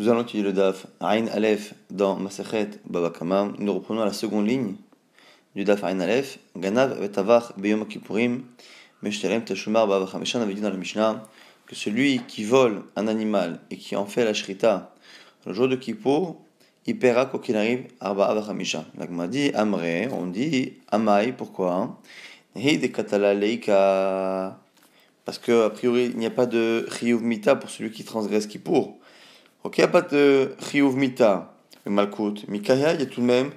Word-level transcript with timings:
Nous 0.00 0.08
allons 0.08 0.22
étudier 0.22 0.42
le 0.42 0.54
Daf 0.54 0.86
Ain 1.02 1.26
Aleph 1.26 1.74
dans 1.90 2.16
Masechet 2.16 2.70
Babakama. 2.88 3.52
Nous 3.58 3.74
reprenons 3.74 4.02
la 4.02 4.14
seconde 4.14 4.48
ligne 4.48 4.76
du 5.54 5.62
Daf 5.64 5.84
Ain 5.84 6.00
Aleph. 6.00 6.38
Ganav 6.56 6.98
vetavach 6.98 7.52
beyom 7.58 7.84
kippurim 7.86 8.44
meshtelem 9.02 9.44
teshumar 9.44 9.86
babachameshan 9.86 10.38
On 10.38 10.44
avait 10.44 10.54
dit 10.54 10.62
dans 10.62 10.70
la 10.70 10.78
Mishnah 10.78 11.22
que 11.66 11.74
celui 11.74 12.20
qui 12.20 12.44
vole 12.44 12.84
un 12.96 13.08
animal 13.08 13.60
et 13.70 13.76
qui 13.76 13.94
en 13.94 14.06
fait 14.06 14.24
la 14.24 14.32
shrita 14.32 14.94
le 15.44 15.52
jour 15.52 15.68
de 15.68 15.76
Kippour, 15.76 16.40
il 16.86 16.98
paiera 16.98 17.26
quoi 17.26 17.38
qu'il 17.38 17.58
arrive 17.58 17.84
arba 18.00 18.24
avachamisha. 18.24 18.86
L'agma 18.96 19.28
dit 19.28 19.50
amre, 19.52 20.10
on 20.18 20.28
dit 20.28 20.78
amai, 20.90 21.34
pourquoi 21.34 22.00
Hei 22.56 22.78
de 22.78 22.86
katala 22.86 23.34
leika. 23.34 24.58
Parce 25.26 25.38
que, 25.38 25.66
a 25.66 25.70
priori, 25.70 26.06
il 26.06 26.16
n'y 26.16 26.24
a 26.24 26.30
pas 26.30 26.46
de 26.46 26.88
chiyuv 26.90 27.22
mita 27.22 27.54
pour 27.54 27.68
celui 27.68 27.90
qui 27.90 28.02
transgresse 28.02 28.46
Kippour. 28.46 28.96
Ok, 29.62 29.76
il 29.76 29.80
n'y 29.82 29.84
a 29.84 29.88
pas 29.88 30.00
de 30.00 30.54
chiyuv 30.58 30.96
mita, 30.96 31.54
malkout. 31.84 32.48
Mikaya, 32.48 32.94
il 32.94 33.00
y 33.00 33.02
a 33.02 33.06
tout 33.06 33.20
de 33.20 33.26
même 33.26 33.50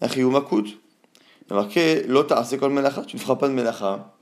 un 0.00 0.08
chiyuv 0.08 0.30
makut. 0.30 0.66
Il 0.66 1.50
y 1.50 1.52
a 1.52 1.54
marqué 1.56 2.04
l'ota, 2.04 2.44
c'est 2.44 2.58
comme 2.58 2.74
melacha, 2.74 3.02
tu 3.04 3.16
ne 3.16 3.20
feras 3.20 3.34
pas 3.34 3.48
de 3.48 3.54
melacha 3.54 4.14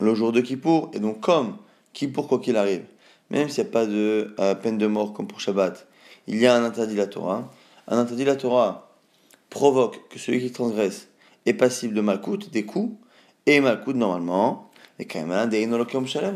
le 0.00 0.14
jour 0.16 0.32
de 0.32 0.40
Kippour. 0.40 0.90
Et 0.94 0.98
donc, 0.98 1.20
comme 1.20 1.58
Kippour, 1.92 2.26
quoi 2.26 2.40
qu'il 2.40 2.56
arrive, 2.56 2.84
même 3.30 3.48
s'il 3.48 3.62
n'y 3.62 3.70
a 3.70 3.72
pas 3.72 3.86
de 3.86 4.34
euh, 4.40 4.56
peine 4.56 4.78
de 4.78 4.88
mort 4.88 5.12
comme 5.12 5.28
pour 5.28 5.40
Shabbat, 5.40 5.86
il 6.26 6.38
y 6.38 6.46
a 6.46 6.56
un 6.56 6.64
interdit 6.64 6.96
la 6.96 7.06
Torah. 7.06 7.48
Un 7.86 7.98
interdit 7.98 8.24
la 8.24 8.34
Torah 8.34 8.90
provoque 9.50 10.08
que 10.08 10.18
celui 10.18 10.40
qui 10.40 10.50
transgresse 10.50 11.08
est 11.46 11.54
passible 11.54 11.94
de 11.94 12.00
malkout, 12.00 12.50
des 12.50 12.64
coups, 12.64 12.96
et 13.46 13.60
malkout 13.60 13.94
normalement. 13.94 14.70
Et 14.98 15.06
quand 15.06 15.24
même, 15.24 15.50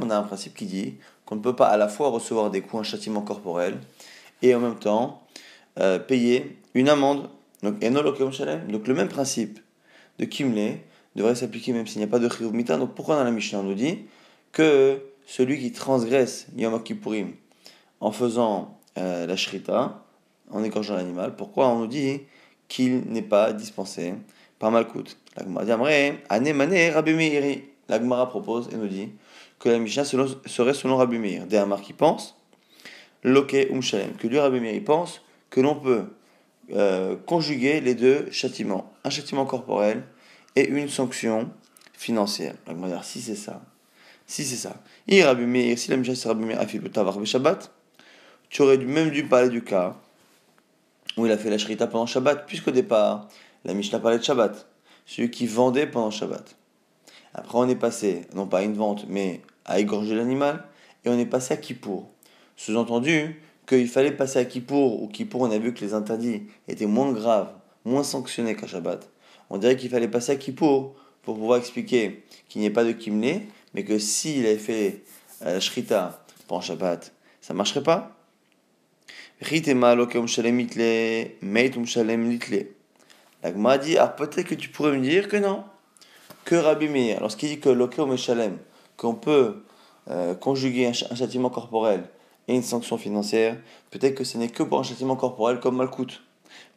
on 0.01 0.11
a 0.11 0.17
un 0.17 0.23
principe 0.23 0.55
qui 0.55 0.67
dit 0.67 0.95
qu'on 1.27 1.35
ne 1.35 1.41
peut 1.41 1.57
pas 1.57 1.67
à 1.67 1.77
la 1.77 1.89
fois 1.89 2.11
recevoir 2.11 2.51
des 2.51 2.61
coups, 2.61 2.81
un 2.81 2.85
châtiment 2.85 3.23
corporel, 3.23 3.79
et 4.43 4.55
en 4.55 4.61
même 4.61 4.79
temps 4.79 5.23
euh, 5.79 5.99
payer 5.99 6.59
une 6.75 6.89
amende. 6.89 7.31
Donc, 7.63 7.79
donc 7.79 8.89
le 8.89 8.95
même 8.95 9.09
principe 9.09 9.61
de 10.19 10.25
Kimle 10.25 10.79
devrait 11.15 11.35
s'appliquer 11.35 11.73
même 11.73 11.87
s'il 11.87 11.99
n'y 11.99 12.05
a 12.05 12.09
pas 12.09 12.19
de 12.19 12.29
Chiyuv. 12.29 12.53
Donc 12.65 12.95
pourquoi 12.95 13.17
dans 13.17 13.25
la 13.25 13.31
Mishnah 13.31 13.61
on 13.61 13.63
nous 13.63 13.75
dit 13.75 14.01
que 14.51 15.01
celui 15.27 15.59
qui 15.59 15.73
transgresse 15.73 16.47
Yom 16.57 16.83
Kippourim 16.83 17.33
en 18.01 18.11
faisant 18.11 18.79
euh, 18.99 19.27
la 19.27 19.37
Shrita, 19.37 20.05
en 20.51 20.65
égorgeant 20.65 20.97
l'animal, 20.97 21.37
pourquoi 21.37 21.69
on 21.69 21.79
nous 21.79 21.87
dit 21.87 22.21
qu'il 22.69 23.03
n'est 23.07 23.23
pas 23.23 23.53
dispensé 23.53 24.15
par 24.59 24.71
Malkout? 24.71 25.17
La 27.89 27.99
Gemara 27.99 28.29
propose 28.29 28.69
et 28.73 28.77
nous 28.77 28.89
dit 28.89 29.11
que 29.59 29.69
la 29.69 29.79
Mishnah 29.79 30.05
serait 30.05 30.75
selon 30.75 30.97
Rabbi 30.97 31.19
Meir. 31.19 31.47
Des 31.47 31.63
qui 31.83 31.93
pense 31.93 32.37
Loke 33.23 33.69
Umshalem, 33.71 34.15
que 34.15 34.27
lui 34.27 34.39
Rabbi 34.39 34.61
Meir 34.61 34.83
pense 34.85 35.23
que 35.51 35.61
l'on 35.61 35.77
peut 35.77 36.05
euh, 36.73 37.17
conjuguer 37.27 37.81
les 37.81 37.95
deux 37.95 38.31
châtiments, 38.31 38.93
un 39.05 39.11
châtiment 39.11 39.47
corporel 39.47 40.03
et 40.57 40.69
une 40.69 40.89
sanction 40.89 41.51
financière. 41.93 42.55
dire 42.67 43.05
si 43.05 43.21
c'est 43.21 43.37
ça, 43.37 43.63
si 44.27 44.45
c'est 44.45 44.57
ça, 44.57 44.83
si 45.09 45.21
la 45.21 45.35
Mishnah 45.35 46.15
Rabbi 46.25 46.45
Meir 46.45 46.61
Afil 46.61 46.83
Tavar 46.91 47.25
Shabbat, 47.25 47.71
tu 48.49 48.63
aurais 48.63 48.79
même 48.79 49.11
dû 49.11 49.25
parler 49.25 49.49
du 49.49 49.63
cas 49.63 49.97
où 51.17 51.27
il 51.27 51.33
a 51.33 51.39
fait 51.39 51.51
la 51.51 51.59
shrita 51.59 51.87
pendant 51.87 52.07
Shabbat, 52.07 52.47
puisqu'au 52.47 52.71
départ, 52.71 53.29
la 53.65 53.75
Mishnah 53.75 53.99
parlait 53.99 54.19
de 54.19 54.25
Shabbat, 54.25 54.67
celui 55.07 55.31
qui 55.31 55.47
vendait 55.47 55.87
pendant 55.87 56.11
Shabbat. 56.11 56.57
Après, 57.35 57.59
on 57.59 57.69
est 57.69 57.77
passé, 57.77 58.23
non 58.35 58.47
pas 58.47 58.59
à 58.59 58.63
une 58.63 58.75
vente, 58.75 59.07
mais 59.09 59.43
à 59.65 59.79
égorger 59.79 60.15
l'animal, 60.15 60.65
et 61.05 61.09
on 61.09 61.19
est 61.19 61.27
passé 61.27 61.55
à 61.55 61.57
Kippour. 61.57 62.12
Sous-entendu 62.57 63.41
qu'il 63.67 63.89
fallait 63.89 64.13
passer 64.13 64.39
à 64.39 64.45
Kippour, 64.45 65.03
ou 65.03 65.09
Kippour, 65.09 65.43
on 65.43 65.51
a 65.51 65.59
vu 65.59 65.73
que 65.73 65.85
les 65.85 65.95
interdits 65.95 66.43
étaient 66.69 66.87
moins 66.87 67.13
graves, 67.13 67.53
moins 67.85 68.03
sanctionnés 68.03 68.55
qu'à 68.55 68.67
Shabbat. 68.67 69.09
On 69.51 69.59
dirait 69.59 69.77
qu'il 69.77 69.91
fallait 69.91 70.09
passer 70.09 70.33
à 70.33 70.37
Kippour 70.37 70.95
pour 71.23 71.37
pouvoir 71.37 71.59
expliquer 71.59 72.25
qu'il 72.49 72.61
n'y 72.61 72.67
ait 72.67 72.71
pas 72.71 72.85
de 72.85 72.93
Kimné, 72.93 73.49
mais 73.75 73.85
que 73.85 73.99
s'il 73.99 74.47
avait 74.47 74.57
fait 74.57 75.03
la 75.41 75.61
Shrita 75.61 76.25
pendant 76.49 76.61
Shabbat, 76.61 77.13
ça 77.41 77.55
ne 77.55 77.59
marcherait 77.59 77.83
pas. 77.83 78.17
La 79.41 79.49
dit, 83.79 83.99
ah, 83.99 84.07
peut-être 84.07 84.47
que 84.47 84.55
tu 84.55 84.69
pourrais 84.69 84.93
me 84.93 85.01
dire 85.01 85.29
que 85.29 85.37
non, 85.37 85.65
que 86.45 86.55
Rabbi 86.55 86.89
Meir, 86.89 87.21
lorsqu'il 87.21 87.49
dit 87.49 87.61
que 87.61 87.69
Lokeum 87.69 88.17
Shalem, 88.17 88.59
qu'on 88.97 89.15
peut 89.15 89.63
euh, 90.11 90.35
conjuguer 90.35 90.87
un, 90.87 90.93
châtiment 90.93 91.51
corporel 91.51 92.05
et 92.49 92.55
une 92.55 92.63
sanction 92.63 92.99
financière, 92.99 93.57
peut-être 93.91 94.15
que 94.15 94.25
ce 94.25 94.39
n'est 94.39 94.49
que 94.49 94.63
pour 94.63 94.81
un 94.81 94.83
châtiment 94.83 95.17
corporel 95.17 95.61
comme 95.61 95.77
Malkout, 95.77 96.23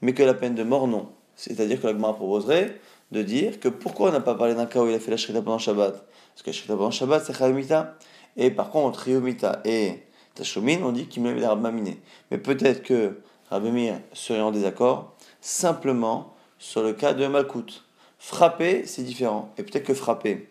mais 0.01 0.13
que 0.13 0.23
la 0.23 0.33
peine 0.33 0.55
de 0.55 0.63
mort, 0.63 0.87
non. 0.87 1.09
C'est-à-dire 1.35 1.81
que 1.81 1.87
la 1.87 1.93
proposerait 1.93 2.79
de 3.11 3.21
dire 3.21 3.59
que 3.59 3.67
pourquoi 3.67 4.09
on 4.09 4.11
n'a 4.13 4.21
pas 4.21 4.35
parlé 4.35 4.55
d'un 4.55 4.65
cas 4.65 4.81
où 4.81 4.87
il 4.87 4.95
a 4.95 4.99
fait 4.99 5.11
la 5.11 5.17
shrita 5.17 5.41
pendant 5.41 5.59
Shabbat? 5.59 5.93
Parce 5.93 6.43
que 6.43 6.49
la 6.49 6.53
shrita 6.53 6.75
pendant 6.75 6.91
Shabbat, 6.91 7.23
c'est 7.25 7.37
Chayomita. 7.37 7.97
Et 8.37 8.51
par 8.51 8.69
contre, 8.69 8.99
Riyomita 8.99 9.61
et 9.65 10.03
Tashomin, 10.33 10.79
on 10.83 10.91
dit 10.91 11.07
qu'il 11.07 11.23
me 11.23 11.33
des 11.33 11.45
Rabbi 11.45 11.97
Mais 12.31 12.37
peut-être 12.37 12.83
que 12.83 13.19
Rabbi 13.49 13.71
Mir 13.71 13.99
serait 14.13 14.41
en 14.41 14.51
désaccord 14.51 15.13
simplement 15.39 16.33
sur 16.57 16.83
le 16.83 16.93
cas 16.93 17.13
de 17.13 17.25
Malkout. 17.27 17.83
Frapper, 18.19 18.85
c'est 18.85 19.03
différent. 19.03 19.53
Et 19.57 19.63
peut-être 19.63 19.85
que 19.85 19.93
frapper 19.93 20.49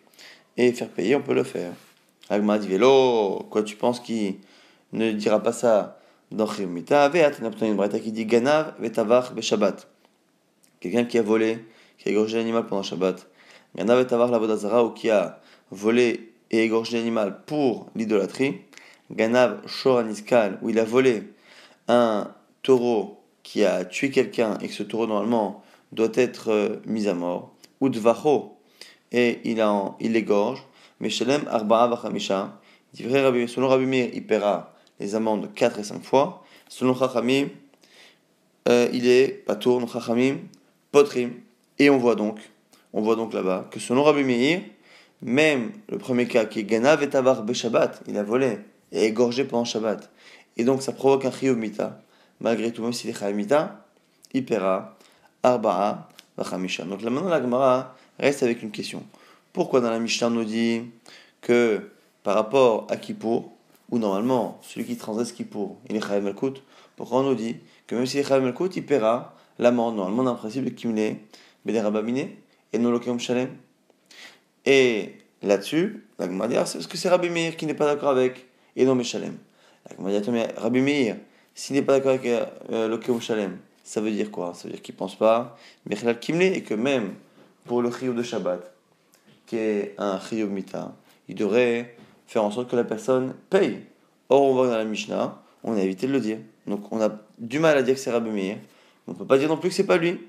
et 0.57 0.73
faire 0.73 0.89
payer, 0.89 1.17
on 1.17 1.23
peut 1.23 1.35
le 1.35 1.45
faire. 1.45 1.73
Agma 2.31 2.59
dit 2.59 2.69
Vélo, 2.69 3.47
quoi 3.51 3.63
tu 3.63 3.77
penses 3.77 4.01
qu'il 4.01 4.37
ne 4.95 5.13
dira 5.13 5.43
pas 5.43 5.53
ça 5.53 5.99
dans 6.31 6.47
Chimita 6.47 7.11
une 7.63 7.77
breta 7.77 7.99
qui 7.99 8.13
dit 8.13 8.27
Ganav 8.27 8.75
vetavach 8.79 9.39
Shabbat. 9.41 9.89
Quelqu'un 10.81 11.05
qui 11.05 11.19
a 11.19 11.23
volé, 11.23 11.65
qui 11.99 12.09
a 12.09 12.13
égorgé 12.13 12.39
l'animal 12.39 12.67
pendant 12.67 12.83
Shabbat. 12.83 13.27
Ganav 13.77 13.99
vetavach 13.99 14.31
la 14.31 14.85
ou 14.85 14.91
qui 14.91 15.11
a 15.11 15.41
volé 15.71 16.33
et 16.51 16.65
égorgé 16.65 16.99
l'animal 16.99 17.41
pour 17.47 17.87
l'idolâtrie. 17.95 18.61
Ganav 19.11 19.67
Shoraniskal, 19.67 20.59
où 20.63 20.71
il 20.71 20.79
a 20.79 20.85
volé 20.85 21.25
un 21.89 22.33
taureau 22.63 23.21
qui 23.43 23.65
a 23.65 23.85
tué 23.85 24.11
quelqu'un 24.11 24.57
et 24.63 24.69
que 24.69 24.75
ce 24.75 24.83
taureau 24.83 25.07
normalement 25.07 25.63
doit 25.93 26.09
être 26.15 26.51
euh, 26.51 26.77
mis 26.87 27.07
à 27.09 27.15
mort 27.15 27.55
udvacho, 27.81 28.57
et 29.13 29.41
il, 29.45 29.63
en, 29.63 29.97
il 30.01 30.13
l'égorge, 30.13 30.67
Meshalem 31.01 31.43
arba'a 31.49 31.89
vachamisha, 31.89 32.59
selon 32.95 33.69
Rabbi 33.69 33.87
Meir, 33.87 34.11
il 34.15 34.27
paiera 34.27 34.74
les 35.01 35.15
amendes 35.15 35.53
4 35.55 35.79
et 35.81 35.85
5 35.85 36.03
fois, 36.03 36.45
selon 36.69 36.95
Chachamim, 36.95 37.49
euh, 38.69 38.89
il 38.93 39.07
est 39.07 39.45
patour, 39.47 39.87
Chachamim, 39.91 40.39
potrim, 40.93 41.33
et 41.79 41.91
on 41.91 41.99
voit 41.99 42.15
donc, 42.15 42.39
on 42.93 43.03
voit 43.03 43.17
donc 43.17 43.33
là-bas, 43.33 43.69
que 43.71 43.81
selon 43.81 44.03
Rabbi 44.03 44.25
Meir, 44.25 44.61
même 45.23 45.73
le 45.89 45.99
premier 45.99 46.27
cas 46.27 46.45
qui 46.45 46.61
est 46.61 46.65
Ganav 46.65 47.03
et 47.03 47.09
Tavar 47.09 47.43
Beshabbat, 47.43 48.03
il 48.07 48.17
a 48.17 48.23
volé 48.23 48.59
et 48.93 49.07
égorgé 49.07 49.45
pendant 49.45 49.65
Shabbat, 49.65 50.11
et 50.57 50.65
donc 50.65 50.83
ça 50.83 50.93
provoque 50.93 51.25
un 51.25 51.33
chiyuv 51.33 51.57
mita, 51.57 52.01
malgré 52.41 52.73
tout, 52.73 52.83
même 52.83 52.93
s'il 52.93 53.11
est 53.11 53.19
chayav 53.19 53.35
mita, 53.35 53.87
il 54.33 54.45
paiera 54.45 54.97
arba'a 55.43 56.09
donc 56.37 57.03
là 57.03 57.11
maintenant 57.11 57.29
la 57.29 57.41
Gemara 57.41 57.95
reste 58.19 58.43
avec 58.43 58.63
une 58.63 58.73
question. 58.73 59.05
Pourquoi 59.53 59.81
dans 59.81 59.91
la 59.91 60.01
Mishnah 60.01 60.31
nous 60.31 60.45
dit 60.45 60.83
que 61.41 61.91
par 62.25 62.35
rapport 62.35 62.89
à 62.91 62.97
Kippour, 62.97 63.53
normalement 63.99 64.59
celui 64.63 64.87
qui 64.87 64.97
transgresse 64.97 65.33
Kippour, 65.33 65.77
il 65.89 65.97
est 65.97 66.01
Chayav 66.01 66.25
Malkout, 66.25 66.63
pourquoi 66.97 67.21
on 67.21 67.23
nous 67.25 67.35
dit 67.35 67.57
que 67.87 67.95
même 67.95 68.07
s'il 68.07 68.21
est 68.21 68.25
Chayav 68.25 68.43
Malkout, 68.43 68.77
il 68.77 68.85
paiera 68.85 69.35
l'amende 69.59 69.97
normalement 69.97 70.25
d'un 70.25 70.35
principe 70.35 70.65
de 70.65 70.71
Kimle, 70.71 71.17
Bederabamine, 71.65 72.29
et 72.73 72.79
non 72.79 72.91
Lokeum 72.91 73.21
Shalem. 73.21 73.51
Et 74.67 75.13
là-dessus, 75.43 76.05
la 76.19 76.27
Gemara 76.27 76.49
dit, 76.49 76.57
ah, 76.57 76.67
c'est 76.67 76.79
parce 76.79 76.87
que 76.87 76.97
c'est 76.97 77.09
Rabbi 77.09 77.31
Meir 77.31 77.57
qui 77.57 77.67
n'est 77.67 77.75
pas 77.75 77.87
d'accord 77.87 78.11
avec, 78.11 78.47
et 78.77 78.85
non 78.85 78.95
Meshalem. 78.95 79.37
La 79.99 80.21
mais 80.33 80.49
Rabbi 80.57 80.81
Meir, 80.81 81.17
s'il 81.55 81.77
n'est 81.77 81.83
pas 81.83 81.95
d'accord 81.95 82.13
avec 82.13 82.27
euh, 82.27 82.89
Lokeum 82.89 83.21
Shalem, 83.21 83.59
ça 83.83 84.01
veut 84.01 84.11
dire 84.11 84.31
quoi? 84.31 84.55
Ça 84.55 84.65
veut 84.65 84.73
dire 84.73 84.83
qu'il 84.83 84.95
ne 84.95 84.99
pense 84.99 85.15
pas 85.15 85.57
Mechlal 85.87 86.19
Kimle 86.19 86.43
et 86.43 86.63
que 86.63 86.75
même 86.75 87.15
pour 87.67 87.83
le 87.83 87.91
chiyuv 87.91 88.15
de 88.15 88.23
Shabbat, 88.23 88.75
qui 89.47 89.57
est 89.57 89.95
un 89.99 90.19
chiyuv 90.19 90.51
mita, 90.51 90.95
il 91.29 91.35
devrait 91.35 91.97
faire 92.27 92.45
en 92.45 92.51
sorte 92.51 92.71
que 92.71 92.77
la 92.77 92.85
personne 92.85 93.35
paye. 93.51 93.81
Or, 94.29 94.43
on 94.43 94.55
voit 94.55 94.67
dans 94.69 94.77
la 94.77 94.85
Mishnah, 94.85 95.41
on 95.63 95.77
a 95.77 95.81
évité 95.81 96.07
de 96.07 96.13
le 96.13 96.21
dire. 96.21 96.39
Donc, 96.67 96.91
on 96.93 97.01
a 97.01 97.11
du 97.39 97.59
mal 97.59 97.77
à 97.77 97.83
dire 97.83 97.95
que 97.95 98.01
c'est 98.01 98.11
Rabbi 98.11 98.31
Meir. 98.31 98.59
On 99.07 99.13
ne 99.13 99.17
peut 99.17 99.27
pas 99.27 99.39
dire 99.39 99.49
non 99.49 99.57
plus 99.57 99.69
que 99.69 99.75
c'est 99.75 99.85
pas 99.85 99.97
lui. 99.97 100.21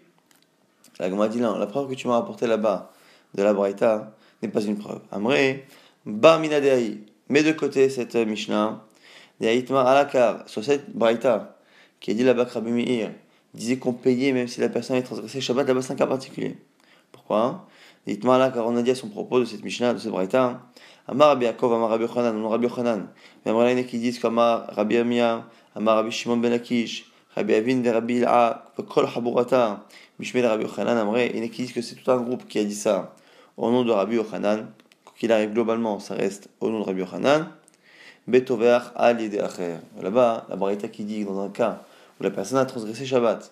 La 0.99 1.09
Gemara 1.09 1.27
dit 1.27 1.39
là, 1.39 1.55
la 1.57 1.67
preuve 1.67 1.89
que 1.89 1.95
tu 1.95 2.07
m'as 2.07 2.17
apportée 2.17 2.47
là-bas 2.47 2.91
de 3.33 3.43
la 3.43 3.53
Braïta 3.53 4.15
n'est 4.41 4.49
pas 4.49 4.61
une 4.61 4.77
preuve. 4.77 5.01
Amré, 5.11 5.65
Bar 6.05 6.39
Minadei, 6.39 7.03
mets 7.29 7.43
de 7.43 7.51
côté 7.51 7.89
cette 7.89 8.15
Mishnah, 8.15 8.81
Deaïtma 9.39 9.81
Alakar, 9.81 10.47
sur 10.47 10.63
cette 10.63 10.95
Braïta, 10.95 11.57
qui 11.99 12.11
est 12.11 12.13
dit 12.13 12.23
là-bas 12.23 12.45
Rabbi 12.45 12.71
Meir, 12.71 13.11
disait 13.53 13.77
qu'on 13.77 13.93
payait 13.93 14.31
même 14.31 14.47
si 14.47 14.61
la 14.61 14.69
personne 14.69 14.97
est 14.97 15.03
transgressée 15.03 15.41
Shabbat, 15.41 15.67
là-bas 15.67 15.81
c'est 15.81 15.93
un 15.93 15.97
cas 15.97 16.07
particulier. 16.07 16.57
Pourquoi? 17.11 17.67
Là, 18.07 18.51
car 18.51 18.67
on 18.67 18.75
a 18.75 18.81
dit 18.81 18.91
à 18.91 18.95
son 18.95 19.09
propos 19.09 19.39
de 19.39 19.45
cette 19.45 19.63
Mishnah, 19.63 19.93
de 19.93 19.99
ce 19.99 20.09
Braïta, 20.09 20.61
Amar 21.07 21.29
Rabbi 21.29 21.45
Yaakov, 21.45 21.73
Amar 21.73 21.89
Rabbi 21.91 22.05
Yochanan, 22.05 22.33
non 22.33 22.49
Rabbi 22.49 22.65
Yochanan. 22.65 23.07
Mais 23.45 23.51
Amar 23.51 23.67
qui 23.85 23.99
disent 23.99 24.17
qu'Amar 24.17 24.67
Rabbi 24.69 24.97
Amia, 24.97 25.45
Amar 25.75 25.97
Rabbi 25.97 26.09
Shimon 26.09 26.37
ben 26.37 26.51
Akish, 26.51 27.05
Rabbi 27.35 27.53
Avin 27.53 27.81
ve 27.81 27.89
Rabbi 27.89 28.15
Il'a, 28.15 28.65
Kol 28.89 29.05
Haburata, 29.15 29.85
Mishmel 30.17 30.47
Rabbi 30.47 30.63
Yochanan, 30.63 30.97
Amre, 30.97 31.19
il 31.19 31.37
y 31.37 31.41
en 31.41 31.45
a 31.45 31.47
qui 31.47 31.61
disent 31.61 31.73
que 31.73 31.81
c'est 31.81 31.95
tout 31.95 32.09
un 32.09 32.17
groupe 32.17 32.47
qui 32.47 32.57
a 32.57 32.63
dit 32.63 32.73
ça 32.73 33.13
au 33.55 33.69
nom 33.69 33.83
de 33.83 33.91
Rabbi 33.91 34.15
Yochanan. 34.15 34.67
Qu'il 35.17 35.31
arrive 35.31 35.53
globalement, 35.53 35.99
ça 35.99 36.15
reste 36.15 36.49
au 36.59 36.69
nom 36.69 36.79
de 36.79 36.85
Rabbi 36.85 37.01
Yochanan. 37.01 37.49
Betover 38.27 38.79
al. 38.95 39.17
Là-bas, 40.01 40.47
la 40.49 40.55
Barita 40.55 40.87
qui 40.87 41.03
dit 41.03 41.23
dans 41.23 41.39
un 41.39 41.49
cas 41.49 41.83
où 42.19 42.23
la 42.23 42.31
personne 42.31 42.57
a 42.57 42.65
transgressé 42.65 43.05
Shabbat, 43.05 43.51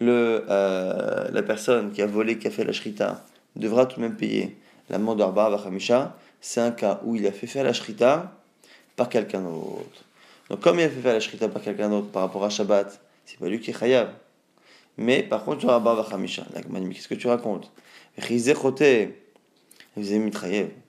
le, 0.00 0.44
euh, 0.50 1.30
la 1.30 1.42
personne 1.42 1.92
qui 1.92 2.02
a 2.02 2.06
volé, 2.06 2.38
qui 2.38 2.46
a 2.48 2.50
fait 2.50 2.64
la 2.64 2.72
shrita, 2.72 3.24
devra 3.56 3.86
tout 3.86 3.96
de 3.96 4.02
même 4.02 4.16
payer 4.16 4.58
l'amende 4.90 5.18
d'Arba 5.18 5.48
Vachamisha. 5.48 6.14
C'est 6.44 6.60
un 6.60 6.72
cas 6.72 7.00
où 7.04 7.14
il 7.14 7.24
a 7.28 7.30
fait 7.30 7.46
faire 7.46 7.62
la 7.62 7.72
shrita 7.72 8.32
par 8.96 9.08
quelqu'un 9.08 9.40
d'autre. 9.40 10.04
Donc, 10.50 10.58
comme 10.60 10.80
il 10.80 10.82
a 10.82 10.88
fait 10.90 11.00
faire 11.00 11.14
la 11.14 11.20
shrita 11.20 11.48
par 11.48 11.62
quelqu'un 11.62 11.88
d'autre 11.88 12.08
par 12.08 12.22
rapport 12.22 12.42
à 12.44 12.50
Shabbat, 12.50 13.00
c'est 13.24 13.38
pas 13.38 13.48
lui 13.48 13.60
qui 13.60 13.70
est 13.70 13.78
chayav. 13.78 14.10
Mais 14.98 15.22
par 15.22 15.44
contre, 15.44 15.60
tu 15.60 15.68
as 15.68 15.74
Arba 15.74 15.94
Vachamisha. 15.94 16.44
Qu'est-ce 16.52 17.06
que 17.06 17.14
tu 17.14 17.28
racontes? 17.28 17.70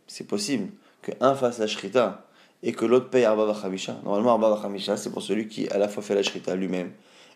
C'est 0.08 0.28
possible 0.28 0.70
que 1.04 1.12
un 1.22 1.36
fasse 1.36 1.60
la 1.60 1.68
shrita 1.68 2.26
et 2.64 2.74
que 2.74 2.86
l'autre 2.86 3.12
paye 3.12 3.26
Arba 3.26 3.46
Vachamisha. 3.46 4.00
Normalement, 4.04 4.32
Arba 4.32 4.50
Vachamisha, 4.56 4.98
c'est 4.98 5.12
pour 5.12 5.22
celui 5.22 5.48
qui 5.48 5.70
à 5.70 5.78
la 5.78 5.88
fois 5.88 6.02
fait 6.02 6.16
la 6.16 6.24
shrita 6.24 6.56
lui-même 6.56 6.92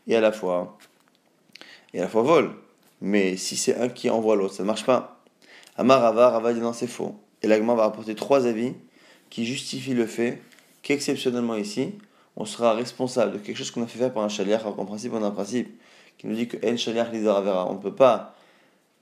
et 0.08 0.16
à 0.16 0.22
la 0.22 0.32
fois 0.32 0.76
et 1.94 2.00
à 2.00 2.02
la 2.06 2.10
fois 2.10 2.24
vole. 2.24 2.50
Mais 3.00 3.38
si 3.38 3.56
c'est 3.56 3.76
un 3.76 3.90
qui 3.90 4.10
envoie 4.10 4.36
l'autre, 4.36 4.56
ça 4.56 4.64
ne 4.64 4.68
marche 4.68 4.86
pas. 4.86 5.22
Amar 5.76 6.02
Rava, 6.02 6.32
Rava 6.32 6.52
dit 6.52 6.62
non, 6.62 6.74
c'est 6.74 6.88
faux. 6.88 7.16
Et 7.44 7.48
l'agma 7.48 7.76
va 7.76 7.86
apporter 7.86 8.16
trois 8.16 8.46
avis 8.46 8.74
qui 9.30 9.46
justifient 9.46 9.94
le 9.94 10.06
fait 10.06 10.42
qu'exceptionnellement 10.82 11.56
ici, 11.56 11.94
on 12.36 12.46
sera 12.46 12.74
responsable 12.74 13.34
de 13.34 13.38
quelque 13.40 13.58
chose 13.58 13.72
qu'on 13.72 13.84
a 13.84 13.88
fait 13.88 14.00
faire 14.00 14.14
par 14.14 14.24
un 14.24 14.30
chaliach, 14.30 14.62
alors 14.62 14.76
qu'en 14.76 14.86
principe, 14.86 15.14
on 15.14 15.24
a 15.24 15.28
un 15.28 15.32
principe 15.32 15.80
qui 16.18 16.28
nous 16.28 16.36
dit 16.36 16.48
que 16.48 16.58
en 16.66 16.78
chaliach 16.78 17.08
avera. 17.14 17.70
On 17.70 17.74
ne 17.74 17.80
peut 17.80 17.96
pas 17.96 18.36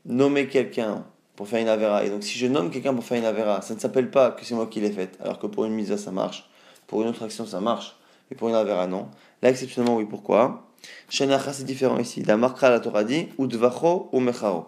nommer 0.06 0.48
quelqu'un 0.48 1.06
pour 1.36 1.48
faire 1.48 1.62
une 1.62 1.68
avera. 1.68 2.06
Et 2.06 2.10
donc, 2.10 2.24
si 2.24 2.38
je 2.38 2.48
nomme 2.48 2.70
quelqu'un 2.70 2.94
pour 2.94 3.04
faire 3.04 3.18
une 3.18 3.26
avera, 3.26 3.62
ça 3.62 3.76
ne 3.76 3.80
s'appelle 3.80 4.10
pas 4.10 4.32
que 4.32 4.46
c'est 4.46 4.56
moi 4.56 4.68
qui 4.68 4.80
l'ai 4.80 4.92
faite. 4.92 5.18
Alors 5.22 5.40
que 5.40 5.48
pour 5.48 5.66
une 5.66 5.74
mise 5.74 5.96
ça 5.96 6.12
marche. 6.12 6.50
Pour 6.88 7.02
une 7.02 7.10
autre 7.10 7.24
action, 7.24 7.46
ça 7.46 7.60
marche. 7.60 7.96
Mais 8.30 8.38
pour 8.38 8.50
une 8.50 8.56
avera, 8.56 8.88
non. 8.88 9.08
Là, 9.42 9.50
exceptionnellement, 9.50 9.98
oui. 9.98 10.06
Pourquoi? 10.06 10.68
Shenacha, 11.10 11.52
c'est 11.54 11.64
différent 11.64 11.98
ici. 11.98 12.24
La 12.24 12.38
marquera, 12.38 12.70
la 12.70 12.80
Torah 12.80 13.04
dit, 13.04 13.28
ou 13.38 13.48
dvacho 13.48 14.10
ou 14.12 14.20
mecharo. 14.20 14.68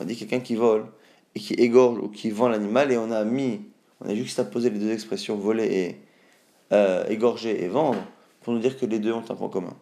On 0.00 0.04
dit 0.04 0.16
quelqu'un 0.16 0.40
qui 0.40 0.54
vole 0.54 0.86
et 1.34 1.40
qui 1.40 1.54
égorge 1.54 1.98
ou 1.98 2.08
qui 2.08 2.30
vend 2.30 2.48
l'animal 2.48 2.92
et 2.92 2.98
on 2.98 3.10
a 3.10 3.24
mis, 3.24 3.60
on 4.00 4.08
a 4.08 4.14
juxtaposé 4.14 4.70
les 4.70 4.78
deux 4.78 4.92
expressions 4.92 5.36
voler 5.36 5.64
et 5.64 6.00
euh, 6.72 7.04
égorger 7.08 7.62
et 7.62 7.68
vendre 7.68 8.02
pour 8.40 8.52
nous 8.52 8.58
dire 8.58 8.78
que 8.78 8.86
les 8.86 8.98
deux 8.98 9.12
ont 9.12 9.24
un 9.28 9.34
point 9.34 9.48
commun. 9.48 9.76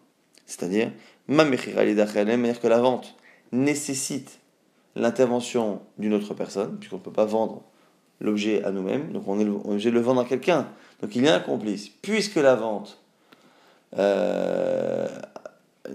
C'est-à-dire, 0.46 0.90
ma 1.28 1.44
que 1.44 2.66
la 2.66 2.80
vente 2.80 3.14
nécessite 3.52 4.40
l'intervention 4.96 5.80
d'une 5.98 6.14
autre 6.14 6.34
personne, 6.34 6.76
puisqu'on 6.78 6.96
ne 6.96 7.02
peut 7.02 7.12
pas 7.12 7.24
vendre 7.24 7.62
l'objet 8.20 8.62
à 8.64 8.70
nous-mêmes, 8.70 9.12
donc 9.12 9.28
on 9.28 9.38
est 9.40 9.48
obligé 9.48 9.90
de 9.90 9.94
le 9.94 10.00
vendre 10.00 10.20
à 10.20 10.24
quelqu'un. 10.24 10.68
Donc 11.00 11.14
il 11.16 11.24
y 11.24 11.28
a 11.28 11.34
un 11.34 11.40
complice. 11.40 11.88
Puisque 11.88 12.36
la 12.36 12.54
vente 12.54 13.00
euh, 13.96 15.08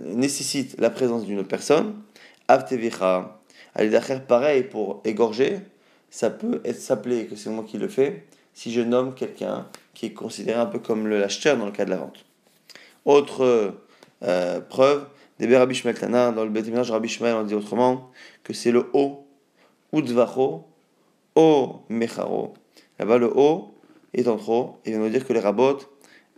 nécessite 0.05 0.79
la 0.79 0.89
présence 0.89 1.25
d'une 1.25 1.39
autre 1.39 1.47
personne, 1.47 1.95
avtevicha, 2.47 3.39
alidacher, 3.75 4.19
pareil 4.27 4.63
pour 4.63 5.01
égorger, 5.05 5.59
ça 6.09 6.29
peut 6.29 6.61
être 6.63 6.79
s'appeler 6.79 7.27
que 7.27 7.35
c'est 7.35 7.49
moi 7.49 7.63
qui 7.67 7.77
le 7.77 7.87
fais 7.87 8.25
si 8.53 8.71
je 8.71 8.81
nomme 8.81 9.13
quelqu'un 9.13 9.67
qui 9.93 10.07
est 10.07 10.13
considéré 10.13 10.59
un 10.59 10.65
peu 10.65 10.79
comme 10.79 11.07
l'acheteur 11.07 11.57
dans 11.57 11.65
le 11.65 11.71
cas 11.71 11.85
de 11.85 11.89
la 11.89 11.97
vente. 11.97 12.25
Autre 13.03 13.75
euh, 14.23 14.61
preuve, 14.61 15.05
des 15.39 15.57
Rabbi 15.57 15.81
dans 15.81 16.43
le 16.43 16.49
Bétéminage 16.49 16.89
Rabbi 16.89 17.09
Shmuel, 17.09 17.35
on 17.35 17.43
dit 17.43 17.53
autrement 17.53 18.09
que 18.43 18.53
c'est 18.53 18.71
le 18.71 18.89
haut, 18.93 19.27
Udvacho, 19.91 20.65
O 21.35 21.81
Mecharo. 21.89 22.53
Là-bas, 22.97 23.17
le 23.17 23.29
haut 23.37 23.75
est 24.13 24.27
en 24.29 24.37
trop, 24.37 24.77
et 24.85 24.93
va 24.93 24.99
nous 24.99 25.09
dire 25.09 25.27
que 25.27 25.33
les 25.33 25.41
rabots 25.41 25.79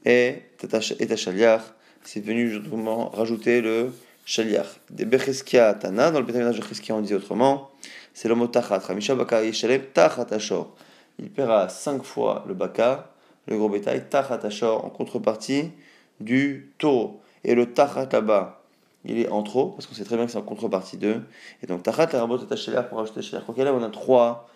est 0.03 0.41
Etachaliach, 0.63 1.61
c'est 2.03 2.21
venu 2.21 2.49
justement 2.49 3.09
rajouter 3.09 3.61
le 3.61 3.91
shaliach. 4.27 4.67
Des 4.91 5.05
Becheskia 5.05 5.73
Tana, 5.73 6.11
dans 6.11 6.19
le 6.19 6.25
pétaminage 6.25 6.59
de 6.59 6.63
Cheskia, 6.63 6.93
on 6.93 7.01
dit 7.01 7.15
autrement, 7.15 7.71
c'est 8.13 8.27
le 8.27 8.35
mot 8.35 8.47
tachat. 8.47 8.79
Ramisha 8.79 9.15
Baka 9.15 9.43
Yeshalem 9.43 9.81
tachat 9.93 10.27
ashor. 10.31 10.75
Il 11.17 11.31
paiera 11.31 11.69
5 11.69 12.03
fois 12.03 12.43
le 12.47 12.53
baka, 12.53 13.09
le 13.47 13.57
gros 13.57 13.69
bétail, 13.69 14.07
tachat 14.09 14.39
ashor, 14.43 14.85
en 14.85 14.89
contrepartie 14.89 15.71
du 16.19 16.73
taureau. 16.77 17.21
Et 17.43 17.55
le 17.55 17.73
tachat 17.73 18.07
là-bas, 18.11 18.61
il 19.05 19.17
est 19.17 19.29
en 19.29 19.41
trop, 19.43 19.69
parce 19.69 19.87
qu'on 19.87 19.95
sait 19.95 20.03
très 20.03 20.17
bien 20.17 20.25
que 20.25 20.31
c'est 20.31 20.37
en 20.37 20.41
contrepartie 20.41 20.97
d'eux. 20.97 21.23
Et 21.63 21.67
donc 21.67 21.83
tachat, 21.83 22.09
la 22.11 22.19
rabot 22.19 22.37
et 22.37 22.83
pour 22.89 22.97
rajouter 22.97 23.21
shaliach. 23.21 23.45
Quoi 23.45 23.63
là, 23.63 23.73
on 23.73 23.81
a 23.81 23.89
trois 23.89 24.49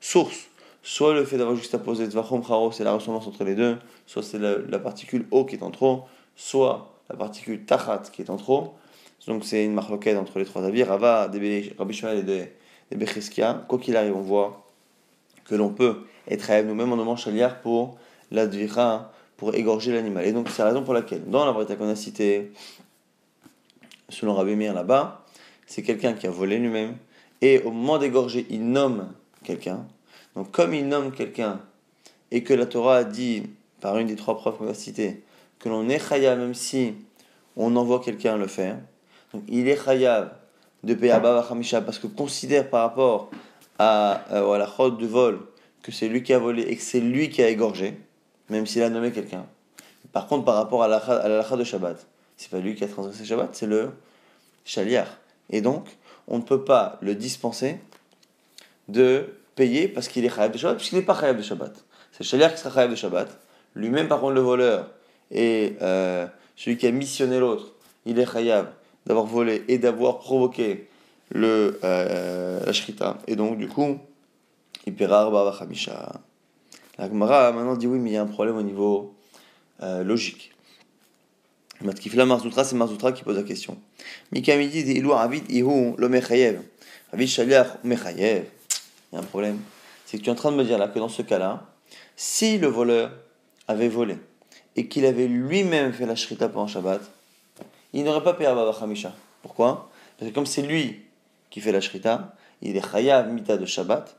sources. 0.00 0.46
Soit 0.82 1.12
le 1.12 1.24
fait 1.24 1.36
d'avoir 1.36 1.54
juxtaposé 1.54 2.08
Tvachom 2.08 2.42
Charo, 2.42 2.72
c'est 2.72 2.84
la 2.84 2.92
ressemblance 2.92 3.26
entre 3.26 3.44
les 3.44 3.56
deux, 3.56 3.76
soit 4.06 4.22
c'est 4.22 4.38
la, 4.38 4.56
la, 4.56 4.78
particule 4.78 5.26
O 5.32 5.44
qui 5.44 5.56
est 5.56 5.62
en 5.62 5.70
trop, 5.70 6.04
soit 6.36 6.94
la 7.10 7.16
particule 7.16 7.66
tachat 7.66 8.04
qui 8.12 8.22
est 8.22 8.30
en 8.30 8.36
trop. 8.36 8.74
Donc 9.26 9.44
c'est 9.44 9.64
une 9.64 9.74
marloquette 9.74 10.16
entre 10.16 10.38
les 10.38 10.44
trois 10.44 10.64
avis. 10.64 10.82
Rava, 10.82 11.30
Rabbi 11.78 11.92
Shmuel 11.92 12.18
et 12.90 12.96
des 12.96 13.06
Quoi 13.68 13.78
qu'il 13.78 13.96
arrive, 13.96 14.16
on 14.16 14.22
voit 14.22 14.64
que 15.44 15.54
l'on 15.54 15.70
peut 15.70 16.06
être 16.28 16.50
à 16.50 16.62
nous-mêmes 16.62 16.92
en 16.92 16.96
nommant 16.96 17.16
chaliar 17.16 17.60
pour 17.60 17.98
la 18.30 18.46
dvira, 18.46 19.12
pour 19.36 19.54
égorger 19.54 19.92
l'animal. 19.92 20.26
Et 20.26 20.32
donc 20.32 20.48
c'est 20.50 20.62
la 20.62 20.68
raison 20.68 20.82
pour 20.82 20.94
laquelle, 20.94 21.24
dans 21.24 21.44
la 21.44 21.52
Breta 21.52 21.76
qu'on 21.76 21.88
a 21.88 21.96
citée, 21.96 22.52
selon 24.08 24.34
Rabbi 24.34 24.56
Meir 24.56 24.74
là-bas, 24.74 25.24
c'est 25.66 25.82
quelqu'un 25.82 26.14
qui 26.14 26.26
a 26.26 26.30
volé 26.30 26.58
lui-même, 26.58 26.96
et 27.40 27.60
au 27.60 27.70
moment 27.70 27.98
d'égorger, 27.98 28.46
il 28.50 28.70
nomme 28.70 29.12
quelqu'un. 29.44 29.86
Donc 30.34 30.50
comme 30.50 30.74
il 30.74 30.86
nomme 30.86 31.12
quelqu'un, 31.12 31.60
et 32.30 32.42
que 32.42 32.54
la 32.54 32.66
Torah 32.66 32.96
a 32.96 33.04
dit, 33.04 33.44
par 33.80 33.96
une 33.98 34.06
des 34.06 34.16
trois 34.16 34.36
preuves 34.36 34.56
qu'on 34.58 34.68
a 34.68 34.74
citées, 34.74 35.22
que 35.58 35.68
l'on 35.68 35.88
est 35.88 35.98
chaya 35.98 36.36
même 36.36 36.54
si 36.54 36.94
on 37.56 37.74
envoie 37.76 38.00
quelqu'un 38.00 38.36
le 38.36 38.46
faire. 38.46 38.78
Donc 39.32 39.42
il 39.48 39.68
est 39.68 39.82
chayav 39.82 40.30
de 40.84 40.94
payer 40.94 41.12
Abba 41.12 41.46
parce 41.84 41.98
que 41.98 42.06
considère 42.06 42.68
par 42.70 42.82
rapport 42.82 43.30
à, 43.78 44.24
euh, 44.32 44.52
à 44.52 44.58
la 44.58 44.66
chode 44.66 44.98
de 44.98 45.06
vol 45.06 45.40
que 45.82 45.92
c'est 45.92 46.08
lui 46.08 46.22
qui 46.22 46.32
a 46.32 46.38
volé 46.38 46.62
et 46.62 46.76
que 46.76 46.82
c'est 46.82 47.00
lui 47.00 47.30
qui 47.30 47.42
a 47.42 47.48
égorgé, 47.48 47.98
même 48.48 48.66
s'il 48.66 48.82
a 48.82 48.90
nommé 48.90 49.12
quelqu'un. 49.12 49.46
Par 50.12 50.26
contre, 50.26 50.44
par 50.44 50.56
rapport 50.56 50.82
à 50.82 50.88
la 50.88 51.56
de 51.56 51.64
Shabbat, 51.64 52.06
c'est 52.36 52.50
pas 52.50 52.58
lui 52.58 52.74
qui 52.74 52.84
a 52.84 52.88
transgressé 52.88 53.24
Shabbat, 53.24 53.54
c'est 53.54 53.66
le 53.66 53.90
chaliar. 54.64 55.06
Et 55.50 55.60
donc, 55.60 55.86
on 56.26 56.38
ne 56.38 56.42
peut 56.42 56.64
pas 56.64 56.98
le 57.00 57.14
dispenser 57.14 57.78
de 58.88 59.34
payer 59.54 59.88
parce 59.88 60.08
qu'il 60.08 60.24
est 60.24 60.30
chayav 60.30 60.52
de 60.52 60.58
Shabbat, 60.58 60.76
puisqu'il 60.76 60.96
n'est 60.96 61.02
pas 61.02 61.18
chayav 61.18 61.36
de 61.36 61.42
Shabbat. 61.42 61.72
C'est 62.12 62.20
le 62.20 62.24
chaliar 62.24 62.54
qui 62.54 62.60
sera 62.60 62.74
chayav 62.74 62.90
de 62.90 62.96
Shabbat. 62.96 63.28
Lui-même, 63.74 64.08
par 64.08 64.20
contre, 64.20 64.34
le 64.34 64.40
voleur, 64.40 64.90
et 65.30 65.76
euh, 65.82 66.26
celui 66.56 66.78
qui 66.78 66.86
a 66.86 66.90
missionné 66.90 67.38
l'autre, 67.38 67.72
il 68.06 68.18
est 68.18 68.30
chayav 68.30 68.68
d'avoir 69.08 69.24
volé 69.24 69.64
et 69.68 69.78
d'avoir 69.78 70.18
provoqué 70.18 70.86
le, 71.30 71.80
euh, 71.82 72.64
la 72.64 72.72
shrita. 72.72 73.18
Et 73.26 73.36
donc, 73.36 73.56
du 73.56 73.66
coup, 73.66 73.98
il 74.86 74.94
paiera. 74.94 75.30
La 76.98 77.08
Gemara 77.08 77.52
maintenant 77.52 77.76
dit 77.76 77.86
oui, 77.86 77.98
mais 77.98 78.10
il 78.10 78.12
y 78.12 78.16
a 78.16 78.22
un 78.22 78.26
problème 78.26 78.56
au 78.56 78.62
niveau 78.62 79.14
euh, 79.82 80.04
logique. 80.04 80.52
Matkifla 81.80 82.26
Marzoutra, 82.26 82.64
c'est 82.64 82.76
Marzoutra 82.76 83.12
qui 83.12 83.22
pose 83.22 83.36
la 83.36 83.44
question. 83.44 83.78
Mikamidi 84.32 84.84
dit 84.84 84.92
Ilou 84.92 85.12
Avid 85.12 85.50
Ihu 85.50 85.94
lo 85.96 86.08
mechayev. 86.08 86.60
Avid 87.12 87.28
Shaliach 87.28 87.84
mechayev. 87.84 88.44
Il 89.12 89.14
y 89.14 89.16
a 89.16 89.20
un 89.20 89.24
problème. 89.24 89.58
C'est 90.04 90.18
que 90.18 90.24
tu 90.24 90.28
es 90.28 90.32
en 90.32 90.36
train 90.36 90.50
de 90.50 90.56
me 90.56 90.64
dire 90.64 90.76
là 90.76 90.88
que 90.88 90.98
dans 90.98 91.08
ce 91.08 91.22
cas-là, 91.22 91.66
si 92.16 92.58
le 92.58 92.66
voleur 92.66 93.12
avait 93.68 93.88
volé 93.88 94.16
et 94.76 94.88
qu'il 94.88 95.06
avait 95.06 95.28
lui-même 95.28 95.92
fait 95.92 96.04
la 96.04 96.16
shrita 96.16 96.48
pendant 96.48 96.66
Shabbat, 96.66 97.00
il 97.92 98.04
n'aurait 98.04 98.22
pas 98.22 98.34
payé 98.34 98.48
Abba 98.48 98.70
Hamisha. 98.80 99.12
Pourquoi? 99.42 99.90
Parce 100.18 100.30
que 100.30 100.34
comme 100.34 100.46
c'est 100.46 100.62
lui 100.62 101.02
qui 101.50 101.60
fait 101.60 101.72
la 101.72 101.80
shrita, 101.80 102.34
il 102.62 102.76
est 102.76 102.90
chayav 102.90 103.32
mita 103.32 103.56
de 103.56 103.64
Shabbat, 103.64 104.16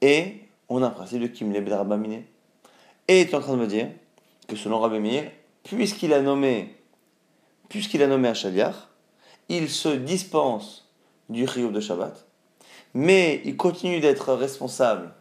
et 0.00 0.42
on 0.68 0.82
a 0.82 0.86
un 0.86 0.90
principe 0.90 1.22
de 1.22 1.26
kimle 1.26 1.72
Rabamine. 1.72 2.22
Et 3.08 3.24
tu 3.26 3.32
es 3.32 3.34
en 3.34 3.40
train 3.40 3.54
de 3.54 3.58
me 3.58 3.66
dire 3.66 3.88
que 4.46 4.56
selon 4.56 4.80
Rabbi 4.80 4.98
Meir, 4.98 5.30
puisqu'il 5.64 6.12
a 6.12 6.20
nommé, 6.20 6.76
puisqu'il 7.68 8.02
a 8.02 8.06
nommé 8.06 8.28
un 8.28 8.34
shaliach, 8.34 8.74
il 9.48 9.70
se 9.70 9.88
dispense 9.88 10.86
du 11.30 11.44
riyub 11.44 11.72
de 11.72 11.80
Shabbat, 11.80 12.26
mais 12.94 13.40
il 13.44 13.56
continue 13.56 14.00
d'être 14.00 14.34
responsable 14.34 15.12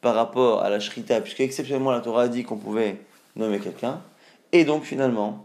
par 0.00 0.14
rapport 0.14 0.62
à 0.62 0.70
la 0.70 0.80
shrita, 0.80 1.20
puisque 1.20 1.40
exceptionnellement 1.40 1.92
la 1.92 2.00
Torah 2.00 2.22
a 2.22 2.28
dit 2.28 2.44
qu'on 2.44 2.56
pouvait 2.56 2.98
nommer 3.36 3.60
quelqu'un, 3.60 4.00
et 4.52 4.64
donc 4.64 4.82
finalement, 4.82 5.44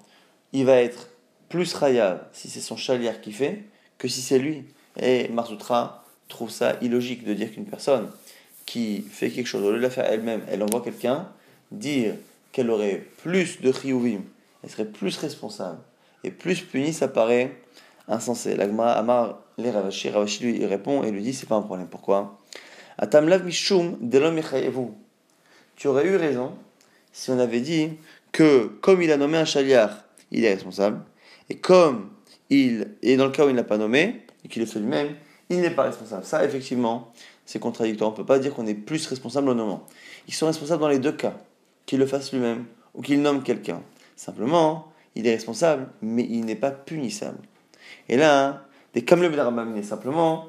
il 0.53 0.65
va 0.65 0.75
être 0.75 1.10
plus 1.51 1.73
Rayav 1.73 2.21
si 2.31 2.49
c'est 2.49 2.61
son 2.61 2.77
chaliar 2.77 3.19
qui 3.21 3.33
fait 3.33 3.63
que 3.97 4.07
si 4.07 4.21
c'est 4.21 4.39
lui. 4.39 4.63
Et 4.99 5.27
Marzoutra 5.27 6.03
trouve 6.29 6.49
ça 6.49 6.77
illogique 6.81 7.25
de 7.25 7.33
dire 7.33 7.51
qu'une 7.51 7.65
personne 7.65 8.09
qui 8.65 9.01
fait 9.01 9.29
quelque 9.29 9.47
chose, 9.47 9.63
au 9.63 9.71
lieu 9.71 9.77
de 9.77 9.83
la 9.83 9.89
faire 9.89 10.05
elle-même, 10.05 10.41
elle 10.49 10.63
envoie 10.63 10.81
quelqu'un, 10.81 11.27
dire 11.71 12.15
qu'elle 12.53 12.69
aurait 12.69 13.05
plus 13.17 13.61
de 13.61 13.71
chiyuvim, 13.71 14.21
elle 14.63 14.69
serait 14.69 14.85
plus 14.85 15.17
responsable 15.17 15.79
et 16.23 16.31
plus 16.31 16.61
punie, 16.61 16.93
ça 16.93 17.07
paraît 17.07 17.57
insensé. 18.07 18.55
L'agma 18.55 18.91
Amar 18.93 19.39
les 19.57 19.71
Ravashi, 19.71 20.09
lui 20.41 20.65
répond 20.65 21.03
et 21.03 21.11
lui 21.11 21.21
dit 21.21 21.33
c'est 21.33 21.47
pas 21.47 21.55
un 21.55 21.61
problème. 21.61 21.87
Pourquoi? 21.87 22.39
Atamlav 22.97 23.43
mishum 23.43 23.97
Tu 25.75 25.87
aurais 25.87 26.07
eu 26.07 26.15
raison 26.15 26.53
si 27.11 27.29
on 27.29 27.39
avait 27.39 27.59
dit 27.59 27.89
que 28.31 28.67
comme 28.81 29.01
il 29.01 29.11
a 29.11 29.17
nommé 29.17 29.37
un 29.37 29.45
chaliar, 29.45 30.05
il 30.31 30.45
est 30.45 30.53
responsable, 30.53 31.01
et 31.51 31.57
comme 31.57 32.11
il 32.49 32.95
est 33.03 33.17
dans 33.17 33.25
le 33.25 33.31
cas 33.31 33.45
où 33.45 33.49
il 33.49 33.55
n'a 33.55 33.65
pas 33.65 33.77
nommé, 33.77 34.21
et 34.45 34.47
qu'il 34.47 34.61
le 34.61 34.65
fait 34.65 34.79
lui-même, 34.79 35.09
il 35.49 35.59
n'est 35.59 35.69
pas 35.69 35.83
responsable. 35.83 36.23
Ça, 36.23 36.45
effectivement, 36.45 37.11
c'est 37.45 37.59
contradictoire. 37.59 38.09
On 38.09 38.13
ne 38.13 38.17
peut 38.17 38.25
pas 38.25 38.39
dire 38.39 38.53
qu'on 38.53 38.65
est 38.67 38.73
plus 38.73 39.05
responsable 39.05 39.49
au 39.49 39.53
nommant. 39.53 39.85
Ils 40.29 40.33
sont 40.33 40.45
responsables 40.45 40.79
dans 40.79 40.87
les 40.87 40.99
deux 40.99 41.11
cas, 41.11 41.33
qu'il 41.85 41.99
le 41.99 42.05
fasse 42.05 42.31
lui-même 42.31 42.63
ou 42.95 43.01
qu'il 43.01 43.21
nomme 43.21 43.43
quelqu'un. 43.43 43.81
Simplement, 44.15 44.93
il 45.15 45.27
est 45.27 45.33
responsable, 45.33 45.89
mais 46.01 46.23
il 46.23 46.45
n'est 46.45 46.55
pas 46.55 46.71
punissable. 46.71 47.39
Et 48.07 48.15
là, 48.15 48.65
des 48.93 49.03
comme 49.03 49.21
le 49.21 49.77
est 49.77 49.83
simplement, 49.83 50.47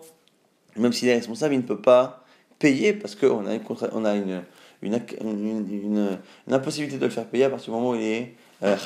même 0.77 0.93
s'il 0.93 1.09
est 1.09 1.17
responsable, 1.17 1.55
il 1.55 1.63
ne 1.63 1.67
peut 1.67 1.83
pas 1.83 2.25
payer 2.61 2.93
parce 2.93 3.17
qu'on 3.17 3.45
a, 3.45 3.55
une, 3.55 3.63
on 3.91 4.05
a 4.05 4.15
une, 4.15 4.43
une, 4.83 5.69
une, 5.69 6.19
impossibilité 6.49 7.01
de 7.01 7.07
le 7.07 7.11
faire 7.11 7.27
payer 7.27 7.47
à 7.47 7.51
partir 7.51 7.73
du 7.73 7.77
moment 7.81 7.91
où 7.91 7.97
il 7.97 8.03
est 8.03 8.35
euh, 8.63 8.77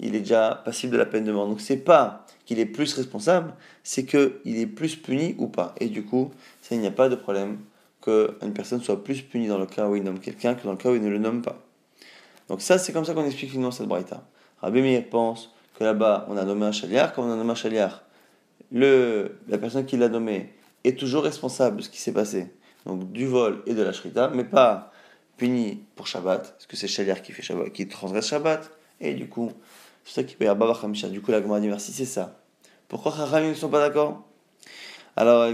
il 0.00 0.14
est 0.14 0.20
déjà 0.20 0.62
passible 0.64 0.92
de 0.92 0.98
la 0.98 1.06
peine 1.06 1.24
de 1.24 1.32
mort. 1.32 1.48
Donc 1.48 1.60
c'est 1.60 1.76
pas 1.76 2.26
qu'il 2.44 2.58
est 2.58 2.66
plus 2.66 2.92
responsable, 2.94 3.54
c'est 3.82 4.04
qu'il 4.04 4.58
est 4.58 4.66
plus 4.66 4.96
puni 4.96 5.34
ou 5.38 5.48
pas. 5.48 5.74
Et 5.80 5.88
du 5.88 6.04
coup, 6.04 6.30
il 6.70 6.80
n'y 6.80 6.86
a 6.86 6.90
pas 6.90 7.08
de 7.08 7.14
problème 7.14 7.58
qu'une 8.02 8.52
personne 8.54 8.80
soit 8.80 9.02
plus 9.02 9.22
punie 9.22 9.48
dans 9.48 9.58
le 9.58 9.66
cas 9.66 9.88
où 9.88 9.96
il 9.96 10.02
nomme 10.02 10.18
quelqu'un 10.18 10.54
que 10.54 10.64
dans 10.64 10.72
le 10.72 10.76
cas 10.76 10.90
où 10.90 10.94
il 10.94 11.02
ne 11.02 11.08
le 11.08 11.18
nomme 11.18 11.42
pas. 11.42 11.58
Donc 12.48 12.60
ça, 12.60 12.76
c'est 12.76 12.92
comme 12.92 13.04
ça 13.04 13.14
qu'on 13.14 13.24
explique 13.24 13.50
finalement 13.50 13.70
cette 13.70 13.88
braïta. 13.88 14.22
Rabbi 14.60 14.82
Meir 14.82 15.08
pense 15.08 15.54
que 15.78 15.84
là-bas, 15.84 16.26
on 16.28 16.36
a 16.36 16.44
nommé 16.44 16.66
un 16.66 16.72
chaliar. 16.72 17.14
Comme 17.14 17.26
on 17.26 17.32
a 17.32 17.36
nommé 17.36 17.52
un 17.52 17.54
chaliar, 17.54 18.02
la 18.70 19.58
personne 19.58 19.86
qui 19.86 19.96
l'a 19.96 20.08
nommé 20.08 20.52
est 20.84 20.98
toujours 20.98 21.24
responsable 21.24 21.78
de 21.78 21.82
ce 21.82 21.88
qui 21.88 21.98
s'est 21.98 22.12
passé, 22.12 22.52
donc 22.84 23.10
du 23.12 23.26
vol 23.26 23.62
et 23.66 23.72
de 23.72 23.82
la 23.82 23.94
shrita, 23.94 24.28
mais 24.34 24.44
pas 24.44 24.92
puni 25.38 25.82
pour 25.96 26.06
Shabbat, 26.06 26.52
parce 26.52 26.66
que 26.66 26.76
c'est 26.76 26.88
chaliar 26.88 27.22
qui 27.22 27.32
fait 27.32 27.40
Shabbat, 27.40 27.72
qui 27.72 27.88
transgresse 27.88 28.28
Shabbat, 28.28 28.70
et 29.00 29.14
du 29.14 29.28
coup, 29.28 29.50
c'est 30.04 30.14
ça 30.14 30.24
qui 30.24 30.36
paye 30.36 30.48
Abba 30.48 30.72
Hamisha. 30.82 31.08
Du 31.08 31.20
coup, 31.20 31.30
la 31.30 31.40
Gemara 31.40 31.60
dit 31.60 31.68
merci, 31.68 31.92
c'est 31.92 32.04
ça. 32.04 32.36
Pourquoi 32.88 33.12
Chachamim 33.16 33.48
ne 33.48 33.54
sont 33.54 33.68
pas 33.68 33.80
d'accord? 33.80 34.22
Alors, 35.16 35.48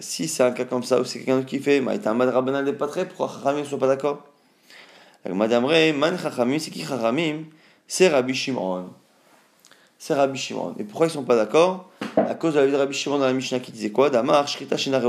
si 0.00 0.28
c'est 0.28 0.42
un 0.42 0.50
cas 0.52 0.64
comme 0.64 0.82
ça, 0.82 1.00
ou 1.00 1.04
c'est 1.04 1.18
quelqu'un 1.20 1.42
qui 1.42 1.58
fait, 1.58 1.80
mais 1.80 2.06
un 2.06 2.30
Rabbanal 2.30 2.64
n'est 2.64 2.72
pas 2.72 2.88
très, 2.88 3.06
pourquoi 3.06 3.28
Chachamim 3.28 3.60
ne 3.60 3.64
sont 3.64 3.78
pas 3.78 3.86
d'accord? 3.86 4.24
Madame 5.28 5.66
Man 5.96 6.18
Chachamim, 6.18 6.58
c'est 6.58 6.70
qui 6.70 6.84
Chachamim? 6.84 7.44
C'est 7.86 8.08
Rabbi 8.08 8.34
Shimon. 8.34 8.90
C'est 9.98 10.14
Rabbi 10.14 10.38
Shimon. 10.38 10.74
Et 10.78 10.84
pourquoi 10.84 11.06
ils 11.06 11.10
ne 11.10 11.14
sont 11.14 11.24
pas 11.24 11.36
d'accord? 11.36 11.90
À 12.16 12.34
cause 12.34 12.54
de 12.54 12.60
la 12.60 12.66
vie 12.66 12.72
de 12.72 12.76
Rabbi 12.76 12.94
Shimon 12.94 13.18
dans 13.18 13.26
la 13.26 13.32
Mishnah 13.32 13.60
qui 13.60 13.72
disait 13.72 13.90
quoi? 13.90 14.10
Damar 14.10 14.46
Shrita 14.46 14.76
Shina 14.76 15.00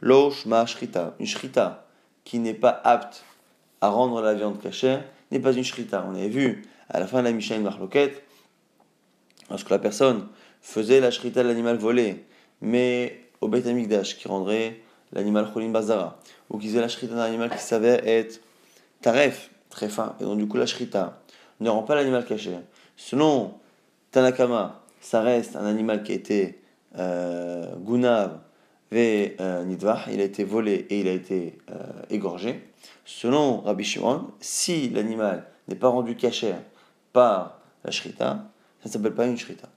Lo 0.00 0.30
Shma 0.30 0.66
Shrita. 0.66 1.14
Une 1.18 1.26
Shrita 1.26 1.84
qui 2.24 2.38
n'est 2.38 2.54
pas 2.54 2.80
apte 2.84 3.24
à 3.80 3.88
rendre 3.88 4.20
la 4.22 4.34
viande 4.34 4.60
cachée 4.60 4.98
n'est 5.30 5.40
pas 5.40 5.52
une 5.52 5.64
Shrita. 5.64 6.06
On 6.08 6.14
avait 6.14 6.28
vu 6.28 6.62
à 6.88 7.00
la 7.00 7.06
fin 7.06 7.20
de 7.20 7.24
la 7.24 7.32
Mishnah 7.32 7.58
marloquette, 7.58 8.22
lorsque 9.48 9.70
la 9.70 9.78
personne 9.78 10.26
faisait 10.60 11.00
la 11.00 11.10
Shrita 11.10 11.42
de 11.42 11.48
l'animal 11.48 11.76
volé, 11.76 12.24
mais 12.60 13.20
au 13.40 13.48
Beit 13.48 13.68
Amikdash 13.68 14.16
qui 14.16 14.28
rendrait 14.28 14.80
l'animal 15.12 15.50
Cholim 15.52 15.72
Bazara, 15.72 16.18
ou 16.50 16.58
qui 16.58 16.68
faisait 16.68 16.80
la 16.80 16.88
Shrita 16.88 17.14
d'un 17.14 17.22
animal 17.22 17.50
qui 17.50 17.62
savait 17.62 18.02
être 18.06 18.40
taref, 19.00 19.50
très 19.70 19.88
fin, 19.88 20.14
et 20.20 20.24
donc 20.24 20.38
du 20.38 20.46
coup 20.46 20.56
la 20.56 20.66
shrita 20.66 21.22
ne 21.60 21.70
rend 21.70 21.82
pas 21.82 21.94
l'animal 21.94 22.24
caché. 22.26 22.52
Selon 22.96 23.54
Tanakama, 24.10 24.82
ça 25.00 25.22
reste 25.22 25.56
un 25.56 25.64
animal 25.64 26.02
qui 26.02 26.12
a 26.12 26.14
été 26.16 26.60
euh, 26.98 27.74
gunav 27.76 28.40
il 28.92 30.20
a 30.20 30.24
été 30.24 30.44
volé 30.44 30.86
et 30.90 31.00
il 31.00 31.08
a 31.08 31.12
été 31.12 31.58
euh, 31.70 31.74
égorgé. 32.10 32.62
Selon 33.04 33.60
Rabbi 33.60 33.84
Shimon, 33.84 34.28
si 34.40 34.88
l'animal 34.90 35.46
n'est 35.68 35.76
pas 35.76 35.88
rendu 35.88 36.16
caché 36.16 36.54
par 37.12 37.58
la 37.84 37.90
shrita, 37.90 38.26
ça 38.82 38.86
ne 38.86 38.90
s'appelle 38.90 39.14
pas 39.14 39.26
une 39.26 39.38
shrita. 39.38 39.68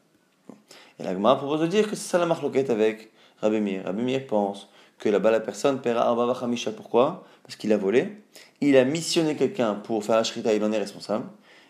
Et 0.99 1.03
la 1.03 1.13
Gemara 1.13 1.37
propose 1.37 1.61
de 1.61 1.67
dire 1.67 1.89
que 1.89 1.95
c'est 1.95 2.09
ça 2.09 2.17
la 2.17 2.25
marloquette 2.25 2.69
avec 2.69 3.11
Rabbi 3.41 3.59
Mir. 3.59 3.83
Rabbi 3.85 4.03
Mir 4.03 4.27
pense 4.27 4.69
que 4.99 5.09
là-bas 5.09 5.31
la 5.31 5.39
personne 5.39 5.81
paiera 5.81 6.07
Arba 6.07 6.31
Hamisha. 6.41 6.71
Pourquoi? 6.71 7.25
Parce 7.43 7.55
qu'il 7.55 7.73
a 7.73 7.77
volé 7.77 8.23
il 8.61 8.77
a 8.77 8.85
missionné 8.85 9.35
quelqu'un 9.35 9.75
pour 9.75 10.03
faire 10.03 10.15
la 10.15 10.23
shrita, 10.23 10.53
il 10.53 10.63
en 10.63 10.71
est 10.71 10.77
responsable. 10.77 11.25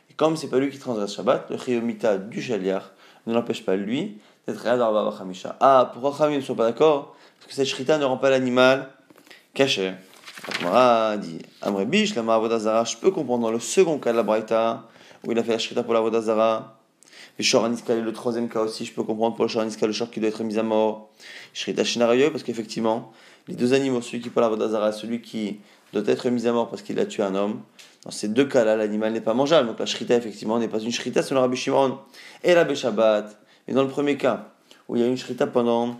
Et 0.09 0.13
comme 0.13 0.37
c'est 0.37 0.47
pas 0.47 0.59
lui 0.59 0.69
qui 0.69 0.77
transgresse 0.77 1.15
Shabbat, 1.15 1.49
le 1.49 1.57
chiyomita 1.57 2.17
du 2.17 2.41
shaliach 2.41 2.83
ne 3.25 3.33
l'empêche 3.33 3.65
pas 3.65 3.75
lui 3.75 4.19
d'être 4.45 4.59
réel 4.59 4.79
dans 4.79 5.17
Chamisha. 5.17 5.55
Ah, 5.59 5.89
pourquoi 5.91 6.15
Khamim 6.15 6.37
ne 6.37 6.41
sont 6.41 6.55
pas 6.55 6.65
d'accord? 6.65 7.15
Parce 7.43 7.49
que 7.49 7.53
cette 7.55 7.67
shrita 7.67 7.97
ne 7.97 8.05
rend 8.05 8.17
pas 8.17 8.29
l'animal 8.29 8.89
caché. 9.53 9.93
Akmara 10.47 11.17
dit 11.17 11.39
Amre 11.61 11.85
Bish, 11.85 12.15
la 12.15 12.23
Mahavodazara, 12.23 12.85
je 12.85 12.95
peux 12.95 13.11
comprendre 13.11 13.43
dans 13.43 13.51
le 13.51 13.59
second 13.59 13.99
cas 13.99 14.13
de 14.13 14.17
la 14.17 14.23
Braïta, 14.23 14.87
où 15.25 15.31
il 15.33 15.37
a 15.37 15.43
fait 15.43 15.51
la 15.51 15.59
shrita 15.59 15.83
pour 15.83 15.93
la 15.93 15.99
Vodazara. 15.99 16.79
Le 17.37 17.43
Shoraniska, 17.43 17.95
le 17.95 18.13
troisième 18.13 18.47
cas 18.47 18.61
aussi, 18.61 18.85
je 18.85 18.93
peux 18.93 19.03
comprendre 19.03 19.35
pour 19.35 19.43
le 19.43 19.49
Shoraniska, 19.49 19.85
le 19.87 19.91
short 19.91 20.11
qui 20.11 20.21
doit 20.21 20.29
être 20.29 20.43
mis 20.43 20.57
à 20.57 20.63
mort. 20.63 21.09
Shrita 21.53 21.83
Shinarayo, 21.83 22.31
parce 22.31 22.43
qu'effectivement, 22.43 23.11
les 23.49 23.55
deux 23.55 23.73
animaux, 23.73 24.01
celui 24.01 24.21
qui 24.21 24.29
pour 24.29 24.41
la 24.41 24.47
Vodazara, 24.47 24.93
celui 24.93 25.21
qui 25.21 25.59
doit 25.91 26.03
être 26.07 26.29
mis 26.29 26.47
à 26.47 26.53
mort 26.53 26.69
parce 26.69 26.81
qu'il 26.81 26.97
a 26.99 27.05
tué 27.05 27.23
un 27.23 27.35
homme. 27.35 27.61
Dans 28.05 28.11
ces 28.11 28.27
deux 28.29 28.45
cas-là, 28.45 28.75
l'animal 28.75 29.13
n'est 29.13 29.21
pas 29.21 29.33
mangeable. 29.33 29.67
Donc 29.67 29.79
la 29.79 29.85
shrita, 29.85 30.15
effectivement, 30.15 30.59
n'est 30.59 30.67
pas 30.67 30.79
une 30.79 30.91
shrita 30.91 31.21
selon 31.21 31.41
Rabbi 31.41 31.57
Shimon 31.57 31.99
et 32.43 32.53
Rabbi 32.53 32.75
Shabbat. 32.75 33.37
Et 33.67 33.73
dans 33.73 33.83
le 33.83 33.89
premier 33.89 34.17
cas, 34.17 34.49
où 34.87 34.95
il 34.95 35.01
y 35.01 35.05
a 35.05 35.07
une 35.07 35.17
shrita 35.17 35.47
pendant 35.47 35.97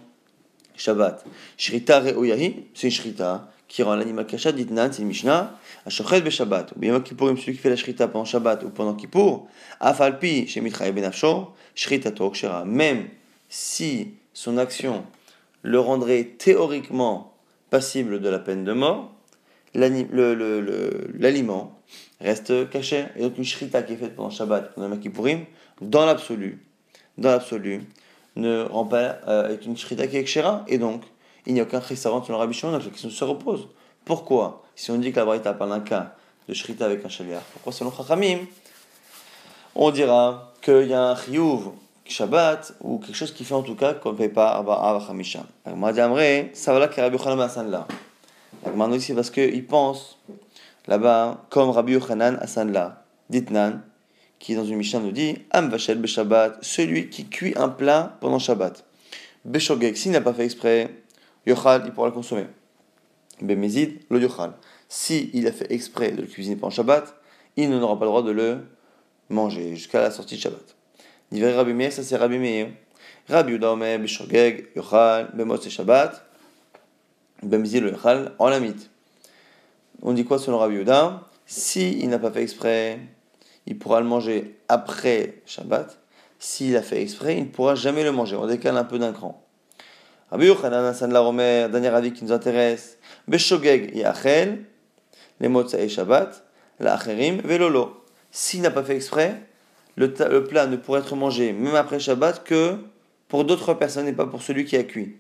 Shabbat, 0.76 1.24
shrita 1.58 2.00
re'oyahi, 2.00 2.66
c'est 2.74 2.88
une 2.88 2.92
shrita 2.92 3.50
qui 3.68 3.84
rend 3.84 3.96
l'animal 3.96 4.28
kasha, 4.28 4.52
dit 4.52 4.72
nan, 4.72 4.92
c'est 4.92 5.02
une 5.02 5.08
mishnah, 5.08 5.58
shochet 5.88 6.22
be 6.22 6.30
Shabbat. 6.30 6.74
Ou 6.76 6.80
bien 6.80 7.00
Kippour, 7.00 7.30
celui 7.30 7.54
qui 7.54 7.60
fait 7.60 7.70
la 7.70 7.76
shrita 7.76 8.08
pendant 8.08 8.26
Shabbat 8.26 8.64
ou 8.64 8.70
pendant 8.70 8.94
Kippour, 8.94 9.48
afalpi, 9.80 10.48
shemitra 10.48 10.92
benafsho, 10.92 11.54
shrita 11.74 12.12
kshera. 12.12 12.66
Même 12.66 13.08
si 13.50 14.14
son 14.34 14.58
action 14.58 15.06
le 15.64 15.80
rendrait 15.80 16.36
théoriquement 16.38 17.34
passible 17.70 18.22
de 18.22 18.30
la 18.30 18.40
peine 18.40 18.64
de 18.64 18.74
mort, 18.74 19.12
l'aliment 19.74 21.80
reste 22.22 22.70
caché. 22.70 23.06
Et 23.16 23.22
donc 23.22 23.38
une 23.38 23.44
shrita 23.44 23.82
qui 23.82 23.94
est 23.94 23.98
faite 23.98 24.16
pendant 24.16 24.30
Shabbat, 24.30 24.76
pendant 24.76 24.90
Makipurim, 24.90 25.46
dans 25.82 26.06
l'absolu, 26.06 26.60
dans 27.18 27.30
l'absolu, 27.30 27.82
ne 28.36 28.64
rend 28.64 28.86
pas 28.86 29.18
euh, 29.28 29.46
avec 29.46 29.66
une 29.66 29.78
shrita 29.78 30.08
qui 30.08 30.18
est 30.18 30.24
kshera. 30.24 30.64
Et 30.68 30.78
donc, 30.78 31.04
il 31.46 31.54
n'y 31.54 31.60
a 31.60 31.64
aucun 31.64 31.82
chissavant 31.82 32.24
sur 32.24 32.34
le 32.34 32.40
Rabbi 32.40 32.54
Shimon, 32.54 32.72
donc 32.72 32.84
la 32.84 32.90
question 32.90 33.10
se 33.10 33.24
repose. 33.24 33.68
Pourquoi 34.06 34.64
Si 34.76 34.92
on 34.92 34.98
dit 34.98 35.12
que 35.12 35.18
la 35.18 35.26
Braïta 35.26 35.54
parle 35.54 35.72
d'un 35.72 35.80
cas 35.80 36.16
de 36.48 36.54
shrita 36.54 36.86
avec 36.86 37.06
un 37.06 37.10
shaliar, 37.10 37.42
pourquoi 37.54 37.72
selon 37.72 37.92
Chachamim, 37.92 38.40
on 39.76 39.92
dira 39.92 40.54
qu'il 40.62 40.88
y 40.88 40.94
a 40.94 41.02
un 41.02 41.16
chiyuv 41.16 41.72
Shabbat 42.06 42.76
ou 42.82 43.00
quelque 43.00 43.16
chose 43.16 43.34
qui 43.34 43.46
fait 43.46 43.54
en 43.54 43.64
tout 43.64 43.76
cas 43.76 43.94
qu'on 43.94 44.12
ne 44.12 44.18
paye 44.18 44.30
pas 44.30 44.58
à 44.58 45.00
Chamisha. 45.06 45.46
Moi, 45.74 45.94
ça 45.94 46.74
va 46.74 46.80
là 46.80 46.88
que 46.90 47.00
Rabbi 47.00 47.18
Yochanan 47.18 47.72
là. 47.72 47.88
La 48.66 49.00
c'est 49.00 49.14
parce 49.14 49.30
qu'il 49.30 49.66
pense 49.66 50.20
là-bas, 50.88 51.46
comme 51.50 51.70
Rabbi 51.70 51.94
Yochanan 51.94 52.38
Hassanla, 52.42 53.04
Ditnan, 53.30 53.82
qui 54.44 54.56
dans 54.56 54.66
une 54.66 54.76
Mishnah 54.76 55.00
nous 55.00 55.14
dit 55.14 55.38
Am 55.52 55.70
Vachel 55.70 56.00
Beshabbat, 56.00 56.58
celui 56.60 57.10
qui 57.10 57.30
cuit 57.30 57.54
un 57.56 57.70
plat 57.70 58.18
pendant 58.20 58.40
Shabbat. 58.40 58.84
Beshogek, 59.46 59.96
s'il 59.96 60.12
n'a 60.12 60.20
pas 60.20 60.34
fait 60.34 60.44
exprès, 60.44 60.90
Yochal, 61.46 61.84
il 61.86 61.94
pourra 61.94 62.08
le 62.08 62.14
consommer. 62.14 62.48
Bemezid, 63.42 64.02
le 64.10 64.20
Yochal. 64.20 64.52
Si 64.90 65.30
il 65.34 65.48
a 65.48 65.54
fait 65.54 65.72
exprès 65.72 66.12
de 66.12 66.22
le 66.22 66.28
cuisiner 66.28 66.58
pendant 66.58 66.72
Shabbat, 66.72 67.16
il 67.56 67.70
n'aura 67.70 67.98
pas 67.98 68.04
le 68.04 68.10
droit 68.10 68.22
de 68.22 68.32
le 68.32 68.58
manger 69.30 69.78
jusqu'à 69.78 70.02
la 70.02 70.12
sortie 70.12 70.36
de 70.36 70.42
Shabbat. 70.42 70.76
Niver 71.32 71.54
Rabbi 71.54 71.72
Meir, 71.72 71.94
ça 71.94 72.04
c'est 72.04 72.18
Rabbi 72.18 72.38
Meir. 72.38 72.68
Rabbi 73.30 73.54
Udaomer, 73.54 73.98
Beshogeg, 73.98 74.68
Yochal, 74.76 75.32
Bemos 75.36 75.66
et 75.66 75.70
Shabbat. 75.70 76.22
Bemzil 77.44 77.86
le 77.86 77.94
en 78.40 78.50
lamite. 78.50 78.90
On 80.02 80.12
dit 80.12 80.26
quoi 80.26 80.38
selon 80.38 80.58
Rabbi 80.58 80.76
Yehuda? 80.76 81.30
Si 81.46 81.98
il 82.00 82.10
n'a 82.10 82.20
pas 82.20 82.32
fait 82.32 82.44
exprès, 82.44 83.00
il 83.66 83.78
pourra 83.78 84.02
le 84.02 84.08
manger 84.08 84.58
après 84.68 85.42
Shabbat. 85.46 85.98
S'il 86.40 86.76
a 86.76 86.82
fait 86.82 87.02
exprès, 87.02 87.38
il 87.38 87.44
ne 87.44 87.50
pourra 87.50 87.76
jamais 87.76 88.04
le 88.04 88.12
manger. 88.12 88.36
On 88.36 88.48
décale 88.48 88.76
un 88.78 88.84
peu 88.84 89.00
d'un 89.00 89.14
cran. 89.14 89.44
Rabbi 90.32 90.48
Yochanan 90.48 90.86
Hassan 90.86 91.14
la 91.14 91.20
Romer, 91.20 91.68
dernier 91.72 91.90
avis 91.90 92.12
qui 92.12 92.26
nous 92.26 92.32
intéresse. 92.32 92.98
Beshogeg 93.28 93.96
yachel, 93.96 94.66
les 95.40 95.48
mots 95.48 95.64
de 95.64 95.88
Shabbat, 95.88 96.44
la 96.80 96.96
acherim, 96.96 97.40
velolo. 97.42 98.04
S'il 98.32 98.62
n'a 98.62 98.72
pas 98.72 98.84
fait 98.84 98.96
exprès, 98.96 99.42
le, 99.96 100.12
plat 100.44 100.66
ne 100.66 100.76
pourrait 100.76 101.02
être 101.02 101.16
mangé 101.16 101.54
même 101.54 101.76
après 101.76 102.00
Shabbat 102.00 102.44
que 102.44 102.78
pour 103.28 103.46
d'autres 103.46 103.74
personnes 103.76 104.08
et 104.08 104.14
pas 104.14 104.26
pour 104.26 104.42
celui 104.42 104.66
qui 104.66 104.76
a 104.76 104.84
cuit. 104.84 105.18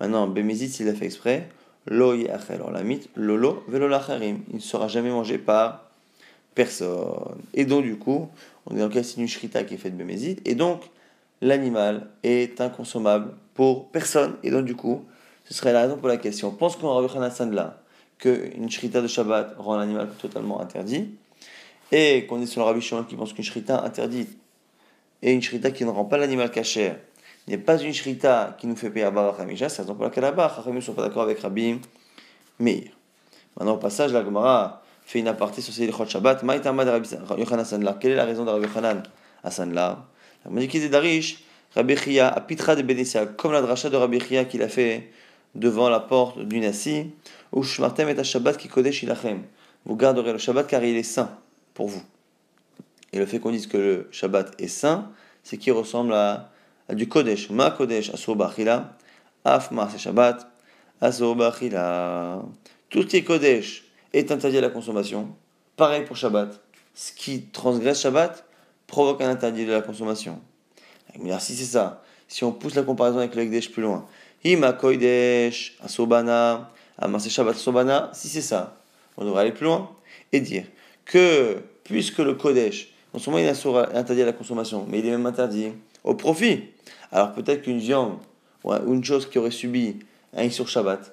Maintenant, 0.00 0.28
Bémézit, 0.28 0.70
s'il 0.70 0.88
a 0.88 0.94
fait 0.94 1.06
exprès, 1.06 1.48
lo 1.86 2.14
alors 2.48 2.70
la 2.70 2.82
mythe, 2.82 3.10
lolo 3.16 3.64
velo 3.68 3.88
lacharim. 3.88 4.40
Il 4.48 4.56
ne 4.56 4.60
sera 4.60 4.88
jamais 4.88 5.10
mangé 5.10 5.36
par 5.36 5.90
personne. 6.54 7.36
Et 7.52 7.64
donc, 7.64 7.84
du 7.84 7.96
coup, 7.96 8.28
on 8.66 8.76
est 8.76 8.78
dans 8.78 8.88
le 8.88 8.92
cas 8.92 9.02
d'une 9.16 9.28
shrita 9.28 9.64
qui 9.64 9.74
est 9.74 9.78
faite 9.78 9.92
de 9.92 9.98
Bémézit, 9.98 10.40
et 10.46 10.54
donc, 10.54 10.82
l'animal 11.40 12.08
est 12.22 12.60
inconsommable 12.60 13.34
pour 13.54 13.88
personne. 13.88 14.34
Et 14.42 14.50
donc, 14.50 14.64
du 14.64 14.74
coup, 14.74 15.04
ce 15.44 15.54
serait 15.54 15.72
la 15.72 15.82
raison 15.82 15.96
pour 15.96 16.08
laquelle, 16.08 16.32
si 16.32 16.44
on 16.44 16.52
pense 16.52 16.76
qu'on 16.76 16.88
Rabbi 16.94 17.08
Hanan 17.16 17.54
là, 17.54 17.80
qu'une 18.18 18.70
shrita 18.70 19.02
de 19.02 19.06
Shabbat 19.06 19.56
rend 19.58 19.76
l'animal 19.76 20.08
totalement 20.20 20.60
interdit, 20.60 21.10
et 21.92 22.26
qu'on 22.26 22.40
est 22.40 22.46
sur 22.46 22.60
le 22.60 22.66
Rabbi 22.66 22.80
Shimon 22.80 23.04
qui 23.04 23.14
pense 23.14 23.32
qu'une 23.32 23.44
shrita 23.44 23.84
interdite 23.84 24.38
et 25.22 25.32
une 25.32 25.42
shrita 25.42 25.70
qui 25.70 25.84
ne 25.84 25.90
rend 25.90 26.04
pas 26.04 26.16
l'animal 26.16 26.50
cachère 26.50 26.96
n'est 27.46 27.58
pas 27.58 27.80
une 27.80 27.92
shrita 27.92 28.56
qui 28.58 28.66
nous 28.66 28.76
fait 28.76 28.90
payer 28.90 29.10
Baruch 29.10 29.38
Hamisha, 29.38 29.68
c'est 29.68 29.78
la 29.78 29.84
raison 29.84 29.94
pour 29.94 30.04
laquelle 30.04 30.22
là-bas, 30.22 30.64
ne 30.66 30.80
sont 30.80 30.94
pas 30.94 31.02
d'accord 31.02 31.22
avec 31.22 31.40
Rabbi 31.40 31.78
Meir. 32.58 32.84
Maintenant, 33.56 33.74
au 33.74 33.78
passage, 33.78 34.12
la 34.12 34.24
Gemara 34.24 34.82
fait 35.04 35.18
une 35.18 35.28
aparté 35.28 35.60
sur 35.60 35.72
ces 35.72 35.90
Chot 35.90 36.06
Shabbat. 36.06 36.44
Quelle 38.00 38.12
est 38.12 38.16
la 38.16 38.24
raison 38.24 38.44
de 38.44 38.50
Rabbi 38.50 38.66
Yochanan 38.66 39.02
à 39.42 39.50
Sanla? 39.50 40.06
La 40.44 40.50
Maziki 40.50 40.80
de 40.80 40.88
Darish, 40.88 41.42
Rabbi 41.74 41.96
Chia, 41.96 42.28
à 42.28 42.40
Pitra 42.40 42.76
de 42.76 42.82
Bénécia, 42.82 43.26
comme 43.26 43.52
la 43.52 43.62
dracha 43.62 43.90
de 43.90 43.96
Rabbi 43.96 44.20
Chia 44.20 44.44
qu'il 44.44 44.62
a 44.62 44.68
fait 44.68 45.10
devant 45.54 45.88
la 45.88 46.00
porte 46.00 46.40
du 46.40 46.60
Nassi, 46.60 47.10
où 47.52 47.62
Shmartem 47.62 48.08
est 48.08 48.18
un 48.18 48.22
Shabbat 48.22 48.56
qui 48.56 48.68
kodesh 48.68 49.02
ilachem. 49.02 49.42
Vous 49.84 49.96
garderez 49.96 50.32
le 50.32 50.38
Shabbat 50.38 50.66
car 50.66 50.82
il 50.82 50.96
est 50.96 51.02
saint 51.02 51.30
pour 51.74 51.88
vous. 51.88 52.02
Et 53.12 53.18
le 53.18 53.26
fait 53.26 53.38
qu'on 53.38 53.50
dise 53.50 53.66
que 53.66 53.76
le 53.76 54.08
Shabbat 54.10 54.60
est 54.60 54.68
saint, 54.68 55.10
c'est 55.42 55.56
qu'il 55.56 55.72
ressemble 55.72 56.14
à, 56.14 56.50
du 56.92 57.08
Kodesh. 57.08 57.50
Ma 57.50 57.70
Kodesh, 57.70 58.12
Asur 58.12 58.34
Bachila, 58.34 58.96
Af 59.44 59.70
Shabbat, 59.96 60.46
Asur 61.00 61.36
Bachila. 61.36 62.42
Tout 62.90 63.14
est 63.14 63.22
Kodesh 63.22 63.84
est 64.14 64.30
interdit 64.30 64.58
à 64.58 64.60
la 64.62 64.70
consommation. 64.70 65.28
Pareil 65.76 66.04
pour 66.04 66.16
Shabbat. 66.16 66.60
Ce 66.94 67.12
qui 67.12 67.42
transgresse 67.46 68.00
Shabbat 68.00 68.46
provoque 68.86 69.20
un 69.20 69.28
interdit 69.28 69.66
de 69.66 69.72
la 69.72 69.82
consommation. 69.82 70.40
Si 71.40 71.54
c'est 71.54 71.64
ça, 71.64 72.02
si 72.28 72.44
on 72.44 72.52
pousse 72.52 72.74
la 72.74 72.82
comparaison 72.82 73.18
avec 73.18 73.34
le 73.34 73.42
Ekdesh 73.42 73.70
plus 73.70 73.82
loin, 73.82 74.06
Ima 74.44 74.72
Kodesh, 74.72 75.76
Asobana, 75.82 76.70
Amasé 76.98 77.28
Shabbat 77.30 77.56
Sobana, 77.56 78.10
si 78.14 78.28
c'est 78.28 78.40
ça, 78.40 78.76
on 79.16 79.24
devrait 79.24 79.42
aller 79.42 79.52
plus 79.52 79.64
loin 79.64 79.90
et 80.32 80.40
dire 80.40 80.64
que 81.04 81.58
puisque 81.82 82.18
le 82.18 82.34
Kodesh 82.34 82.88
non 83.12 83.20
seulement 83.20 83.38
il 83.38 83.44
est 83.44 83.66
interdit 83.94 84.22
à 84.22 84.26
la 84.26 84.32
consommation, 84.32 84.86
mais 84.88 84.98
il 84.98 85.06
est 85.06 85.10
même 85.10 85.26
interdit 85.26 85.72
au 86.02 86.14
profit. 86.14 86.64
Alors 87.12 87.32
peut-être 87.32 87.62
qu'une 87.62 87.78
viande 87.78 88.18
ou 88.64 88.92
une 88.92 89.04
chose 89.04 89.28
qui 89.28 89.38
aurait 89.38 89.52
subi 89.52 89.98
un 90.36 90.50
sur 90.50 90.68
Shabbat, 90.68 91.12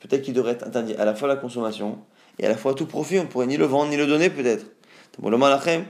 peut-être 0.00 0.22
qu'il 0.22 0.34
devrait 0.34 0.52
être 0.52 0.66
interdit 0.66 0.94
à 0.94 1.04
la 1.04 1.14
fois 1.14 1.30
à 1.30 1.34
la 1.34 1.40
consommation 1.40 1.98
et 2.38 2.46
à 2.46 2.48
la 2.48 2.56
fois 2.56 2.74
tout 2.74 2.86
profit. 2.86 3.18
On 3.18 3.24
ne 3.24 3.28
pourrait 3.28 3.46
ni 3.46 3.56
le 3.56 3.64
vendre 3.64 3.90
ni 3.90 3.96
le 3.96 4.06
donner 4.06 4.30
peut-être. 4.30 4.66
Bon, 5.18 5.30
le 5.30 5.36
malachem, 5.36 5.84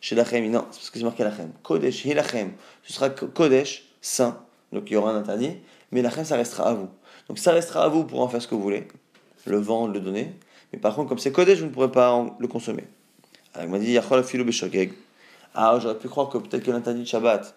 chez 0.00 0.14
lachem, 0.14 0.50
non, 0.50 0.66
c'est 0.70 0.78
parce 0.78 0.90
que 0.90 0.98
c'est 0.98 1.04
marqué 1.04 1.24
lachem. 1.24 1.50
Kodesh, 1.62 2.04
hilachem, 2.04 2.52
ce 2.82 2.92
sera 2.92 3.08
Kodesh, 3.08 3.84
saint, 4.02 4.38
donc 4.70 4.84
il 4.90 4.92
y 4.92 4.96
aura 4.96 5.12
un 5.12 5.16
interdit, 5.16 5.56
mais 5.92 6.02
lachem, 6.02 6.24
ça 6.24 6.36
restera 6.36 6.68
à 6.68 6.74
vous. 6.74 6.88
Donc 7.28 7.38
ça 7.38 7.52
restera 7.52 7.84
à 7.84 7.88
vous 7.88 8.04
pour 8.04 8.20
en 8.20 8.28
faire 8.28 8.42
ce 8.42 8.48
que 8.48 8.54
vous 8.54 8.60
voulez, 8.62 8.86
le 9.46 9.56
vendre, 9.56 9.94
le 9.94 10.00
donner. 10.00 10.34
Mais 10.72 10.78
par 10.78 10.94
contre, 10.94 11.08
comme 11.08 11.18
c'est 11.18 11.32
Kodesh, 11.32 11.60
vous 11.60 11.66
ne 11.66 11.70
pourrez 11.70 11.90
pas 11.90 12.26
le 12.38 12.48
consommer. 12.48 12.84
Alors, 13.54 13.66
il 13.66 13.70
m'a 13.70 13.78
dit, 13.78 13.96
Ah, 15.54 15.78
j'aurais 15.80 15.98
pu 15.98 16.08
croire 16.08 16.28
que 16.28 16.36
peut-être 16.36 16.62
que 16.62 16.70
l'interdit 16.70 17.00
de 17.00 17.06
Shabbat, 17.06 17.54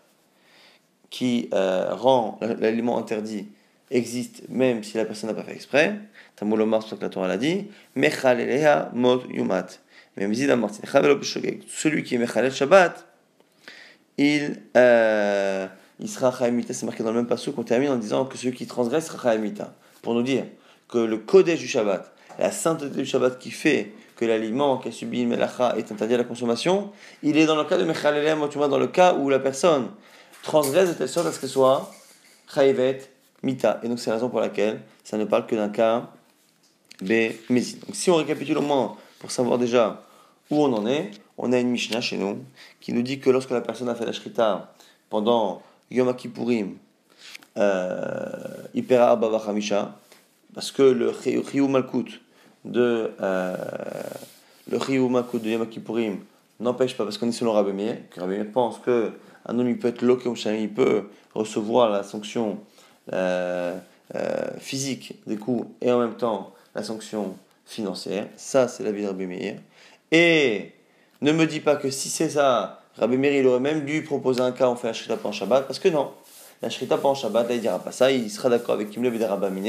qui 1.09 1.49
euh, 1.53 1.93
rend 1.93 2.39
l'aliment 2.41 2.97
interdit, 2.97 3.49
existe 3.91 4.43
même 4.49 4.83
si 4.83 4.97
la 4.97 5.05
personne 5.05 5.29
n'a 5.29 5.35
pas 5.35 5.43
fait 5.43 5.53
exprès. 5.53 5.95
Tamoulomar, 6.35 6.83
c'est 6.83 6.89
ce 6.89 6.95
que 6.95 7.01
la 7.01 7.09
Torah 7.09 7.27
l'a 7.27 7.37
dit. 7.37 7.67
Mechaleleha 7.95 8.91
mot 8.93 9.21
yumat. 9.29 9.67
Même 10.17 10.33
celui 10.33 12.03
qui 12.03 12.15
est 12.15 12.17
Mechalel 12.17 12.51
Shabbat, 12.51 13.05
il, 14.17 14.61
euh, 14.75 15.67
il 15.99 16.09
sera 16.09 16.35
Chaimita. 16.37 16.73
C'est 16.73 16.85
marqué 16.85 17.03
dans 17.03 17.11
le 17.11 17.17
même 17.17 17.27
passage 17.27 17.53
qu'on 17.53 17.63
termine 17.63 17.89
en 17.89 17.95
disant 17.95 18.25
que 18.25 18.37
celui 18.37 18.53
qui 18.53 18.67
transgresse 18.67 19.07
sera 19.07 19.31
Chaimita. 19.31 19.73
Pour 20.01 20.13
nous 20.13 20.23
dire 20.23 20.45
que 20.89 20.97
le 20.97 21.17
Kodesh 21.17 21.59
du 21.59 21.67
Shabbat, 21.67 22.11
la 22.37 22.51
sainteté 22.51 22.97
du 22.97 23.05
Shabbat 23.05 23.39
qui 23.39 23.51
fait 23.51 23.93
que 24.17 24.25
l'aliment 24.25 24.77
qui 24.77 24.89
a 24.89 24.91
subi 24.91 25.21
une 25.21 25.29
melacha 25.29 25.75
est 25.77 25.89
interdit 25.91 26.15
à 26.15 26.17
la 26.17 26.25
consommation, 26.25 26.91
il 27.23 27.37
est 27.37 27.45
dans 27.45 27.55
le 27.55 27.63
cas 27.63 27.77
de 27.77 27.85
Mechalelem, 27.85 28.39
dans 28.39 28.77
le 28.77 28.87
cas 28.87 29.13
où 29.13 29.29
la 29.29 29.39
personne 29.39 29.87
transgresse 30.43 30.89
de 30.89 30.93
telle 30.93 31.07
sorte 31.07 31.27
à 31.27 31.31
ce 31.31 31.39
qu'elle 31.39 31.49
soit 31.49 31.89
Chayivet 32.53 32.99
Mita. 33.43 33.79
Et 33.83 33.87
donc 33.87 33.99
c'est 33.99 34.09
la 34.09 34.15
raison 34.15 34.29
pour 34.29 34.39
laquelle 34.39 34.81
ça 35.03 35.17
ne 35.17 35.25
parle 35.25 35.45
que 35.45 35.55
d'un 35.55 35.69
cas 35.69 36.09
B 37.01 37.31
Mézid. 37.49 37.79
Donc 37.85 37.95
si 37.95 38.09
on 38.11 38.15
récapitule 38.15 38.57
au 38.57 38.61
moins 38.61 38.95
pour 39.19 39.31
savoir 39.31 39.57
déjà 39.57 40.03
où 40.49 40.63
on 40.63 40.73
en 40.73 40.85
est, 40.87 41.11
on 41.37 41.51
a 41.53 41.59
une 41.59 41.69
Mishnah 41.69 42.01
chez 42.01 42.17
nous 42.17 42.39
qui 42.81 42.93
nous 42.93 43.01
dit 43.01 43.19
que 43.19 43.29
lorsque 43.29 43.51
la 43.51 43.61
personne 43.61 43.89
a 43.89 43.95
fait 43.95 44.05
la 44.05 44.11
Shrita 44.11 44.73
pendant 45.09 45.61
Yom 45.91 46.13
Kippourim, 46.15 46.75
euh, 47.57 48.27
Ipera 48.73 49.11
Hamisha, 49.47 49.95
parce 50.53 50.71
que 50.71 50.83
le 50.83 51.13
Chiyou 51.13 51.67
Malkut, 51.67 52.19
de 52.65 53.11
euh, 53.21 53.55
le 54.69 54.77
Riyumaku 54.77 55.39
de 55.39 55.49
Yom 55.49 55.67
Kippourim 55.67 56.19
n'empêche 56.59 56.95
pas, 56.95 57.03
parce 57.03 57.17
qu'on 57.17 57.29
est 57.29 57.33
selon 57.33 57.53
Rabbi 57.53 57.71
Meir, 57.71 57.97
que 58.09 58.19
Rabbi 58.19 58.33
Meir 58.33 58.51
pense 58.51 58.79
qu'un 58.79 59.11
homme 59.47 59.69
il 59.69 59.79
peut 59.79 59.87
être 59.87 60.01
loqué 60.01 60.29
il 60.59 60.73
peut 60.73 61.03
recevoir 61.33 61.89
la 61.89 62.03
sanction 62.03 62.59
euh, 63.13 63.77
euh, 64.15 64.47
physique 64.59 65.13
des 65.27 65.37
coups 65.37 65.67
et 65.81 65.91
en 65.91 65.99
même 65.99 66.15
temps 66.15 66.53
la 66.75 66.83
sanction 66.83 67.35
financière. 67.65 68.27
Ça, 68.35 68.67
c'est 68.67 68.83
la 68.83 68.91
vie 68.91 69.03
de 69.03 69.07
Rabbi 69.07 69.25
Meir. 69.27 69.55
Et 70.11 70.71
ne 71.21 71.31
me 71.31 71.45
dis 71.45 71.59
pas 71.59 71.75
que 71.75 71.89
si 71.89 72.09
c'est 72.09 72.29
ça, 72.29 72.81
Rabbi 72.97 73.17
Meir 73.17 73.33
il 73.33 73.47
aurait 73.47 73.59
même 73.59 73.85
dû 73.85 74.03
proposer 74.03 74.41
un 74.41 74.51
cas, 74.51 74.67
on 74.67 74.75
fait 74.75 74.89
un 74.89 74.93
shrita 74.93 75.17
en 75.23 75.31
Shabbat, 75.31 75.67
parce 75.67 75.79
que 75.79 75.89
non. 75.89 76.11
La 76.61 76.69
shrita 76.69 76.99
en 77.03 77.15
Shabbat, 77.15 77.47
là, 77.47 77.55
il 77.55 77.61
dira 77.61 77.79
pas 77.79 77.91
ça, 77.91 78.11
il 78.11 78.29
sera 78.29 78.49
d'accord 78.49 78.75
avec 78.75 78.89
Kimlev 78.89 79.21
et 79.21 79.25
Rabbi 79.25 79.61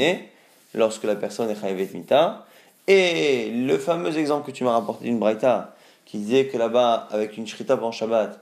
lorsque 0.73 1.03
la 1.03 1.15
personne 1.15 1.49
est 1.49 1.59
chayavet 1.59 1.89
mita. 1.93 2.45
Et 2.87 3.51
le 3.51 3.77
fameux 3.77 4.17
exemple 4.17 4.47
que 4.47 4.55
tu 4.55 4.63
m'as 4.63 4.71
rapporté 4.71 5.05
d'une 5.05 5.19
Braïta, 5.19 5.75
qui 6.05 6.17
disait 6.17 6.47
que 6.47 6.57
là-bas, 6.57 7.07
avec 7.11 7.37
une 7.37 7.47
shrita 7.47 7.77
pendant 7.77 7.91
Shabbat, 7.91 8.39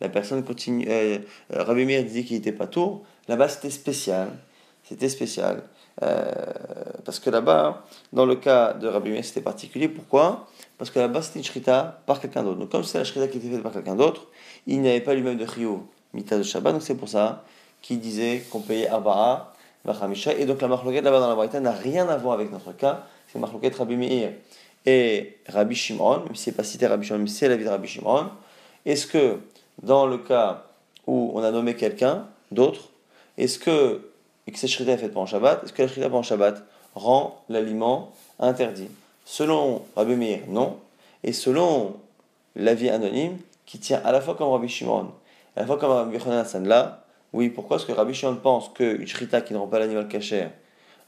la 0.00 0.08
personne 0.08 0.42
continue. 0.42 0.86
Euh, 0.88 1.18
euh 1.52 1.62
Rabbi 1.62 1.84
Meir 1.84 2.02
disait 2.02 2.24
qu'il 2.24 2.36
n'était 2.36 2.52
pas 2.52 2.66
tour. 2.66 3.04
Là-bas, 3.28 3.48
c'était 3.48 3.70
spécial. 3.70 4.30
C'était 4.84 5.08
spécial. 5.08 5.62
Euh, 6.02 6.32
parce 7.04 7.18
que 7.18 7.30
là-bas, 7.30 7.84
dans 8.12 8.26
le 8.26 8.36
cas 8.36 8.72
de 8.72 8.88
Rabbi 8.88 9.10
Meir, 9.10 9.24
c'était 9.24 9.40
particulier. 9.40 9.88
Pourquoi? 9.88 10.48
Parce 10.78 10.90
que 10.90 10.98
là-bas, 10.98 11.22
c'était 11.22 11.38
une 11.38 11.44
shrita 11.44 12.02
par 12.06 12.20
quelqu'un 12.20 12.42
d'autre. 12.42 12.58
Donc, 12.58 12.70
comme 12.70 12.84
c'est 12.84 12.98
la 12.98 13.04
shrita 13.04 13.28
qui 13.28 13.38
était 13.38 13.50
faite 13.50 13.62
par 13.62 13.72
quelqu'un 13.72 13.94
d'autre, 13.94 14.26
il 14.66 14.80
n'y 14.80 14.88
avait 14.88 15.00
pas 15.00 15.14
lui-même 15.14 15.36
de 15.36 15.46
chio, 15.46 15.86
mita 16.12 16.36
de 16.36 16.42
Shabbat. 16.42 16.72
Donc, 16.72 16.82
c'est 16.82 16.96
pour 16.96 17.08
ça 17.08 17.44
qu'il 17.80 18.00
disait 18.00 18.44
qu'on 18.50 18.60
payait 18.60 18.88
Arba'a, 18.88 19.52
Vachamisha. 19.84 20.32
Et 20.34 20.46
donc, 20.46 20.60
la 20.60 20.68
marloquette 20.68 21.04
là-bas 21.04 21.20
dans 21.20 21.28
la 21.28 21.34
Braïta 21.34 21.60
n'a 21.60 21.72
rien 21.72 22.08
à 22.08 22.16
voir 22.16 22.34
avec 22.34 22.50
notre 22.50 22.72
cas 22.72 23.04
c'est 23.32 23.38
Marloket 23.38 23.74
Rabbi 23.74 23.96
Meir 23.96 24.32
et 24.84 25.38
Rabbi 25.48 25.74
Shimon, 25.74 26.24
même 26.24 26.34
si 26.34 26.44
c'est 26.44 26.52
pas 26.52 26.64
cité 26.64 26.86
Rabbi 26.86 27.06
Shimon, 27.06 27.20
mais 27.20 27.28
c'est 27.28 27.48
la 27.48 27.56
vie 27.56 27.64
de 27.64 27.68
Rabbi 27.70 27.88
Shimon. 27.88 28.28
Est-ce 28.84 29.06
que 29.06 29.38
dans 29.82 30.06
le 30.06 30.18
cas 30.18 30.64
où 31.06 31.32
on 31.34 31.42
a 31.42 31.50
nommé 31.50 31.74
quelqu'un 31.74 32.26
d'autre, 32.50 32.90
est-ce 33.38 33.58
que, 33.58 34.10
et 34.46 34.52
que 34.52 34.58
cette 34.58 34.70
shrita 34.70 34.92
est 34.92 34.98
faite 34.98 35.12
pendant 35.12 35.26
Shabbat, 35.26 35.64
est-ce 35.64 35.72
que 35.72 35.82
la 35.82 35.88
shrita 35.88 36.08
pendant 36.08 36.22
Shabbat 36.22 36.62
rend 36.94 37.42
l'aliment 37.48 38.12
interdit? 38.38 38.88
Selon 39.24 39.82
Rabbi 39.96 40.16
Meir, 40.16 40.40
non. 40.48 40.78
Et 41.22 41.32
selon 41.32 41.94
l'avis 42.56 42.90
anonyme, 42.90 43.38
qui 43.66 43.78
tient 43.78 44.02
à 44.04 44.12
la 44.12 44.20
fois 44.20 44.34
comme 44.34 44.50
Rabbi 44.50 44.68
Shimon, 44.68 45.10
à 45.56 45.60
la 45.60 45.66
fois 45.66 45.78
comme 45.78 45.90
Rabbi 45.90 46.16
Yochanan 46.16 46.66
là, 46.66 47.04
oui, 47.32 47.48
pourquoi 47.48 47.76
est-ce 47.76 47.86
que 47.86 47.92
Rabbi 47.92 48.12
Shimon 48.12 48.36
pense 48.36 48.68
qu'une 48.68 49.06
shrita 49.06 49.40
qui 49.40 49.54
ne 49.54 49.58
rend 49.58 49.66
pas 49.66 49.78
l'animal 49.78 50.08
cachère 50.08 50.50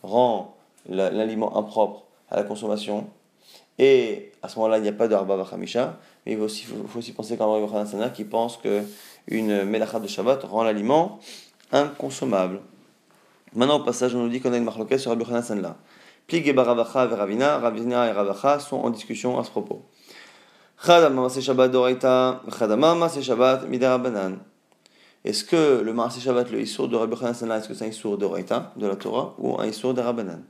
rend 0.03 0.55
l'aliment 0.89 1.57
impropre 1.59 2.05
à 2.31 2.37
la 2.37 2.45
consommation? 2.45 3.07
Et 3.79 4.33
à 4.43 4.49
ce 4.49 4.57
moment-là, 4.57 4.79
il 4.79 4.83
n'y 4.83 4.89
a 4.89 4.93
pas 4.93 5.09
de 5.09 5.15
Arba 5.15 5.37
Vachamisha, 5.37 5.99
mais 6.25 6.33
il 6.33 6.39
faut 6.39 6.99
aussi, 6.99 7.13
penser 7.13 7.37
comme 7.37 7.51
Rabbi 7.51 7.91
Sana 7.91 8.09
qui 8.09 8.25
pense 8.25 8.57
qu'une 8.57 9.65
Melachat 9.65 10.01
de 10.01 10.07
Shabbat 10.07 10.45
rend 10.45 10.63
l'aliment 10.63 11.19
inconsommable. 11.75 12.61
Maintenant, 13.55 13.81
au 13.81 13.85
passage, 13.85 14.15
on 14.15 14.23
nous 14.23 14.29
dit 14.29 14.41
qu'on 14.41 14.53
a 14.53 14.57
une 14.57 14.65
marloquette 14.65 15.01
sur 15.01 15.11
Rabbi 15.11 15.25
Sana. 15.43 15.77
Plig 16.27 16.49
et 16.49 16.53
Baravacha 16.55 17.05
et 17.05 17.15
Ravina, 17.15 17.59
Ravina 17.59 18.09
et 18.09 18.13
Ravacha 18.13 18.59
sont 18.59 18.77
en 18.77 18.91
discussion 18.91 19.39
à 19.39 19.45
ce 19.45 19.51
propos. 19.51 19.85
D'Oraita. 20.87 22.41
Est-ce 25.25 25.45
que 25.45 25.81
le 25.83 25.93
Maaseh 25.93 26.21
Shabbat, 26.21 26.51
le 26.51 26.61
Issour 26.61 26.89
de 26.89 26.97
Rabbi 26.97 27.17
Sana, 27.35 27.59
est-ce 27.59 27.69
que 27.69 27.75
c'est 27.75 27.85
un 27.85 27.89
Issour 27.89 28.19
d'Oraita, 28.19 28.73
de 28.77 28.87
la 28.87 28.97
Torah, 28.97 29.35
ou 29.39 29.61
un 29.61 29.67
Issour 29.67 29.95
de 29.95 30.01
Rabbanan? 30.01 30.43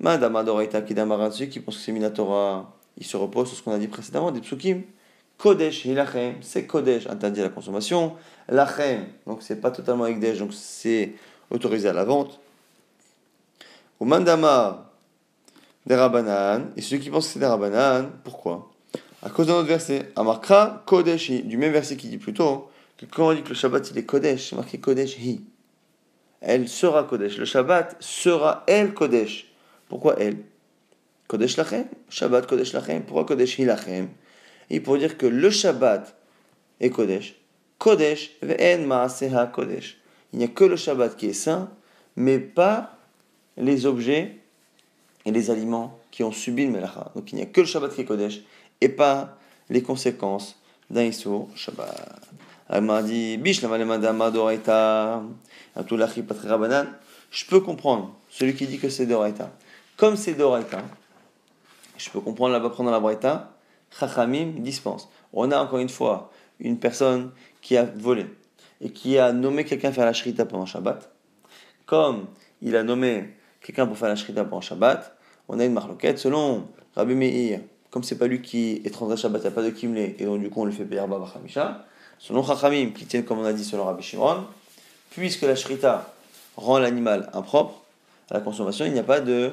Madame 0.00 0.36
Adoraita 0.36 0.82
Kidamaratsu 0.82 1.48
qui 1.48 1.60
pense 1.60 1.76
que 1.76 1.82
c'est 1.82 1.92
Minatora, 1.92 2.74
il 2.98 3.06
se 3.06 3.16
repose 3.16 3.48
sur 3.48 3.56
ce 3.56 3.62
qu'on 3.62 3.72
a 3.72 3.78
dit 3.78 3.88
précédemment, 3.88 4.32
des 4.32 4.40
psukim. 4.40 4.82
Kodesh 5.38 5.84
Hilachem, 5.84 6.36
c'est 6.40 6.66
Kodesh, 6.66 7.06
interdit 7.06 7.40
à 7.40 7.44
la 7.44 7.50
consommation. 7.50 8.16
Lachem, 8.48 9.06
donc 9.26 9.42
c'est 9.42 9.60
pas 9.60 9.70
totalement 9.70 10.06
Ekdesh, 10.06 10.38
donc 10.38 10.52
c'est 10.52 11.12
autorisé 11.50 11.88
à 11.88 11.92
la 11.92 12.04
vente. 12.04 12.40
Au 14.00 14.04
mandama 14.04 14.90
des 15.86 15.94
Rabanan, 15.94 16.70
et 16.76 16.82
ceux 16.82 16.98
qui 16.98 17.10
pensent 17.10 17.26
que 17.26 17.32
c'est 17.34 17.38
des 17.38 17.46
Rabanan, 17.46 18.10
pourquoi? 18.22 18.70
À 19.22 19.30
cause 19.30 19.46
d'un 19.46 19.54
autre 19.54 19.68
verset, 19.68 20.12
Amarkra 20.16 20.82
Kodesh, 20.86 21.30
du 21.30 21.56
même 21.56 21.72
verset 21.72 21.96
qui 21.96 22.08
dit 22.08 22.18
plutôt 22.18 22.68
que 22.96 23.06
quand 23.06 23.28
on 23.28 23.34
dit 23.34 23.42
que 23.42 23.50
le 23.50 23.54
Shabbat 23.54 23.90
il 23.90 23.98
est 23.98 24.04
Kodesh, 24.04 24.50
c'est 24.50 24.56
marqué 24.56 24.78
Kodesh 24.78 25.18
Hi. 25.18 25.40
Elle 26.40 26.68
sera 26.68 27.04
Kodesh. 27.04 27.38
Le 27.38 27.46
Shabbat 27.46 27.96
sera 28.00 28.64
elle 28.66 28.92
Kodesh. 28.92 29.46
Pourquoi 29.88 30.16
elle? 30.18 30.36
Kodesh 31.26 31.56
Lachem. 31.56 31.86
Shabbat 32.10 32.46
Kodesh 32.46 32.74
Lachem. 32.74 33.02
Pourquoi 33.02 33.24
Kodesh 33.24 33.58
Hi 33.58 33.66
Et 34.70 34.80
pour 34.80 34.98
dire 34.98 35.16
que 35.18 35.26
le 35.26 35.50
Shabbat 35.50 36.16
est 36.80 36.90
Kodesh. 36.90 37.36
Kodesh, 37.78 38.32
ve'en 38.42 38.86
ma'aseha 38.86 39.46
Kodesh. 39.46 39.98
Il 40.32 40.38
n'y 40.38 40.44
a 40.44 40.48
que 40.48 40.64
le 40.64 40.76
Shabbat 40.76 41.16
qui 41.16 41.26
est 41.26 41.32
saint, 41.32 41.70
mais 42.16 42.38
pas 42.38 42.96
les 43.56 43.86
objets 43.86 44.38
et 45.24 45.30
les 45.30 45.50
aliments 45.50 45.98
qui 46.10 46.22
ont 46.24 46.32
subi 46.32 46.66
le 46.66 46.72
melacha. 46.72 47.12
Donc 47.14 47.32
il 47.32 47.36
n'y 47.36 47.42
a 47.42 47.46
que 47.46 47.60
le 47.60 47.66
Shabbat 47.66 47.94
qui 47.94 48.00
est 48.02 48.04
Kodesh 48.04 48.40
et 48.80 48.88
pas 48.88 49.38
les 49.70 49.82
conséquences 49.82 50.58
d'un 50.90 51.04
Issour 51.04 51.48
Shabbat. 51.54 52.20
m'a 52.80 53.02
dit, 53.02 53.38
je 57.30 57.46
peux 57.46 57.60
comprendre 57.60 58.14
celui 58.30 58.54
qui 58.54 58.66
dit 58.66 58.78
que 58.78 58.88
c'est 58.88 59.06
Doraita. 59.06 59.50
Comme 59.96 60.16
c'est 60.16 60.34
Doraita, 60.34 60.82
je 61.96 62.10
peux 62.10 62.20
comprendre 62.20 62.52
là-bas 62.52 62.70
prendre 62.70 62.90
la 62.90 63.00
Braïta, 63.00 63.53
Chachamim 63.98 64.60
dispense. 64.60 65.08
On 65.32 65.50
a 65.50 65.58
encore 65.58 65.78
une 65.78 65.88
fois 65.88 66.30
une 66.60 66.78
personne 66.78 67.30
qui 67.60 67.76
a 67.76 67.84
volé 67.84 68.26
et 68.80 68.90
qui 68.90 69.18
a 69.18 69.32
nommé 69.32 69.64
quelqu'un 69.64 69.92
faire 69.92 70.04
la 70.04 70.12
shrita 70.12 70.44
pendant 70.44 70.66
Shabbat. 70.66 71.10
Comme 71.86 72.26
il 72.62 72.76
a 72.76 72.82
nommé 72.82 73.30
quelqu'un 73.60 73.86
pour 73.86 73.96
faire 73.96 74.08
la 74.08 74.16
shrita 74.16 74.44
pendant 74.44 74.60
Shabbat, 74.60 75.16
on 75.48 75.58
a 75.58 75.64
une 75.64 75.72
marloquette 75.72 76.18
selon 76.18 76.66
Rabbi 76.96 77.14
Meir. 77.14 77.60
Comme 77.90 78.02
c'est 78.02 78.18
pas 78.18 78.26
lui 78.26 78.42
qui 78.42 78.82
est 78.84 78.90
transgressé 78.90 79.22
Shabbat, 79.22 79.42
il 79.42 79.44
n'y 79.44 79.52
a 79.52 79.54
pas 79.54 79.62
de 79.62 79.70
kimlé, 79.70 80.16
et 80.18 80.24
donc 80.24 80.40
du 80.40 80.50
coup 80.50 80.62
on 80.62 80.64
lui 80.64 80.74
fait 80.74 80.84
payer 80.84 81.00
Arba 81.00 81.18
Bachamisha. 81.18 81.84
Selon 82.18 82.42
Chachamim, 82.42 82.90
qui 82.90 83.06
tiennent 83.06 83.24
comme 83.24 83.38
on 83.38 83.44
a 83.44 83.52
dit 83.52 83.64
selon 83.64 83.84
Rabbi 83.84 84.02
Shimon, 84.02 84.46
puisque 85.10 85.42
la 85.42 85.54
shrita 85.54 86.12
rend 86.56 86.78
l'animal 86.78 87.30
impropre 87.32 87.82
à 88.30 88.34
la 88.34 88.40
consommation, 88.40 88.84
il 88.84 88.92
n'y 88.92 88.98
a 88.98 89.04
pas 89.04 89.20
de 89.20 89.52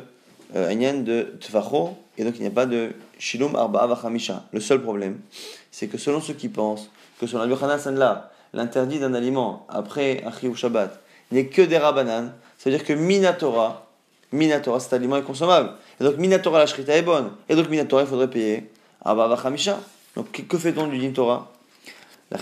euh, 0.56 1.04
de 1.04 1.38
tvacho, 1.40 1.98
et 2.18 2.24
donc 2.24 2.36
il 2.36 2.42
n'y 2.42 2.48
a 2.48 2.52
pas 2.52 2.66
de 2.66 2.92
shilum 3.20 3.56
arba 3.56 3.86
vachamisha. 3.88 4.44
Le 4.52 4.60
seul 4.60 4.82
problème, 4.82 5.20
c'est 5.72 5.88
que 5.88 5.98
selon 5.98 6.22
ceux 6.22 6.34
qui 6.34 6.50
pensent 6.50 6.90
que 7.20 7.28
selon 7.28 7.46
la 7.46 7.78
Sanla, 7.78 8.32
l'interdit 8.54 9.00
d'un 9.00 9.14
aliment 9.14 9.66
après 9.70 10.24
un 10.26 10.48
ou 10.48 10.56
Shabbat 10.56 11.00
n'est 11.32 11.46
que 11.48 11.62
des 11.62 11.78
rabanan, 11.78 12.34
c'est-à-dire 12.58 12.84
que 12.84 12.94
Minatora, 12.94 13.88
Minatora, 14.32 14.80
cet 14.80 14.94
aliment 14.94 15.18
est 15.18 15.24
consommable. 15.24 15.72
Et 16.00 16.04
donc 16.04 16.18
Minatora, 16.18 16.60
la 16.60 16.66
shrita 16.66 16.96
est 16.96 17.02
bonne. 17.02 17.32
Et 17.48 17.56
donc 17.56 17.70
Minatora, 17.70 18.02
il 18.02 18.08
faudrait 18.08 18.30
payer 18.30 18.72
arba 19.04 19.28
vachamisha. 19.28 19.80
Donc 20.16 20.32
que 20.32 20.58
fait-on 20.58 20.88
du 20.88 20.98
din 20.98 21.12
Torah? 21.12 21.52
La 22.32 22.38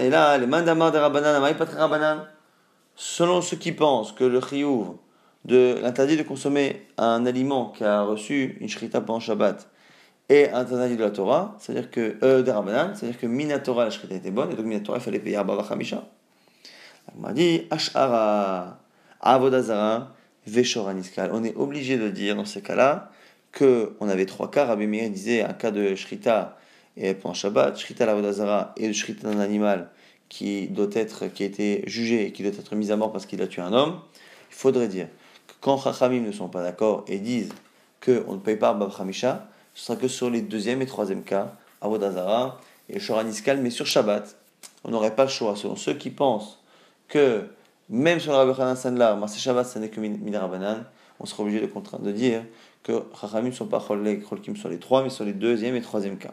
et 0.00 0.10
là, 0.10 0.36
les 0.36 0.46
mandamar 0.46 0.90
des 0.90 0.98
rabanan, 0.98 1.40
rabanan. 1.76 2.26
Selon 2.96 3.40
ceux 3.40 3.56
qui 3.56 3.70
pensent 3.72 4.10
que 4.12 4.24
le 4.24 4.40
chiyuv 4.40 4.94
de 5.44 5.78
l'interdit 5.82 6.16
de 6.16 6.22
consommer 6.22 6.86
un 6.96 7.24
aliment 7.26 7.70
qui 7.70 7.84
a 7.84 8.02
reçu 8.02 8.56
une 8.60 8.68
shrita 8.68 9.00
pendant 9.00 9.20
Shabbat 9.20 9.68
et 10.28 10.50
un 10.50 10.60
interdit 10.60 10.96
de 10.96 11.02
la 11.02 11.10
Torah, 11.10 11.56
c'est-à-dire 11.58 11.90
que 11.90 12.16
euh, 12.22 12.42
des 12.42 12.52
c'est-à-dire 12.94 13.18
que 13.18 13.26
Minatora 13.26 13.84
la 13.84 13.90
shrita 13.90 14.14
était 14.14 14.30
bonne 14.30 14.50
et 14.50 14.54
donc 14.54 14.66
Minatora 14.66 14.98
il 14.98 15.00
fallait 15.00 15.20
payer 15.20 15.36
Abba 15.36 15.64
Chamisha. 15.66 16.04
On 17.16 17.20
m'a 17.20 17.32
dit 17.32 17.62
Ashara 17.70 18.78
Avodazara 19.20 20.14
Veshoraniskal. 20.46 21.30
On 21.32 21.44
est 21.44 21.56
obligé 21.56 21.96
de 21.96 22.08
dire 22.08 22.36
dans 22.36 22.44
ces 22.44 22.60
cas-là 22.60 23.10
que 23.52 23.96
on 24.00 24.08
avait 24.08 24.26
trois 24.26 24.50
cas. 24.50 24.66
Rabbi 24.66 24.86
Meir 24.86 25.10
disait 25.10 25.42
un 25.42 25.54
cas 25.54 25.70
de 25.70 25.94
shrita 25.94 26.58
et 26.96 27.14
pendant 27.14 27.34
Shabbat, 27.34 27.78
shrita 27.78 28.04
l'Avodazara 28.04 28.74
et 28.76 28.88
de 28.88 28.92
shrita 28.92 29.30
d'un 29.30 29.40
animal 29.40 29.90
qui 30.28 30.68
doit 30.68 30.90
être 30.92 31.26
qui 31.28 31.44
a 31.44 31.46
été 31.46 31.84
jugé 31.86 32.26
et 32.26 32.32
qui 32.32 32.42
doit 32.42 32.52
être 32.52 32.74
mis 32.74 32.90
à 32.92 32.96
mort 32.96 33.12
parce 33.12 33.24
qu'il 33.24 33.40
a 33.40 33.46
tué 33.46 33.62
un 33.62 33.72
homme. 33.72 34.00
Il 34.50 34.54
faudrait 34.54 34.88
dire 34.88 35.08
quand 35.60 35.78
Chachamim 35.78 36.20
ne 36.20 36.32
sont 36.32 36.48
pas 36.48 36.62
d'accord 36.62 37.04
et 37.08 37.18
disent 37.18 37.52
qu'on 38.04 38.34
ne 38.34 38.38
paye 38.38 38.56
pas 38.56 38.74
Bab 38.74 38.90
Hamisha, 38.98 39.48
ce 39.74 39.84
sera 39.86 39.96
que 39.96 40.08
sur 40.08 40.30
les 40.30 40.42
deuxième 40.42 40.82
et 40.82 40.86
troisième 40.86 41.22
cas, 41.22 41.52
Avodazara 41.80 42.58
et 42.88 42.98
le 42.98 43.56
mais 43.56 43.70
sur 43.70 43.86
Shabbat, 43.86 44.36
on 44.84 44.90
n'aurait 44.90 45.14
pas 45.14 45.24
le 45.24 45.30
choix. 45.30 45.56
Selon 45.56 45.76
ceux 45.76 45.94
qui 45.94 46.10
pensent 46.10 46.58
que 47.06 47.46
même 47.88 48.20
sur 48.20 48.32
le 48.32 48.38
Rabbi 48.38 48.60
Hanan 48.60 48.76
Sanlar, 48.76 49.28
c'est 49.28 49.38
Shabbat, 49.38 49.66
ce 49.66 49.78
n'est 49.78 49.88
que 49.88 50.00
Minarabanan, 50.00 50.84
on 51.20 51.26
sera 51.26 51.42
obligé 51.42 51.60
de, 51.60 51.66
contraindre, 51.66 52.04
de 52.04 52.12
dire 52.12 52.44
que 52.82 53.04
Chachamim 53.20 53.48
ne 53.48 53.54
sont 53.54 53.66
pas 53.66 53.80
Cholkim 53.80 54.56
sur 54.56 54.68
les 54.68 54.78
trois, 54.78 55.02
mais 55.02 55.10
sur 55.10 55.24
les 55.24 55.32
deuxième 55.32 55.76
et 55.76 55.82
troisième 55.82 56.18
cas. 56.18 56.32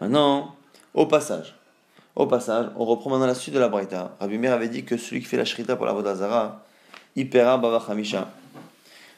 Maintenant, 0.00 0.54
au 0.92 1.06
passage, 1.06 1.56
au 2.16 2.26
passage, 2.26 2.66
on 2.76 2.84
reprend 2.84 3.10
maintenant 3.10 3.26
la 3.26 3.34
suite 3.34 3.54
de 3.54 3.60
la 3.60 3.68
Braïta. 3.68 4.16
Rabbi 4.20 4.38
Meir 4.38 4.52
avait 4.52 4.68
dit 4.68 4.84
que 4.84 4.96
celui 4.96 5.20
qui 5.20 5.26
fait 5.26 5.36
la 5.36 5.44
Shrita 5.44 5.76
pour 5.76 5.86
la 5.86 5.92
Vodazara, 5.92 6.64
Ipera 7.16 7.58
Bava 7.58 7.80
Chamisha. 7.80 8.28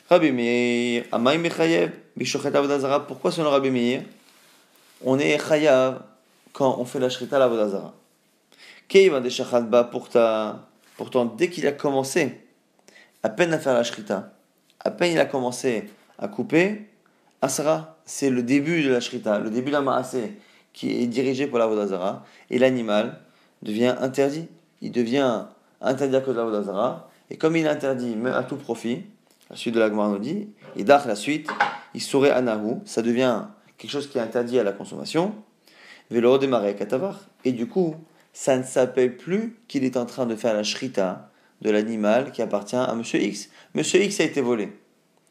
Rabbi 0.09 0.31
Meir, 0.31 1.05
Amay 1.13 1.39
Mechayev, 1.39 1.91
Bishochet 2.17 2.55
Avodazara. 2.55 3.07
Pourquoi 3.07 3.33
selon 3.33 3.51
Rabbi 3.51 3.71
Meir 3.71 4.03
On 5.05 5.19
est 5.19 5.39
Chayav 5.39 6.03
quand 6.53 6.79
on 6.79 6.85
fait 6.85 7.01
la 7.01 7.09
Shrita 7.09 7.39
la 7.39 7.49
Vodazara. 7.49 7.93
Keiva 8.89 9.21
de 9.21 9.29
Pourtant, 10.97 11.27
dès 11.27 11.51
qu'il 11.51 11.67
a 11.67 11.73
commencé, 11.73 12.41
à 13.23 13.29
peine 13.29 13.53
à 13.53 13.59
faire 13.59 13.75
la 13.75 13.85
Shrita, 13.85 14.33
à 14.81 14.91
peine 14.91 15.13
il 15.13 15.19
a 15.19 15.27
commencé 15.27 15.91
à 16.19 16.29
couper, 16.29 16.87
Asara, 17.43 17.99
c'est 18.07 18.31
le 18.31 18.43
début 18.43 18.83
de 18.83 18.91
la 18.91 19.01
Shrita, 19.01 19.39
le 19.39 19.51
début 19.51 19.69
de 19.69 19.77
la 19.77 19.83
Maasé 19.83 20.33
qui 20.73 21.03
est 21.03 21.07
dirigé 21.07 21.47
pour 21.47 21.59
la 21.59 21.67
Vodazara, 21.67 22.25
et 22.51 22.59
l'animal 22.59 23.21
devient 23.63 23.95
interdit. 24.01 24.47
Il 24.81 24.93
devient 24.93 25.45
interdit 25.81 26.17
à 26.17 26.21
cause 26.21 26.35
de 26.35 26.41
la 26.41 26.45
Vodazara, 26.47 27.11
et 27.31 27.37
comme 27.37 27.57
il 27.57 27.67
interdit 27.67 28.17
à 28.33 28.43
tout 28.43 28.57
profit, 28.57 29.03
la 29.51 29.57
suite 29.57 29.75
de 29.75 29.81
la 29.81 29.89
nous 29.89 30.19
dit, 30.19 30.49
et 30.77 30.85
d'ach 30.85 31.07
la 31.07 31.15
suite, 31.15 31.49
il 31.95 32.01
saurait 32.01 32.31
anahu, 32.31 32.77
ça 32.85 33.03
devient 33.03 33.43
quelque 33.79 33.91
chose 33.91 34.09
qui 34.09 34.19
est 34.19 34.21
interdit 34.21 34.59
à 34.59 34.65
la 34.65 34.73
consommation, 34.73 35.35
vélo 36.11 36.39
démarrer 36.39 36.75
katavar, 36.75 37.21
et 37.45 37.53
du 37.53 37.67
coup, 37.67 37.97
ça 38.33 38.57
ne 38.57 38.63
s'appelle 38.63 39.17
plus 39.17 39.57
qu'il 39.69 39.85
est 39.85 39.97
en 39.97 40.05
train 40.05 40.27
de 40.27 40.37
faire 40.37 40.55
la 40.55 40.63
shrita 40.63 41.31
de 41.63 41.71
l'animal 41.71 42.33
qui 42.33 42.43
appartient 42.43 42.77
à 42.77 42.95
Monsieur 42.95 43.21
X. 43.21 43.49
Monsieur 43.75 44.03
X 44.03 44.21
a 44.21 44.25
été 44.25 44.41
volé. 44.41 44.73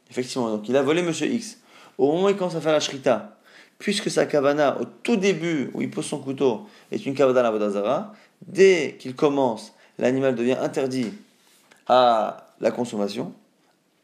Effectivement, 0.10 0.50
donc 0.50 0.68
il 0.68 0.76
a 0.76 0.82
volé 0.82 1.04
Monsieur 1.04 1.28
X. 1.28 1.60
Au 1.98 2.12
moment 2.12 2.26
où 2.26 2.30
il 2.30 2.36
commence 2.36 2.56
à 2.56 2.62
faire 2.62 2.72
la 2.72 2.80
shrita, 2.80 3.38
puisque 3.78 4.10
sa 4.10 4.26
kavana, 4.26 4.80
au 4.82 4.86
tout 4.86 5.18
début 5.18 5.70
où 5.74 5.82
il 5.82 5.90
pose 5.90 6.06
son 6.06 6.20
couteau, 6.20 6.68
est 6.92 7.06
une 7.06 7.14
kavana 7.14 7.44
la 7.44 8.14
dès 8.48 8.96
qu'il 9.00 9.16
commence, 9.16 9.74
l'animal 10.00 10.36
devient 10.36 10.58
interdit 10.60 11.14
à 11.88 12.48
la 12.60 12.72
consommation, 12.72 13.34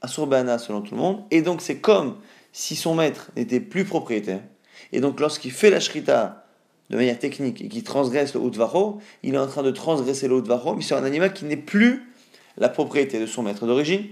à 0.01 0.07
Surbana 0.07 0.57
selon 0.57 0.81
tout 0.81 0.95
le 0.95 1.01
monde, 1.01 1.23
et 1.31 1.41
donc 1.41 1.61
c'est 1.61 1.79
comme 1.79 2.17
si 2.51 2.75
son 2.75 2.95
maître 2.95 3.31
n'était 3.35 3.59
plus 3.59 3.85
propriétaire, 3.85 4.41
et 4.91 4.99
donc 4.99 5.19
lorsqu'il 5.19 5.51
fait 5.51 5.69
la 5.69 5.79
shrita 5.79 6.45
de 6.89 6.97
manière 6.97 7.17
technique 7.17 7.61
et 7.61 7.69
qu'il 7.69 7.83
transgresse 7.83 8.33
le 8.35 8.41
Utvaro, 8.41 8.99
il 9.23 9.35
est 9.35 9.37
en 9.37 9.47
train 9.47 9.63
de 9.63 9.71
transgresser 9.71 10.27
le 10.27 10.39
Utvaro, 10.39 10.75
mais 10.75 10.81
c'est 10.81 10.95
un 10.95 11.03
animal 11.05 11.33
qui 11.33 11.45
n'est 11.45 11.55
plus 11.55 12.11
la 12.57 12.67
propriété 12.67 13.19
de 13.19 13.25
son 13.25 13.43
maître 13.43 13.65
d'origine. 13.65 14.05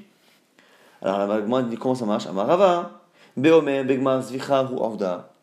Alors 1.01 1.27
la 1.27 1.62
dit 1.63 1.77
comment 1.77 1.95
ça 1.95 2.05
marche? 2.05 2.27
Amarava, 2.27 3.01
ou 3.38 4.84
Avda. 4.84 5.34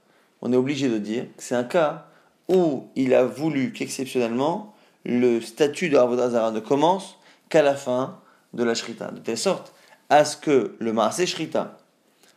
On 0.43 0.53
est 0.53 0.57
obligé 0.57 0.89
de 0.89 0.99
dire 0.99 1.25
que 1.37 1.43
c'est 1.43 1.55
un 1.55 1.65
cas 1.65 2.07
où 2.49 2.89
il 2.95 3.15
a 3.15 3.25
voulu 3.25 3.73
qu'exceptionnellement 3.73 4.75
le 5.05 5.41
statut 5.41 5.89
de 5.89 5.97
ne 5.97 6.61
commence 6.61 7.19
qu'à 7.49 7.63
la 7.63 7.75
fin 7.75 8.19
de 8.55 8.65
la 8.65 8.75
shrita, 8.75 9.11
de 9.11 9.21
telle 9.21 9.39
sorte 9.39 9.73
à 10.09 10.25
ce 10.25 10.37
que 10.37 10.77
le 10.79 10.93
maasé 10.93 11.27
shrita, 11.27 11.77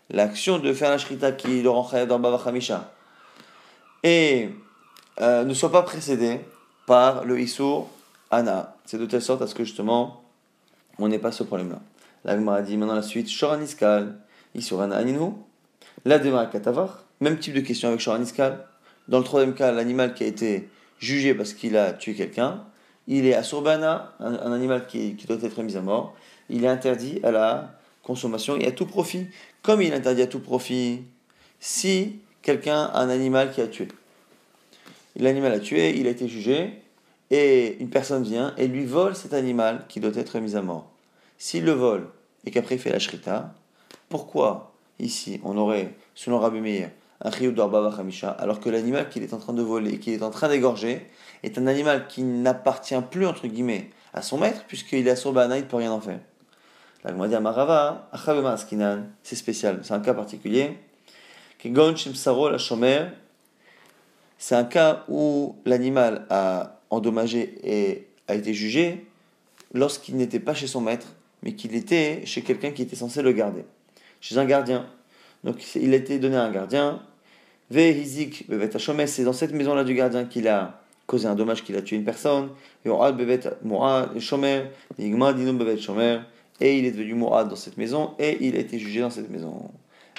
l'action 0.10 0.60
de 0.60 0.74
faire 0.74 0.89
la 0.89 0.98
shrita 0.98 1.32
qui 1.32 1.62
le 1.62 1.69
rend 1.69 2.06
dans 2.06 2.19
Baba 2.19 2.39
Khamisha, 2.43 2.91
et 4.04 4.50
euh, 5.22 5.43
ne 5.43 5.54
soit 5.54 5.72
pas 5.72 5.84
précédée 5.84 6.39
par 6.86 7.26
le 7.26 7.39
Issour 7.39 7.89
Ana. 8.32 8.76
C'est 8.86 8.98
de 8.98 9.06
telle 9.06 9.22
sorte 9.22 9.41
à 9.41 9.48
ce 9.48 9.56
que 9.56 9.63
justement 9.63 10.24
on 10.98 11.08
n'ait 11.08 11.19
pas 11.19 11.32
ce 11.32 11.43
problème-là. 11.43 11.80
La 12.26 12.36
Gemara 12.36 12.62
dit 12.62 12.78
maintenant 12.78 12.95
la 12.95 13.02
suite 13.02 13.30
Shoraniskal, 13.30 14.17
Issour 14.56 14.82
Ana 14.82 14.98
Aninu, 14.98 15.32
la 16.06 16.19
Dema 16.19 16.45
Katavar, 16.45 17.04
même 17.19 17.38
type 17.39 17.54
de 17.54 17.62
question 17.62 17.89
avec 17.89 18.02
Shoraniskal. 18.02 18.65
Dans 19.08 19.19
le 19.19 19.24
troisième 19.24 19.54
cas, 19.54 19.72
l'animal 19.72 20.13
qui 20.13 20.24
a 20.24 20.28
été 20.28 20.69
jugé 21.00 21.34
parce 21.34 21.54
qu'il 21.54 21.78
a 21.78 21.93
tué 21.93 22.13
quelqu'un, 22.13 22.63
il 23.10 23.26
est 23.26 23.34
asurbana, 23.34 24.13
un, 24.19 24.34
un 24.34 24.54
animal 24.54 24.88
qui, 24.88 25.15
doit 25.28 25.38
être 25.41 25.62
mis 25.63 25.76
à 25.76 25.82
mort, 25.82 26.15
il 26.50 26.63
est 26.63 26.67
interdit 26.67 27.19
à 27.24 27.32
la 27.32 27.74
consommation 28.04 28.56
et 28.56 28.67
à 28.67 28.72
tout 28.72 28.86
profit. 28.86 29.28
Comme 29.63 29.82
il 29.82 29.91
est 29.91 29.95
interdit 29.95 30.22
à 30.22 30.28
tout 30.28 30.39
profit, 30.39 31.02
si 31.60 32.19
quelqu'un 32.43 32.84
a 32.84 33.02
un 33.02 33.10
animal 33.10 33.52
qui 33.52 33.62
a 33.62 33.67
tué, 33.67 33.88
l'animal 35.17 35.52
a 35.52 35.60
tué, 35.60 35.98
il 35.98 36.08
a 36.08 36.12
été 36.12 36.28
jugé, 36.28 36.82
et 37.32 37.78
une 37.80 37.89
personne 37.89 38.24
vient 38.24 38.54
et 38.58 38.67
lui 38.67 38.86
vole 38.86 39.15
cet 39.15 39.34
animal 39.34 39.86
qui 39.89 40.00
doit 40.00 40.15
être 40.15 40.39
mis 40.39 40.56
à 40.56 40.62
mort. 40.62 40.89
S'il 41.38 41.65
le 41.65 41.72
vole 41.72 42.08
et 42.45 42.52
qu'après 42.52 42.76
il 42.76 42.82
fait 42.82 42.91
la 42.91 43.00
shrita, 43.00 43.54
pourquoi 44.08 44.74
ici 45.00 45.39
on 45.43 45.58
aurait, 45.58 45.93
selon 46.15 46.39
Rabbi 46.39 46.62
Meir, 46.62 46.89
un 47.22 47.32
chiyuv 47.32 47.54
d'orba 47.54 47.91
alors 48.38 48.60
que 48.60 48.69
l'animal 48.69 49.10
qu'il 49.10 49.24
est 49.24 49.34
en 49.34 49.39
train 49.39 49.54
de 49.54 49.62
voler 49.62 49.95
et 49.95 50.00
qu'il 50.00 50.13
est 50.13 50.24
en 50.24 50.30
train 50.30 50.48
d'égorger 50.48 51.06
est 51.43 51.58
un 51.58 51.67
animal 51.67 52.08
qui 52.08 52.23
n'appartient 52.23 53.02
plus, 53.10 53.25
entre 53.25 53.47
guillemets, 53.47 53.89
à 54.13 54.21
son 54.21 54.38
maître, 54.38 54.65
puisqu'il 54.67 55.08
est 55.08 55.12
à 55.12 55.15
son 55.15 55.32
bana, 55.32 55.58
il 55.58 55.63
ne 55.63 55.67
peut 55.67 55.78
rien 55.78 55.91
en 55.91 56.02
faire. 56.02 56.19
La 57.04 57.12
Amarava, 57.12 58.10
c'est 59.23 59.36
spécial, 59.36 59.80
c'est 59.84 59.93
un 59.93 60.02
cas 60.02 60.13
particulier. 60.13 60.78
C'est 64.38 64.56
un 64.56 64.63
cas 64.63 65.04
où 65.08 65.56
l'animal 65.65 66.25
a 66.30 66.80
endommagé 66.89 67.60
et 67.63 68.08
a 68.28 68.36
été 68.36 68.54
jugé 68.54 69.06
lorsqu'il 69.73 70.15
n'était 70.17 70.39
pas 70.39 70.54
chez 70.54 70.67
son 70.67 70.82
maître, 70.82 71.15
mais 71.43 71.54
qu'il 71.54 71.75
était 71.75 72.25
chez 72.25 72.41
quelqu'un 72.41 72.71
qui 72.71 72.82
était 72.82 72.95
censé 72.95 73.21
le 73.21 73.32
garder, 73.32 73.65
chez 74.19 74.38
un 74.38 74.45
gardien. 74.45 74.88
Donc 75.43 75.75
il 75.75 75.93
a 75.93 75.97
été 75.97 76.19
donné 76.19 76.38
à 76.38 76.43
un 76.43 76.52
gardien. 76.52 77.02
C'est 77.71 79.23
dans 79.23 79.34
cette 79.34 79.54
maison-là 79.54 79.84
du 79.84 79.93
gardien 79.93 80.25
qu'il 80.25 80.47
a 80.47 80.82
causé 81.10 81.28
un 81.28 81.34
dommage, 81.34 81.63
qu'il 81.63 81.76
a 81.76 81.82
tué 81.82 81.95
une 81.95 82.04
personne. 82.06 82.50
Et 82.86 82.89
il 86.78 86.86
est 86.86 86.91
devenu 86.91 87.13
Mourad 87.15 87.50
dans 87.50 87.56
cette 87.56 87.78
maison 87.78 88.12
et 88.19 88.38
il 88.45 88.56
a 88.56 88.60
été 88.60 88.78
jugé 88.78 89.02
dans 89.02 89.10
cette 89.10 89.30
maison. 89.32 89.72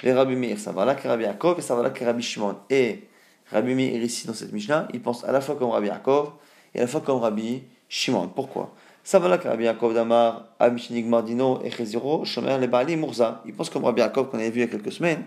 Les 0.03 0.11
Rabbi 0.11 0.35
Meir, 0.35 0.59
ça 0.59 0.73
va 0.73 0.83
là 0.83 0.95
que 0.95 1.07
Rabbi 1.07 1.23
Yaakov 1.23 1.59
et 1.59 1.61
ça 1.61 1.75
va 1.75 1.83
là 1.83 1.91
que 1.91 2.03
Rabbi 2.03 2.21
Shimon. 2.21 2.57
Et 2.69 3.07
Rabbi 3.51 3.73
Meir 3.73 4.03
ici 4.03 4.27
dans 4.27 4.33
cette 4.33 4.51
Mishnah, 4.51 4.89
il 4.93 5.01
pense 5.01 5.23
à 5.23 5.31
la 5.31 5.39
fois 5.39 5.55
comme 5.55 5.69
Rabbi 5.69 5.87
Yaakov 5.87 6.31
et 6.75 6.79
à 6.79 6.81
la 6.81 6.87
fois 6.87 6.99
comme 6.99 7.19
Rabbi 7.19 7.63
Shimon. 7.87 8.27
Pourquoi? 8.27 8.75
Ça 9.03 9.19
va 9.19 9.29
là 9.29 9.37
que 9.37 9.47
Rabbi 9.47 9.63
Yaakov 9.63 9.93
Damar, 9.93 10.49
Amishinig 10.59 11.05
Mardino 11.05 11.61
et 11.63 11.71
Cheziro, 11.71 12.25
Shomer 12.25 12.57
le 12.59 12.67
Bali 12.67 12.97
Murza. 12.97 13.41
Il 13.45 13.53
pense 13.53 13.69
comme 13.69 13.85
Rabbi 13.85 14.01
Yaakov 14.01 14.29
qu'on 14.29 14.39
avait 14.39 14.49
vu 14.49 14.59
il 14.59 14.65
y 14.65 14.65
a 14.65 14.67
quelques 14.67 14.91
semaines, 14.91 15.23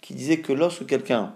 qui 0.00 0.14
disait 0.14 0.38
que 0.38 0.52
lorsque 0.52 0.86
quelqu'un 0.86 1.34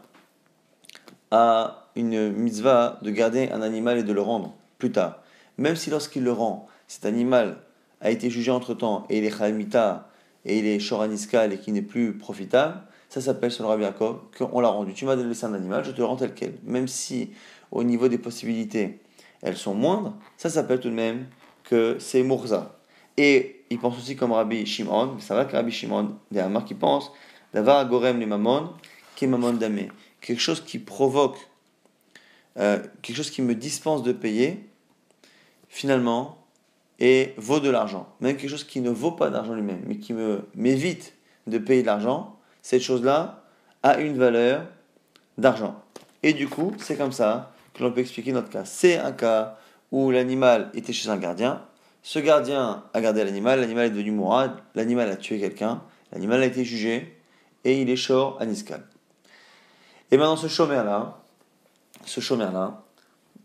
a 1.31 1.89
une 1.97 2.33
mitzvah 2.33 2.99
de 3.03 3.11
garder 3.11 3.51
un 3.51 3.63
animal 3.63 3.99
et 3.99 4.03
de 4.03 4.13
le 4.13 4.21
rendre 4.21 4.55
plus 4.79 4.93
tard, 4.93 5.23
même 5.57 5.77
si 5.77 5.91
lorsqu'il 5.91 6.23
le 6.23 6.33
rend, 6.33 6.69
cet 6.87 7.05
animal 7.05 7.59
a 8.01 8.11
été 8.11 8.31
jugé 8.31 8.51
entre 8.51 8.75
temps 8.75 9.05
et 9.11 9.19
il 9.19 9.25
est 9.25 9.37
Khalimita 9.37 10.09
et 10.45 10.59
il 10.59 10.67
est 10.67 10.79
Shoraniskal 10.79 11.53
et 11.53 11.59
qui 11.59 11.73
n'est 11.73 11.83
plus 11.83 12.17
profitable, 12.17 12.81
ça 13.09 13.21
s'appelle 13.21 13.51
selon 13.51 13.69
Rabbi 13.69 13.83
Yaakov 13.83 14.19
qu'on 14.37 14.61
l'a 14.61 14.69
rendu. 14.69 14.93
Tu 14.95 15.05
m'as 15.05 15.17
laissé 15.17 15.47
un 15.47 15.55
animal, 15.55 15.85
je 15.85 15.91
te 15.91 15.99
le 15.99 16.05
rends 16.05 16.17
tel 16.17 16.35
quel. 16.35 16.55
Même 16.65 16.89
si 16.89 17.31
au 17.71 17.83
niveau 17.83 18.09
des 18.09 18.19
possibilités 18.19 19.01
elles 19.43 19.57
sont 19.57 19.75
moindres, 19.75 20.15
ça 20.37 20.51
s'appelle 20.51 20.81
tout 20.81 20.91
de 20.91 20.95
même 20.95 21.27
que 21.65 21.97
c'est 21.99 22.23
Mourza. 22.23 22.77
Et 23.17 23.65
il 23.71 23.79
pense 23.79 23.97
aussi 23.99 24.17
comme 24.17 24.33
Rabbi 24.33 24.65
Shimon, 24.65 25.19
ça 25.19 25.35
va 25.35 25.45
que 25.45 25.57
Rabbi 25.57 25.73
Shimon, 25.73 26.17
des 26.31 26.41
Hamar 26.41 26.65
qui 26.65 26.75
pense 26.75 27.13
d'avoir 27.53 27.87
Gorem 27.89 28.19
les 28.21 28.27
Mamon, 28.27 28.71
qui 29.17 29.25
est 29.25 29.29
Mamon 29.29 29.55
Damé. 29.55 29.89
Quelque 30.21 30.41
chose 30.41 30.63
qui 30.65 30.79
provoque, 30.79 31.39
euh, 32.59 32.79
quelque 33.03 33.17
chose 33.17 33.31
qui 33.31 33.43
me 33.43 33.55
dispense 33.55 34.03
de 34.03 34.13
payer, 34.13 34.69
finalement, 35.69 36.39
et 36.99 37.35
vaut 37.37 37.61
de 37.61 37.71
l'argent. 37.71 38.09
Même 38.21 38.37
quelque 38.37 38.51
chose 38.51 38.65
qui 38.65 38.81
ne 38.81 38.91
vaut 38.91 39.13
pas 39.13 39.31
d'argent 39.31 39.55
lui-même, 39.55 39.83
mais 39.87 39.99
qui 39.99 40.13
me 40.13 40.43
m'évite 40.55 41.15
de 41.47 41.59
payer 41.59 41.83
de 41.83 41.87
l'argent, 41.87 42.37
cette 42.63 42.83
chose-là 42.83 43.45
a 43.83 43.99
une 44.01 44.19
valeur 44.19 44.67
d'argent. 45.39 45.83
Et 46.23 46.33
du 46.33 46.49
coup, 46.49 46.75
c'est 46.79 46.97
comme 46.97 47.13
ça 47.13 47.53
que 47.75 47.83
l'on 47.83 47.93
peut 47.93 48.01
expliquer 48.01 48.33
notre 48.33 48.51
cas. 48.51 48.65
C'est 48.65 48.99
un 48.99 49.13
cas 49.13 49.59
où 49.93 50.11
l'animal 50.11 50.71
était 50.75 50.93
chez 50.93 51.09
un 51.09 51.17
gardien. 51.17 51.63
Ce 52.03 52.19
gardien 52.19 52.85
a 52.93 53.01
gardé 53.01 53.25
l'animal, 53.25 53.61
l'animal 53.61 53.87
est 53.87 53.91
devenu 53.91 54.11
mourad, 54.11 54.53
l'animal 54.75 55.11
a 55.11 55.17
tué 55.17 55.39
quelqu'un, 55.39 55.83
l'animal 56.13 56.43
a 56.43 56.47
été 56.47 56.65
jugé 56.65 57.17
et 57.65 57.81
il 57.81 57.91
est 57.91 57.97
short 57.97 58.41
à 58.41 58.47
Niskal. 58.47 58.83
Et 60.11 60.17
maintenant 60.17 60.37
ce 60.37 60.47
chômeur-là, 60.47 61.19
ce 62.05 62.21
chômeur-là, 62.21 62.83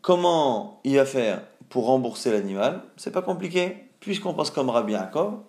comment 0.01 0.79
il 0.83 0.95
va 0.95 1.05
faire 1.05 1.41
pour 1.69 1.85
rembourser 1.87 2.31
l'animal? 2.31 2.83
C'est 2.97 3.11
pas 3.11 3.21
compliqué, 3.21 3.77
puisqu'on 3.99 4.33
pense 4.33 4.51
comme 4.51 4.69
Rabbi 4.69 4.93
Yaakov, 4.93 5.39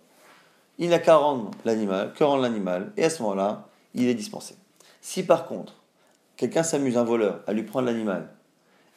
il 0.78 0.88
n'a 0.88 0.98
qu'à 0.98 1.16
rendre 1.16 1.50
l'animal, 1.64 2.12
que 2.14 2.24
rendre 2.24 2.42
l'animal, 2.42 2.92
et 2.96 3.04
à 3.04 3.10
ce 3.10 3.22
moment-là, 3.22 3.68
il 3.94 4.08
est 4.08 4.14
dispensé. 4.14 4.56
Si 5.00 5.22
par 5.22 5.46
contre, 5.46 5.74
quelqu'un 6.36 6.64
s'amuse, 6.64 6.96
un 6.96 7.04
voleur, 7.04 7.40
à 7.46 7.52
lui 7.52 7.62
prendre 7.62 7.86
l'animal 7.86 8.28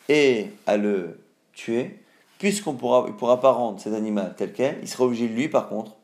et 0.09 0.51
à 0.65 0.77
le 0.77 1.19
tuer, 1.53 1.99
puisqu'on 2.39 2.73
ne 2.73 2.77
pourra, 2.77 3.05
pourra 3.17 3.39
pas 3.39 3.51
rendre 3.51 3.79
cet 3.79 3.93
animal 3.93 4.33
tel 4.35 4.53
quel, 4.53 4.79
il 4.81 4.87
sera 4.87 5.03
obligé, 5.03 5.27
lui, 5.27 5.49
par 5.49 5.69
contre, 5.69 5.95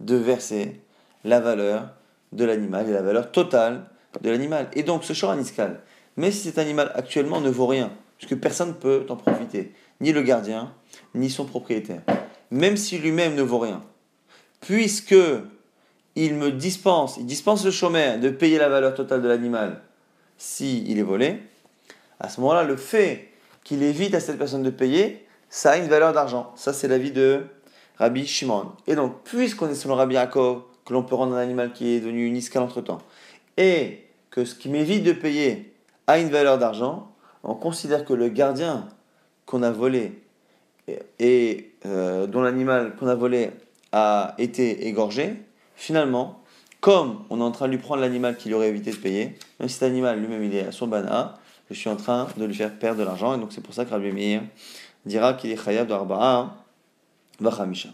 de 0.00 0.14
verser 0.14 0.80
la 1.24 1.40
valeur 1.40 1.88
de 2.32 2.44
l'animal 2.44 2.88
et 2.88 2.92
la 2.92 3.02
valeur 3.02 3.32
totale 3.32 3.86
de 4.20 4.30
l'animal. 4.30 4.68
Et 4.74 4.82
donc, 4.82 5.04
ce 5.04 5.12
champ 5.12 5.30
aniscal, 5.30 5.80
mais 6.16 6.30
si 6.30 6.48
cet 6.48 6.58
animal 6.58 6.92
actuellement 6.94 7.40
ne 7.40 7.50
vaut 7.50 7.66
rien, 7.66 7.92
puisque 8.16 8.36
personne 8.36 8.68
ne 8.68 8.74
peut 8.74 9.06
en 9.08 9.16
profiter, 9.16 9.72
ni 10.00 10.12
le 10.12 10.22
gardien, 10.22 10.72
ni 11.14 11.30
son 11.30 11.44
propriétaire, 11.44 12.02
même 12.50 12.76
si 12.76 12.98
lui-même 12.98 13.34
ne 13.34 13.42
vaut 13.42 13.58
rien, 13.58 13.82
puisque 14.60 15.14
il 16.16 16.34
me 16.34 16.50
dispense, 16.50 17.16
il 17.18 17.26
dispense 17.26 17.64
le 17.64 17.70
chômeur 17.70 18.18
de 18.18 18.30
payer 18.30 18.58
la 18.58 18.68
valeur 18.68 18.94
totale 18.94 19.22
de 19.22 19.28
l'animal 19.28 19.82
s'il 20.38 20.88
il 20.88 20.98
est 20.98 21.02
volé, 21.02 21.40
à 22.20 22.28
ce 22.28 22.40
moment-là, 22.40 22.62
le 22.62 22.76
fait 22.76 23.28
qu'il 23.64 23.82
évite 23.82 24.14
à 24.14 24.20
cette 24.20 24.38
personne 24.38 24.62
de 24.62 24.70
payer, 24.70 25.26
ça 25.50 25.72
a 25.72 25.76
une 25.76 25.88
valeur 25.88 26.12
d'argent. 26.12 26.52
Ça, 26.56 26.72
c'est 26.72 26.88
l'avis 26.88 27.12
de 27.12 27.42
Rabbi 27.98 28.26
Shimon. 28.26 28.72
Et 28.86 28.94
donc, 28.94 29.22
puisqu'on 29.24 29.68
est 29.68 29.74
selon 29.74 29.94
Rabbi 29.94 30.14
Yaakov, 30.14 30.62
que 30.84 30.92
l'on 30.94 31.02
peut 31.02 31.14
rendre 31.14 31.34
un 31.34 31.40
animal 31.40 31.72
qui 31.72 31.90
est 31.90 32.00
devenu 32.00 32.26
une 32.26 32.40
entre-temps, 32.60 32.98
et 33.58 34.04
que 34.30 34.46
ce 34.46 34.54
qui 34.54 34.70
m'évite 34.70 35.02
de 35.02 35.12
payer 35.12 35.74
a 36.06 36.18
une 36.18 36.30
valeur 36.30 36.56
d'argent, 36.56 37.12
on 37.42 37.54
considère 37.54 38.04
que 38.06 38.14
le 38.14 38.28
gardien 38.28 38.88
qu'on 39.44 39.62
a 39.62 39.70
volé 39.70 40.22
et, 41.18 41.72
euh, 41.84 42.26
dont 42.26 42.40
l'animal 42.40 42.96
qu'on 42.96 43.08
a 43.08 43.14
volé 43.14 43.50
a 43.92 44.34
été 44.38 44.86
égorgé, 44.86 45.34
finalement, 45.74 46.42
comme 46.80 47.24
on 47.30 47.40
est 47.40 47.42
en 47.42 47.50
train 47.50 47.66
de 47.66 47.72
lui 47.72 47.78
prendre 47.78 48.00
l'animal 48.00 48.36
qu'il 48.36 48.54
aurait 48.54 48.68
évité 48.68 48.92
de 48.92 48.96
payer, 48.96 49.36
même 49.58 49.68
si 49.68 49.74
cet 49.74 49.82
animal 49.82 50.20
lui-même 50.20 50.44
il 50.44 50.54
est 50.54 50.66
à 50.66 50.72
son 50.72 50.86
bana, 50.86 51.34
je 51.68 51.74
suis 51.74 51.90
en 51.90 51.96
train 51.96 52.28
de 52.36 52.44
lui 52.44 52.54
faire 52.54 52.72
perdre 52.78 53.00
de 53.00 53.04
l'argent. 53.04 53.34
Et 53.34 53.38
donc 53.38 53.52
c'est 53.52 53.60
pour 53.60 53.74
ça 53.74 53.84
que 53.84 53.90
Rabbi 53.90 54.12
Meir 54.12 54.42
dira 55.04 55.34
qu'il 55.34 55.50
est 55.50 55.62
chayav 55.62 55.86
de 55.86 55.92
Arba'a 55.92 56.56
Vachamisha. 57.40 57.90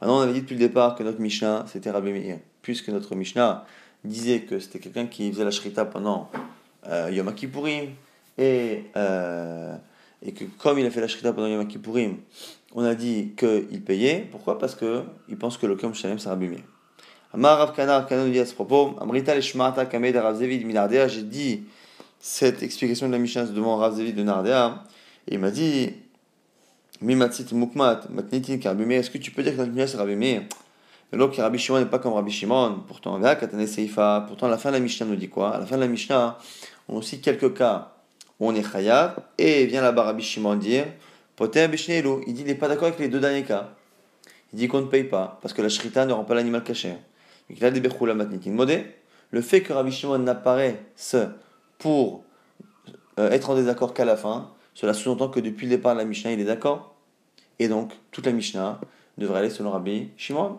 Maintenant, 0.00 0.18
on 0.18 0.20
avait 0.20 0.34
dit 0.34 0.42
depuis 0.42 0.54
le 0.54 0.60
départ 0.60 0.94
que 0.94 1.02
notre 1.02 1.20
Mishnah, 1.20 1.64
c'était 1.68 1.90
Rabbi 1.90 2.12
Meir. 2.12 2.38
Puisque 2.60 2.88
notre 2.88 3.14
Mishnah 3.14 3.64
disait 4.06 4.40
que 4.40 4.58
c'était 4.58 4.78
quelqu'un 4.78 5.06
qui 5.06 5.30
faisait 5.30 5.44
la 5.44 5.50
shrita 5.50 5.84
pendant 5.84 6.30
euh, 6.88 7.10
Yom 7.12 7.32
Kippourim, 7.34 7.90
et, 8.38 8.84
euh, 8.96 9.76
et 10.22 10.32
que 10.32 10.44
comme 10.58 10.78
il 10.78 10.86
a 10.86 10.90
fait 10.90 11.00
la 11.00 11.08
shrita 11.08 11.32
pendant 11.32 11.48
Yom 11.48 11.66
Kippourim, 11.66 12.16
on 12.74 12.84
a 12.84 12.94
dit 12.94 13.32
qu'il 13.36 13.82
payait. 13.82 14.28
Pourquoi? 14.30 14.58
Parce 14.58 14.74
qu'il 14.74 15.36
pense 15.38 15.56
que 15.56 15.66
le 15.66 15.76
Kom 15.76 15.94
Shalem, 15.94 16.18
Rabbi 16.24 16.48
Meir. 16.48 16.60
Amar 17.32 17.58
Rav 17.58 17.74
Kana, 17.74 18.06
Kana 18.08 18.28
dit 18.28 18.38
à 18.38 18.46
ce 18.46 18.54
propos, 18.54 18.94
Amrita 19.00 19.34
Leshmata 19.34 19.86
Kamed 19.86 20.16
Rav 20.16 20.38
Zevid 20.38 20.64
Minardea, 20.64 21.08
j'ai 21.08 21.22
dit 21.22 21.64
cette 22.18 22.62
explication 22.62 23.08
de 23.08 23.12
la 23.12 23.18
Mishnah 23.18 23.44
devant 23.46 23.76
Rav 23.76 23.98
de 23.98 24.22
Nardea, 24.22 24.84
et 25.28 25.34
il 25.34 25.40
m'a 25.40 25.50
dit 25.50 25.90
Mimatzit 27.00 27.52
Mukmat, 27.52 28.02
Matnitin 28.10 28.58
Karbimé, 28.58 28.96
est-ce 28.96 29.10
que 29.10 29.18
tu 29.18 29.30
peux 29.30 29.42
dire 29.42 29.52
que 29.52 29.58
notre 29.58 29.72
Mishnah 29.72 29.86
c'est 29.86 29.96
Rabbi 29.98 30.16
alors 31.12 31.30
que 31.30 31.40
Rabbi 31.40 31.58
Shimon 31.58 31.78
n'est 31.78 31.86
pas 31.86 31.98
comme 31.98 32.14
Rabbi 32.14 32.30
Shimon, 32.30 32.82
pourtant, 32.86 33.20
Seifa, 33.66 34.24
pourtant, 34.26 34.46
à 34.46 34.50
la 34.50 34.58
fin 34.58 34.70
de 34.70 34.74
la 34.74 34.80
Mishnah 34.80 35.06
nous 35.06 35.16
dit 35.16 35.28
quoi? 35.28 35.54
À 35.54 35.60
la 35.60 35.66
fin 35.66 35.76
de 35.76 35.82
la 35.82 35.88
Mishnah, 35.88 36.38
on 36.88 36.96
aussi 36.96 37.20
quelques 37.20 37.54
cas 37.54 37.92
où 38.38 38.48
on 38.48 38.54
est 38.54 38.62
Chayav, 38.62 39.20
et 39.38 39.66
vient 39.66 39.82
là-bas 39.82 40.02
Rabbi 40.02 40.22
Shimon 40.22 40.56
dire 40.56 40.86
Poter 41.36 41.68
Bishnelu, 41.68 42.24
il 42.26 42.34
dit 42.34 42.42
il 42.42 42.46
n'est 42.46 42.54
pas 42.54 42.68
d'accord 42.68 42.88
avec 42.88 42.98
les 42.98 43.08
deux 43.08 43.20
derniers 43.20 43.44
cas. 43.44 43.70
Il 44.52 44.58
dit 44.58 44.68
qu'on 44.68 44.80
ne 44.80 44.86
paye 44.86 45.04
pas, 45.04 45.38
parce 45.42 45.52
que 45.52 45.60
la 45.62 45.68
Shrita 45.68 46.06
ne 46.06 46.12
rend 46.12 46.24
pas 46.24 46.34
l'animal 46.34 46.64
caché. 46.64 46.94
Il 47.50 47.64
a 47.64 47.70
des. 47.70 47.82
Le 49.30 49.40
fait 49.42 49.60
que 49.62 49.72
Rabbi 49.72 49.92
Shimon 49.92 50.18
n'apparaisse 50.18 51.16
pour 51.78 52.24
euh, 53.18 53.30
être 53.30 53.50
en 53.50 53.54
désaccord 53.54 53.92
qu'à 53.92 54.04
la 54.04 54.16
fin, 54.16 54.50
cela 54.74 54.94
sous-entend 54.94 55.28
que 55.28 55.40
depuis 55.40 55.66
le 55.66 55.76
départ 55.76 55.94
de 55.94 56.00
la 56.00 56.04
Mishnah, 56.04 56.32
il 56.32 56.40
est 56.40 56.44
d'accord. 56.44 56.94
Et 57.58 57.68
donc, 57.68 57.92
toute 58.12 58.26
la 58.26 58.32
Mishnah 58.32 58.80
devrait 59.18 59.40
aller 59.40 59.50
selon 59.50 59.70
Rabbi 59.70 60.08
Shimon. 60.16 60.58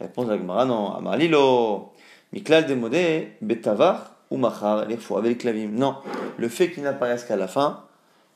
Réponse 0.00 0.26
de 0.26 0.32
la 0.32 0.38
Gemara, 0.38 0.64
non. 0.64 0.92
Amarlilo, 0.92 1.92
Miklal 2.32 2.66
demodé, 2.66 3.32
Betavar 3.40 4.12
ou 4.30 4.36
Machar, 4.36 4.86
les 4.86 4.96
faux 4.96 5.16
avec 5.16 5.38
clavim. 5.38 5.68
Non. 5.72 5.96
Le 6.36 6.48
fait 6.48 6.70
qu'il 6.70 6.82
n'apparaisse 6.82 7.24
qu'à 7.24 7.36
la 7.36 7.48
fin, 7.48 7.84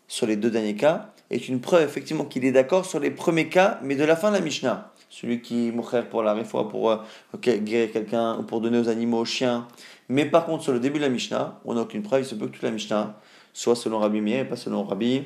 sur 0.08 0.26
les 0.26 0.36
deux 0.36 0.50
derniers 0.50 0.76
cas, 0.76 1.10
est 1.30 1.48
une 1.48 1.60
preuve 1.60 1.82
effectivement 1.82 2.24
qu'il 2.24 2.44
est 2.44 2.52
d'accord 2.52 2.84
sur 2.84 2.98
les 2.98 3.10
premiers 3.10 3.48
cas, 3.48 3.78
mais 3.82 3.94
de 3.94 4.04
la 4.04 4.16
fin 4.16 4.30
de 4.30 4.36
la 4.36 4.40
Mishnah. 4.40 4.92
Celui 5.08 5.42
qui 5.42 5.70
mourir 5.72 6.08
pour 6.08 6.22
la 6.22 6.34
réfoua, 6.34 6.68
pour 6.68 6.90
euh, 6.90 6.96
guérir 7.36 7.92
quelqu'un, 7.92 8.38
ou 8.38 8.42
pour 8.42 8.60
donner 8.60 8.78
aux 8.78 8.88
animaux, 8.88 9.18
aux 9.18 9.24
chiens, 9.24 9.66
mais 10.08 10.24
par 10.24 10.44
contre, 10.44 10.64
sur 10.64 10.72
le 10.72 10.80
début 10.80 10.98
de 10.98 11.04
la 11.04 11.08
Mishnah, 11.08 11.60
on 11.64 11.74
n'a 11.74 11.82
aucune 11.82 12.02
preuve, 12.02 12.22
il 12.22 12.24
se 12.24 12.34
peut 12.34 12.46
que 12.46 12.52
toute 12.52 12.62
la 12.62 12.72
Mishnah 12.72 13.14
soit 13.52 13.76
selon 13.76 14.00
Rabbi 14.00 14.20
Meir 14.20 14.40
et 14.40 14.44
pas 14.44 14.56
selon 14.56 14.82
Rabbi 14.84 15.22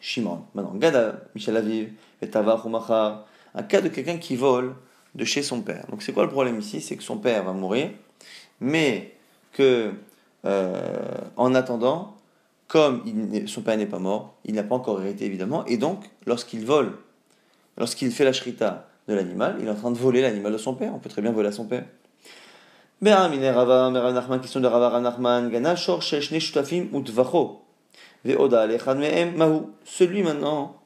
Shimon. 0.00 0.44
Maintenant, 0.54 0.74
Gada, 0.74 1.20
Michel 1.34 1.56
Aviv, 1.56 1.92
Tavar 2.30 2.64
ou 2.64 2.70
Machar, 2.70 3.26
un 3.54 3.62
cas 3.62 3.82
de 3.82 3.88
quelqu'un 3.88 4.16
qui 4.16 4.36
vole 4.36 4.74
de 5.14 5.24
chez 5.24 5.42
son 5.42 5.60
père. 5.62 5.86
Donc 5.90 6.02
c'est 6.02 6.12
quoi 6.12 6.24
le 6.24 6.30
problème 6.30 6.58
ici? 6.58 6.80
C'est 6.80 6.96
que 6.96 7.02
son 7.02 7.18
père 7.18 7.44
va 7.44 7.52
mourir, 7.52 7.90
mais 8.60 9.14
que 9.52 9.92
euh, 10.44 11.18
en 11.36 11.54
attendant, 11.54 12.16
comme 12.68 13.02
son 13.46 13.62
père 13.62 13.76
n'est 13.76 13.86
pas 13.86 13.98
mort, 13.98 14.34
il 14.44 14.54
n'a 14.54 14.62
pas 14.62 14.74
encore 14.74 15.02
hérité 15.02 15.24
évidemment, 15.24 15.64
et 15.66 15.76
donc 15.76 16.04
lorsqu'il 16.26 16.64
vole, 16.64 16.92
lorsqu'il 17.76 18.12
fait 18.12 18.24
la 18.24 18.32
shrita 18.32 18.88
de 19.08 19.14
l'animal, 19.14 19.56
il 19.60 19.66
est 19.66 19.70
en 19.70 19.74
train 19.74 19.90
de 19.90 19.98
voler 19.98 20.22
l'animal 20.22 20.52
de 20.52 20.58
son 20.58 20.74
père. 20.74 20.94
On 20.94 20.98
peut 20.98 21.08
très 21.08 21.22
bien 21.22 21.32
voler 21.32 21.48
à 21.48 21.52
son 21.52 21.64
père. 21.64 21.84
Celui 29.84 30.22
maintenant 30.22 30.76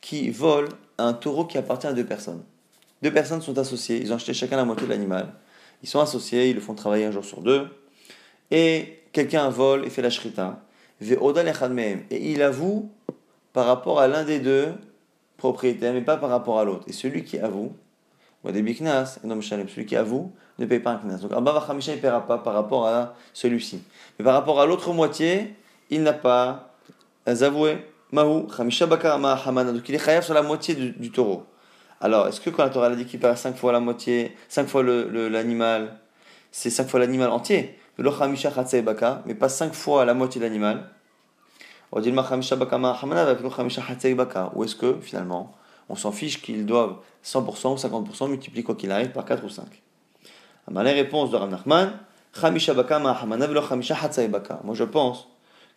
qui 0.00 0.30
vole 0.30 0.68
un 0.98 1.14
taureau 1.14 1.46
qui 1.46 1.56
appartient 1.56 1.86
à 1.86 1.92
deux 1.94 2.04
personnes. 2.04 2.42
Deux 3.02 3.12
personnes 3.12 3.42
sont 3.42 3.58
associées, 3.58 4.00
ils 4.00 4.12
ont 4.12 4.16
acheté 4.16 4.32
chacun 4.32 4.56
la 4.56 4.64
moitié 4.64 4.86
de 4.86 4.92
l'animal. 4.92 5.34
Ils 5.82 5.88
sont 5.88 6.00
associés, 6.00 6.50
ils 6.50 6.54
le 6.54 6.60
font 6.60 6.74
travailler 6.74 7.04
un 7.04 7.10
jour 7.10 7.24
sur 7.24 7.40
deux. 7.40 7.66
Et 8.50 9.00
quelqu'un 9.12 9.48
vole 9.48 9.84
et 9.84 9.90
fait 9.90 10.02
la 10.02 10.10
shrita. 10.10 10.60
Et 11.00 12.32
il 12.32 12.42
avoue 12.42 12.90
par 13.52 13.66
rapport 13.66 14.00
à 14.00 14.06
l'un 14.06 14.24
des 14.24 14.38
deux 14.38 14.72
propriétaires, 15.36 15.92
mais 15.92 16.02
pas 16.02 16.16
par 16.16 16.30
rapport 16.30 16.60
à 16.60 16.64
l'autre. 16.64 16.84
Et 16.86 16.92
celui 16.92 17.24
qui 17.24 17.38
avoue, 17.38 17.74
celui 18.44 19.86
qui 19.86 19.96
avoue, 19.96 20.32
ne 20.58 20.66
paye 20.66 20.78
pas 20.78 20.92
un 20.92 20.98
knas. 20.98 21.18
Donc 21.18 21.32
Abba 21.32 21.52
Vachamisha 21.52 21.96
ne 21.96 22.00
paiera 22.00 22.26
pas 22.26 22.38
par 22.38 22.54
rapport 22.54 22.86
à 22.86 23.14
celui-ci. 23.32 23.82
Mais 24.18 24.24
par 24.24 24.34
rapport 24.34 24.60
à 24.60 24.66
l'autre 24.66 24.92
moitié, 24.92 25.54
il 25.90 26.02
n'a 26.02 26.12
pas 26.12 26.72
avoué. 27.26 27.78
Mahu, 28.12 28.44
Chamisha 28.54 28.86
Hamana. 28.86 29.72
Donc 29.72 29.88
il 29.88 29.94
est 29.94 29.98
chayav 29.98 30.22
sur 30.22 30.34
la 30.34 30.42
moitié 30.42 30.74
du, 30.74 31.10
taureau. 31.10 31.46
Alors, 32.02 32.26
est-ce 32.26 32.40
que 32.40 32.50
quand 32.50 32.64
la 32.64 32.70
Torah 32.70 32.88
a 32.88 32.96
dit 32.96 33.06
qu'il 33.06 33.20
perd 33.20 33.36
5 33.36 33.56
fois 33.56 33.70
la 33.70 33.78
moitié, 33.78 34.36
5 34.48 34.66
fois 34.66 34.82
l'animal, 34.82 35.82
le, 35.82 35.88
c'est 36.50 36.68
5 36.68 36.88
fois 36.88 36.98
l'animal 36.98 37.30
entier? 37.30 37.78
Mais 37.96 39.34
pas 39.36 39.48
5 39.48 39.72
fois 39.72 40.04
la 40.04 40.12
moitié 40.12 40.40
de 40.40 40.44
l'animal. 40.44 40.90
Ou 41.92 42.00
est-ce 44.64 44.74
que 44.74 44.98
finalement, 45.00 45.54
on 45.88 45.94
s'en 45.94 46.10
fiche 46.10 46.42
qu'ils 46.42 46.66
doivent 46.66 46.96
100% 47.24 47.72
ou 47.72 47.76
50% 47.76 48.28
multiplier 48.28 48.64
quoi 48.64 48.74
qu'il 48.74 48.90
arrive 48.90 49.12
par 49.12 49.24
4 49.24 49.44
ou 49.44 49.48
5 49.48 49.64
La 50.72 50.82
réponse 50.82 51.30
de 51.30 51.36
Rav 51.36 51.50
Nachman 51.50 51.92
Moi 54.64 54.74
je 54.74 54.84
pense 54.84 55.28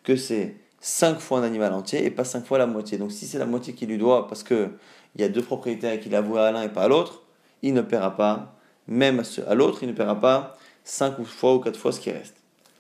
que 0.03 0.15
c'est 0.15 0.57
5 0.87 1.19
fois 1.19 1.39
un 1.39 1.43
animal 1.43 1.73
entier 1.73 2.05
et 2.05 2.11
pas 2.11 2.23
5 2.23 2.45
fois 2.45 2.59
la 2.59 2.67
moitié. 2.67 2.99
Donc 2.99 3.11
si 3.11 3.25
c'est 3.25 3.39
la 3.39 3.47
moitié 3.47 3.73
qu'il 3.73 3.89
lui 3.89 3.97
doit 3.97 4.27
parce 4.27 4.43
qu'il 4.43 4.69
y 5.15 5.23
a 5.23 5.29
deux 5.29 5.41
propriétaires 5.41 5.99
qu'il 5.99 6.13
avoue 6.13 6.37
à 6.37 6.51
l'un 6.51 6.61
et 6.61 6.69
pas 6.69 6.83
à 6.83 6.87
l'autre, 6.87 7.23
il 7.63 7.73
ne 7.73 7.81
paiera 7.81 8.15
pas, 8.15 8.53
même 8.87 9.23
à 9.47 9.55
l'autre, 9.55 9.79
il 9.81 9.87
ne 9.87 9.93
paiera 9.93 10.21
pas 10.21 10.55
5 10.83 11.23
fois 11.23 11.55
ou 11.55 11.59
4 11.59 11.75
fois 11.75 11.91
ce 11.91 11.99
qui 11.99 12.11
reste. 12.11 12.35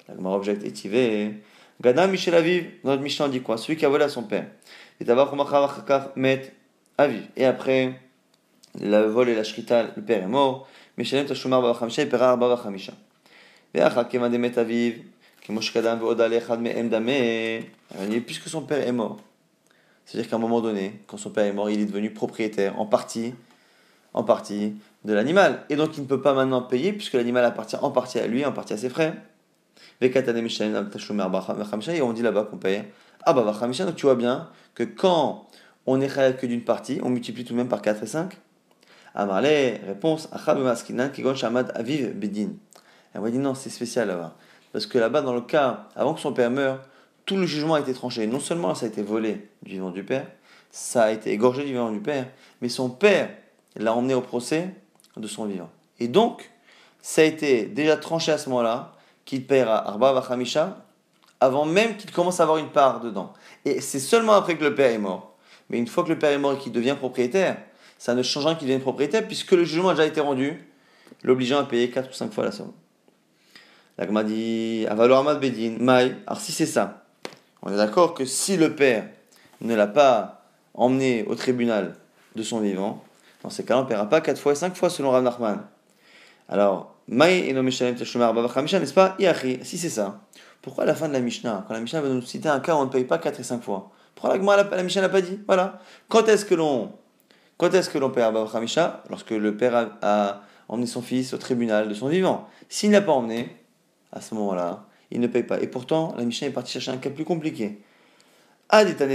La 0.07 0.13
Gemara 0.13 0.35
objecte 0.35 0.63
étivé. 0.63 1.41
Gana 1.81 2.05
Michel 2.05 2.35
Aviv, 2.35 2.69
notre 2.83 3.01
Mishnah 3.01 3.27
dit 3.27 3.41
quoi? 3.41 3.57
Celui 3.57 3.75
qui 3.75 3.87
a 3.87 3.89
volé 3.89 4.03
à 4.03 4.09
son 4.09 4.21
père. 4.21 4.45
Et 5.01 5.05
met 6.15 6.53
Aviv. 6.99 7.23
Et 7.35 7.45
après, 7.45 7.99
le 8.79 9.01
vol 9.07 9.29
et 9.29 9.35
la 9.35 9.43
shrita, 9.43 9.81
le 9.95 10.03
père 10.03 10.21
est 10.21 10.27
mort. 10.27 10.67
Mishalem 10.95 11.25
Tashumar 11.25 11.63
Babachamisha, 11.63 12.03
il 12.03 12.09
paiera 12.09 12.37
Babachamisha. 12.37 12.93
Ve'achak 13.73 14.09
kema 14.09 14.29
demet 14.29 14.55
Aviv. 14.59 15.01
Puisque 18.25 18.47
son 18.47 18.61
père 18.61 18.87
est 18.87 18.91
mort, 18.91 19.17
c'est-à-dire 20.05 20.29
qu'à 20.29 20.35
un 20.35 20.39
moment 20.39 20.61
donné, 20.61 21.01
quand 21.07 21.17
son 21.17 21.29
père 21.29 21.45
est 21.45 21.53
mort, 21.53 21.69
il 21.69 21.79
est 21.79 21.85
devenu 21.85 22.11
propriétaire 22.11 22.79
en 22.79 22.85
partie, 22.85 23.33
en 24.13 24.23
partie 24.23 24.75
de 25.03 25.13
l'animal. 25.13 25.63
Et 25.69 25.75
donc 25.75 25.97
il 25.97 26.01
ne 26.03 26.07
peut 26.07 26.21
pas 26.21 26.33
maintenant 26.33 26.61
payer 26.61 26.93
puisque 26.93 27.13
l'animal 27.13 27.45
appartient 27.45 27.75
en 27.75 27.91
partie 27.91 28.19
à 28.19 28.27
lui, 28.27 28.45
en 28.45 28.51
partie 28.51 28.73
à 28.73 28.77
ses 28.77 28.89
frères. 28.89 29.15
Et 30.01 30.11
on 32.01 32.13
dit 32.13 32.21
là-bas 32.21 32.43
qu'on 32.43 32.57
paye. 32.57 32.83
Ah 33.23 33.33
bah 33.33 33.43
donc 33.43 33.95
tu 33.95 34.05
vois 34.05 34.15
bien 34.15 34.49
que 34.73 34.83
quand 34.83 35.47
on 35.85 36.01
est 36.01 36.37
que 36.37 36.45
d'une 36.45 36.63
partie, 36.63 36.99
on 37.03 37.09
multiplie 37.09 37.43
tout 37.43 37.53
de 37.53 37.57
même 37.57 37.67
par 37.67 37.81
4 37.81 38.03
et 38.03 38.07
5. 38.07 38.37
Amarle, 39.15 39.45
réponse, 39.45 40.27
Aviv 40.31 42.13
Bedin. 42.13 42.49
Elle 43.13 43.21
va 43.21 43.29
dire 43.31 43.41
non, 43.41 43.53
c'est 43.55 43.69
spécial 43.69 44.09
là-bas. 44.09 44.35
Parce 44.75 44.87
que 44.87 44.97
là-bas, 44.97 45.21
dans 45.21 45.33
le 45.33 45.39
cas, 45.39 45.87
avant 45.95 46.13
que 46.13 46.19
son 46.19 46.33
père 46.33 46.51
meure, 46.51 46.81
tout 47.25 47.37
le 47.37 47.45
jugement 47.45 47.75
a 47.75 47.79
été 47.79 47.93
tranché. 47.93 48.27
Non 48.27 48.41
seulement 48.41 48.75
ça 48.75 48.85
a 48.85 48.89
été 48.89 49.03
volé 49.03 49.47
du 49.63 49.71
vivant 49.71 49.89
du 49.89 50.03
père, 50.03 50.27
ça 50.69 51.03
a 51.03 51.11
été 51.11 51.31
égorgé 51.31 51.61
du 51.61 51.69
vivant 51.69 51.93
du 51.93 52.01
père, 52.01 52.27
mais 52.59 52.67
son 52.67 52.89
père 52.89 53.29
l'a 53.77 53.93
emmené 53.93 54.13
au 54.13 54.19
procès 54.19 54.67
de 55.15 55.27
son 55.27 55.45
vivant. 55.45 55.69
Et 56.01 56.09
donc, 56.09 56.51
ça 57.01 57.21
a 57.21 57.23
été 57.23 57.67
déjà 57.67 57.95
tranché 57.95 58.33
à 58.33 58.37
ce 58.37 58.49
moment-là 58.49 58.91
qu'il 59.23 59.47
paiera 59.47 59.77
Arba 59.87 60.11
Vachamisha 60.11 60.85
avant 61.39 61.63
même 61.63 61.95
qu'il 61.95 62.11
commence 62.11 62.41
à 62.41 62.43
avoir 62.43 62.57
une 62.57 62.71
part 62.71 62.99
dedans. 62.99 63.31
Et 63.63 63.79
c'est 63.79 64.01
seulement 64.01 64.33
après 64.33 64.57
que 64.57 64.63
le 64.65 64.75
père 64.75 64.91
est 64.91 64.97
mort. 64.97 65.37
Mais 65.69 65.77
une 65.77 65.87
fois 65.87 66.03
que 66.03 66.09
le 66.09 66.19
père 66.19 66.31
est 66.31 66.37
mort 66.37 66.51
et 66.51 66.57
qu'il 66.57 66.73
devient 66.73 66.97
propriétaire, 66.99 67.55
ça 67.97 68.13
ne 68.13 68.21
change 68.21 68.45
rien 68.45 68.55
qu'il 68.55 68.67
devienne 68.67 68.81
propriétaire 68.81 69.25
puisque 69.25 69.53
le 69.53 69.63
jugement 69.63 69.87
a 69.87 69.93
déjà 69.93 70.05
été 70.05 70.19
rendu, 70.19 70.69
l'obligeant 71.23 71.59
à 71.59 71.63
payer 71.63 71.89
4 71.89 72.09
ou 72.09 72.13
5 72.13 72.33
fois 72.33 72.43
la 72.43 72.51
somme. 72.51 72.73
L'agma 73.97 74.23
dit 74.23 74.85
Ahmad 74.89 75.39
Bedin, 75.39 75.77
Maï. 75.79 76.15
Alors 76.27 76.39
si 76.39 76.51
c'est 76.51 76.65
ça, 76.65 77.05
on 77.61 77.71
est 77.71 77.77
d'accord 77.77 78.13
que 78.13 78.25
si 78.25 78.57
le 78.57 78.75
père 78.75 79.07
ne 79.61 79.73
l'a 79.75 79.87
pas 79.87 80.43
emmené 80.73 81.23
au 81.27 81.35
tribunal 81.35 81.95
de 82.35 82.43
son 82.43 82.59
vivant, 82.59 83.03
dans 83.43 83.49
ces 83.49 83.63
cas-là, 83.63 83.81
on 83.81 83.83
ne 83.83 83.87
paiera 83.87 84.09
pas 84.09 84.21
4 84.21 84.37
fois 84.37 84.51
et 84.51 84.55
5 84.55 84.75
fois 84.75 84.89
selon 84.89 85.11
Rav 85.11 85.23
Nachman. 85.23 85.61
Alors, 86.49 86.95
Maï 87.07 87.47
et 87.47 87.53
n'est-ce 87.53 88.93
pas? 88.93 89.15
Iachi, 89.19 89.59
si 89.63 89.77
c'est 89.77 89.89
ça. 89.89 90.19
Pourquoi 90.61 90.83
à 90.83 90.87
la 90.87 90.95
fin 90.95 91.07
de 91.07 91.13
la 91.13 91.19
Mishnah, 91.19 91.65
quand 91.67 91.73
la 91.73 91.79
Mishnah 91.79 92.01
va 92.01 92.09
nous 92.09 92.21
citer 92.21 92.49
un 92.49 92.59
cas 92.59 92.75
où 92.75 92.79
on 92.79 92.85
ne 92.85 92.89
paye 92.89 93.05
pas 93.05 93.17
4 93.17 93.39
et 93.39 93.43
5 93.43 93.61
fois? 93.61 93.91
Pourquoi 94.15 94.37
la, 94.37 94.63
la, 94.63 94.75
la 94.75 94.83
Mishnah 94.83 95.01
n'a 95.01 95.09
pas 95.09 95.21
dit? 95.21 95.39
Voilà. 95.47 95.79
Quand 96.09 96.27
est-ce 96.27 96.43
que 96.45 96.55
l'on 96.55 96.91
quand 97.57 97.73
est-ce 97.73 97.89
que 97.89 97.97
l'on 97.97 98.09
paie 98.09 98.21
Arba 98.21 98.45
Lorsque 99.09 99.29
le 99.31 99.55
père 99.55 99.75
a, 99.75 99.87
a, 100.01 100.41
emmené 100.67 100.87
son 100.87 101.01
fils 101.01 101.33
au 101.33 101.37
tribunal 101.37 101.87
de 101.87 101.93
son 101.93 102.07
vivant. 102.07 102.49
S'il 102.67 102.91
n'a 102.91 103.01
pas 103.01 103.13
emmené, 103.13 103.55
à 104.15 104.21
ce 104.21 104.33
moment-là, 104.35 104.85
il 105.11 105.19
ne 105.19 105.27
paye 105.27 105.43
pas. 105.43 105.61
Et 105.61 105.67
pourtant, 105.67 106.15
la 106.17 106.23
Mishnah 106.23 106.47
est 106.47 106.51
partie 106.51 106.71
chercher 106.71 106.91
un 106.91 106.97
cas 106.97 107.11
plus 107.11 107.25
compliqué. 107.25 107.79
On 108.71 108.77
a 108.77 108.85
dit 108.85 108.95
que 108.95 109.05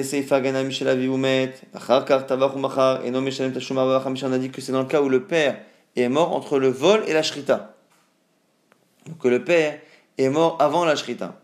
c'est 4.61 4.73
dans 4.73 4.81
le 4.81 4.87
cas 4.87 5.03
où 5.03 5.09
le 5.09 5.25
père 5.25 5.59
est 5.97 6.09
mort 6.09 6.33
entre 6.33 6.59
le 6.59 6.69
vol 6.69 7.03
et 7.09 7.13
la 7.13 7.23
shrita. 7.23 7.75
Donc 9.07 9.19
que 9.19 9.29
le 9.29 9.43
père 9.43 9.81
est 10.19 10.29
mort 10.29 10.57
avant 10.61 10.85
la 10.85 10.95
shrita. 10.95 11.41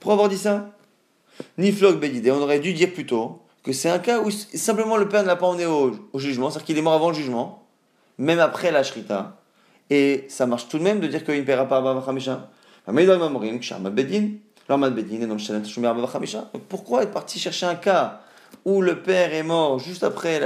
Pour 0.00 0.12
avoir 0.12 0.28
dit 0.28 0.36
ça, 0.36 0.70
ni 1.56 1.72
Flog 1.72 1.98
Bedide, 1.98 2.28
on 2.30 2.42
aurait 2.42 2.60
dû 2.60 2.74
dire 2.74 2.92
plutôt 2.92 3.40
que 3.62 3.72
c'est 3.72 3.88
un 3.88 3.98
cas 3.98 4.20
où 4.20 4.30
simplement 4.30 4.96
le 4.96 5.08
père 5.08 5.22
ne 5.22 5.26
l'a 5.26 5.36
pas 5.36 5.46
emmené 5.46 5.64
au, 5.66 5.92
jugement, 6.14 6.50
c'est-à-dire 6.50 6.66
qu'il 6.66 6.78
est 6.78 6.82
mort 6.82 6.94
avant 6.94 7.08
le 7.08 7.14
jugement, 7.14 7.66
même 8.18 8.40
après 8.40 8.70
la 8.70 8.82
shrita. 8.82 9.40
Et 9.88 10.26
ça 10.28 10.46
marche 10.46 10.68
tout 10.68 10.78
de 10.78 10.82
même 10.82 11.00
de 11.00 11.06
dire 11.06 11.24
qu'il 11.24 11.36
ne 11.36 11.42
paiera 11.42 11.66
pas 11.66 12.02
Khamisha. 12.04 12.50
Pourquoi 16.68 17.02
être 17.02 17.12
parti 17.12 17.38
chercher 17.38 17.66
un 17.66 17.74
cas 17.74 18.20
où 18.64 18.82
le 18.82 19.02
père 19.02 19.34
est 19.34 19.42
mort 19.42 19.78
juste 19.78 20.04
après 20.04 20.40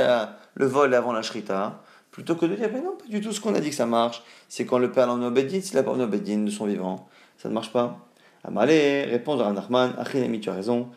le 0.54 0.66
vol 0.66 0.94
avant 0.94 1.12
la 1.12 1.22
shrita? 1.22 1.80
Plutôt 2.10 2.36
que 2.36 2.46
de 2.46 2.54
dire, 2.54 2.70
mais 2.72 2.80
non, 2.80 2.96
pas 2.96 3.06
du 3.08 3.20
tout 3.20 3.32
ce 3.32 3.40
qu'on 3.40 3.54
a 3.54 3.60
dit 3.60 3.70
que 3.70 3.74
ça 3.74 3.86
marche. 3.86 4.22
C'est 4.48 4.64
quand 4.66 4.78
le 4.78 4.92
père 4.92 5.08
au 5.10 5.30
Bedin, 5.30 5.60
s'il 5.60 5.76
a 5.78 5.82
pas 5.82 5.90
au 5.90 6.06
Bedin 6.06 6.38
de 6.38 6.50
son 6.50 6.66
vivant. 6.66 7.08
Ça 7.38 7.48
ne 7.48 7.54
marche 7.54 7.72
pas. 7.72 7.98
Amalé, 8.44 9.04
répond 9.04 9.40
à 9.40 9.52
Nachman, 9.52 9.94
Achinami, 9.98 10.38
tu 10.38 10.48
as 10.48 10.52
raison. 10.52 10.90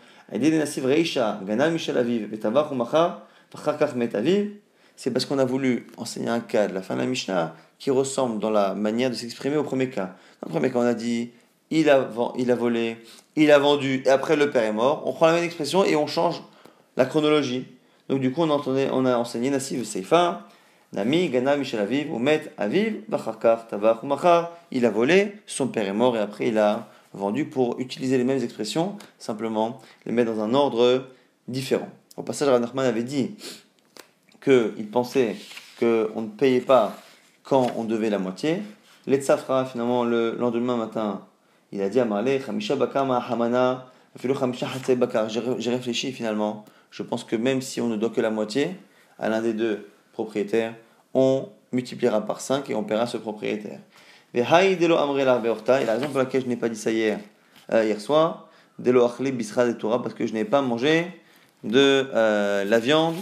C'est 5.00 5.12
parce 5.12 5.26
qu'on 5.26 5.40
a 5.40 5.46
voulu 5.46 5.88
enseigner 5.98 6.30
un 6.30 6.40
cas 6.40 6.68
de 6.68 6.74
la 6.74 6.82
fin 6.82 6.96
de 6.96 7.00
la 7.00 7.06
Mishnah 7.06 7.56
qui 7.80 7.92
ressemble 7.92 8.40
dans 8.40 8.50
la 8.50 8.76
manière 8.76 9.10
de 9.10 9.16
s'exprimer 9.16 9.58
au 9.58 9.64
premier 9.64 9.90
cas. 9.90 10.16
Dans 10.42 10.48
le 10.48 10.52
premier 10.52 10.70
cas, 10.70 10.80
on 10.80 10.82
a 10.82 10.94
dit 10.94 11.32
il 11.70 11.90
a, 11.90 12.08
il 12.38 12.52
a 12.52 12.56
volé, 12.56 12.98
il 13.36 13.52
a 13.52 13.60
vendu, 13.60 14.02
et 14.06 14.10
après 14.10 14.36
le 14.36 14.50
père 14.50 14.64
est 14.64 14.74
mort. 14.74 15.04
On 15.06 15.14
prend 15.14 15.28
la 15.28 15.34
même 15.34 15.44
expression 15.44 15.84
et 15.84 15.96
on 15.96 16.08
change 16.08 16.42
la 16.96 17.06
chronologie. 17.06 17.66
Donc 18.10 18.20
du 18.20 18.32
coup, 18.32 18.42
on, 18.42 18.50
entendait, 18.50 18.90
on 18.92 19.06
a 19.06 19.18
enseigné 19.18 19.50
Nassiv 19.50 19.84
Seifa, 19.84 20.48
Nami, 20.94 21.30
Gana, 21.30 21.58
Michel 21.58 21.80
Aviv, 21.80 22.14
Oumet, 22.14 22.52
Aviv, 22.58 23.02
Bachakar, 23.10 23.68
Tavach, 23.68 24.04
Machar. 24.04 24.52
Il 24.72 24.86
a 24.86 24.90
volé, 24.90 25.34
son 25.46 25.68
père 25.68 25.88
est 25.88 25.94
mort 25.94 26.16
et 26.16 26.20
après 26.20 26.48
il 26.48 26.58
a 26.58 26.88
vendu 27.14 27.46
pour 27.46 27.80
utiliser 27.80 28.18
les 28.18 28.24
mêmes 28.24 28.42
expressions, 28.42 28.98
simplement 29.18 29.82
les 30.06 30.12
mettre 30.12 30.34
dans 30.34 30.42
un 30.42 30.54
ordre 30.54 31.06
différent. 31.48 31.90
Au 32.16 32.24
passage, 32.24 32.50
Ranachman 32.50 32.86
avait 32.86 33.04
dit 33.04 33.36
qu'il 34.44 34.88
pensait 34.90 35.36
qu'on 35.80 36.22
ne 36.22 36.30
payait 36.30 36.62
pas 36.62 36.96
quand 37.44 37.72
on 37.76 37.84
devait 37.84 38.10
la 38.10 38.20
moitié. 38.20 38.62
L'Etsafra, 39.06 39.66
finalement, 39.66 40.04
le 40.04 40.36
lendemain 40.36 40.78
matin, 40.78 41.22
il 41.72 41.82
a 41.82 41.90
dit 41.90 42.00
à 42.00 42.06
Marley, 42.06 42.40
Hamana, 42.96 43.92
J'ai 44.16 45.70
réfléchi 45.70 46.12
finalement. 46.12 46.66
Je 46.92 47.04
pense 47.04 47.24
que 47.24 47.36
même 47.36 47.62
si 47.62 47.82
on 47.82 47.88
ne 47.88 47.96
doit 47.98 48.10
que 48.10 48.22
la 48.22 48.30
moitié 48.30 48.76
à 49.20 49.30
l'un 49.30 49.42
des 49.42 49.54
deux 49.54 49.88
propriétaires, 50.14 50.74
on 51.14 51.50
multipliera 51.72 52.26
par 52.26 52.42
5 52.42 52.70
et 52.70 52.76
on 52.76 52.84
paiera 52.84 53.08
ce 53.08 53.18
propriétaire. 53.18 53.80
Et 54.34 54.42
la 54.42 54.60
raison 54.60 56.08
pour 56.08 56.20
laquelle 56.20 56.42
je 56.44 56.48
n'ai 56.48 56.56
pas 56.56 56.70
dit 56.70 56.76
ça 56.76 56.92
hier, 56.92 57.20
euh, 57.72 57.84
hier 57.84 58.00
soir, 58.00 58.48
parce 58.84 60.14
que 60.14 60.28
je 60.28 60.34
n'ai 60.34 60.46
pas 60.46 60.62
mangé 60.62 61.08
de 61.64 62.08
euh, 62.14 62.64
la 62.64 62.80
viande 62.80 63.16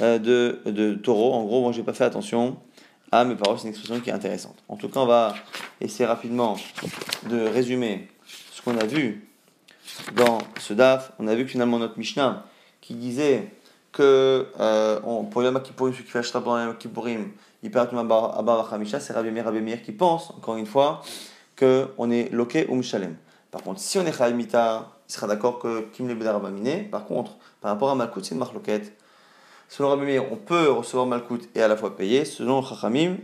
euh, 0.00 0.18
de, 0.18 0.60
de, 0.66 0.94
taureau. 0.94 1.32
En 1.34 1.44
gros, 1.44 1.60
moi, 1.60 1.72
j'ai 1.72 1.82
pas 1.82 1.92
fait 1.92 2.04
attention 2.04 2.56
à 3.20 3.24
mes 3.24 3.34
paroles. 3.34 3.58
C'est 3.58 3.64
une 3.64 3.70
expression 3.70 4.00
qui 4.00 4.10
est 4.10 4.12
intéressante. 4.12 4.56
En 4.68 4.76
tout 4.76 4.88
cas, 4.88 5.00
on 5.00 5.06
va 5.06 5.34
essayer 5.80 6.06
rapidement 6.06 6.56
de 7.28 7.46
résumer 7.46 8.08
ce 8.52 8.62
qu'on 8.62 8.76
a 8.78 8.84
vu 8.84 9.28
dans 10.16 10.38
ce 10.58 10.74
DAF. 10.74 11.12
On 11.18 11.26
a 11.28 11.34
vu 11.34 11.44
que 11.44 11.50
finalement 11.50 11.78
notre 11.78 11.98
Mishnah 11.98 12.44
qui 12.80 12.94
disait 12.94 13.52
que 13.92 14.46
euh, 14.58 15.00
on, 15.04 15.24
pour 15.24 15.42
Yom 15.42 15.60
Kippourim, 15.62 15.92
celui 15.92 16.04
qui 16.04 16.10
fait 16.10 16.18
Ashtra 16.18 16.42
pendant 16.42 16.64
Yom 16.64 16.76
Kippourim, 16.76 17.30
il 17.62 17.70
perd 17.70 17.96
Abba 17.96 18.68
Hamisha, 18.70 19.00
c'est 19.00 19.12
Rabbi 19.12 19.30
Meir, 19.30 19.44
Rabbi 19.44 19.60
Meir 19.60 19.82
qui 19.82 19.92
pense, 19.92 20.30
encore 20.30 20.56
une 20.56 20.66
fois, 20.66 21.02
qu'on 21.58 22.10
est 22.10 22.30
loqué 22.30 22.66
ou 22.68 22.74
Mishalem. 22.74 23.16
Par 23.50 23.62
contre, 23.62 23.80
si 23.80 23.98
on 23.98 24.04
est 24.04 24.12
Chaimita, 24.12 24.90
il 25.08 25.12
sera 25.12 25.26
d'accord 25.26 25.58
que 25.58 25.82
Kim 25.92 26.08
le 26.08 26.28
Rabamine. 26.28 26.88
Par 26.90 27.04
contre, 27.04 27.36
par 27.60 27.70
rapport 27.70 27.90
à 27.90 27.94
Malkout, 27.94 28.24
c'est 28.24 28.34
une 28.34 28.40
marloquette. 28.40 28.92
Selon 29.68 29.90
Rabbi 29.90 30.04
Meir, 30.04 30.30
on 30.30 30.36
peut 30.36 30.70
recevoir 30.70 31.06
Malkout 31.06 31.48
et 31.54 31.62
à 31.62 31.68
la 31.68 31.76
fois 31.76 31.96
payer. 31.96 32.24
Selon 32.24 32.62
Chachamim, 32.62 33.16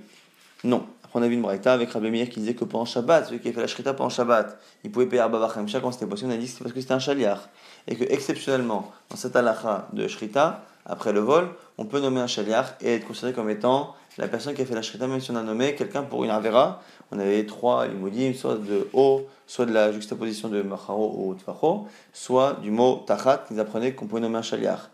non. 0.64 0.86
Après, 1.05 1.18
on 1.18 1.22
a 1.22 1.28
vu 1.28 1.34
une 1.34 1.43
braïta 1.43 1.72
avec 1.72 1.91
Rabbi 1.91 2.11
Meir 2.11 2.28
qui 2.28 2.41
disait 2.41 2.55
que 2.55 2.64
pendant 2.64 2.84
Shabbat, 2.84 3.26
celui 3.26 3.41
qui 3.41 3.49
a 3.49 3.53
fait 3.53 3.61
la 3.61 3.66
Shrita 3.66 3.95
pendant 3.95 4.11
Shabbat, 4.11 4.59
il 4.84 4.91
pouvait 4.91 5.07
payer 5.07 5.22
Abba 5.22 5.45
Hamisha 5.45 5.80
quand 5.80 5.93
c'était 5.93 6.07
possible. 6.07 6.30
On 6.30 6.34
a 6.34 6.36
dit 6.36 6.47
que 6.47 6.53
c'est 6.53 6.62
parce 6.62 6.72
que 6.72 6.80
c'était 6.80 6.95
un 6.95 6.99
chaliar. 6.99 7.49
Et 7.88 7.97
que 7.97 8.05
exceptionnellement, 8.05 8.93
dans 9.09 9.16
cette 9.16 9.34
halakha 9.34 9.88
de 9.93 10.07
Shrita, 10.07 10.64
après 10.86 11.12
le 11.12 11.20
vol, 11.20 11.49
on 11.78 11.84
peut 11.84 12.01
nommer 12.01 12.20
un 12.20 12.26
chaliar 12.26 12.74
et 12.80 12.95
être 12.95 13.07
considéré 13.07 13.32
comme 13.32 13.51
étant 13.51 13.95
la 14.18 14.28
personne 14.28 14.55
qui 14.55 14.62
a 14.62 14.66
fait 14.66 14.74
la 14.74 14.82
shrita, 14.82 15.07
même 15.07 15.20
si 15.20 15.30
on 15.30 15.36
a 15.36 15.43
nommé 15.43 15.74
quelqu'un 15.74 16.03
pour 16.03 16.24
une 16.24 16.30
avera, 16.30 16.82
on 17.11 17.18
avait 17.18 17.47
trois 17.47 17.86
limodim, 17.86 18.34
soit 18.34 18.57
de 18.57 18.88
haut, 18.93 19.26
soit 19.47 19.66
de 19.66 19.72
la 19.72 19.93
juxtaposition 19.93 20.49
de 20.49 20.62
macharo 20.62 21.14
ou 21.16 21.34
tfacho, 21.34 21.86
soit 22.12 22.59
du 22.61 22.70
mot 22.70 23.03
tachat, 23.07 23.45
qu'ils 23.47 23.61
apprenaient 23.61 23.95
qu'on 23.95 24.07
pouvait 24.07 24.20
nommer 24.20 24.38
un 24.38 24.43
chaliar. 24.43 24.91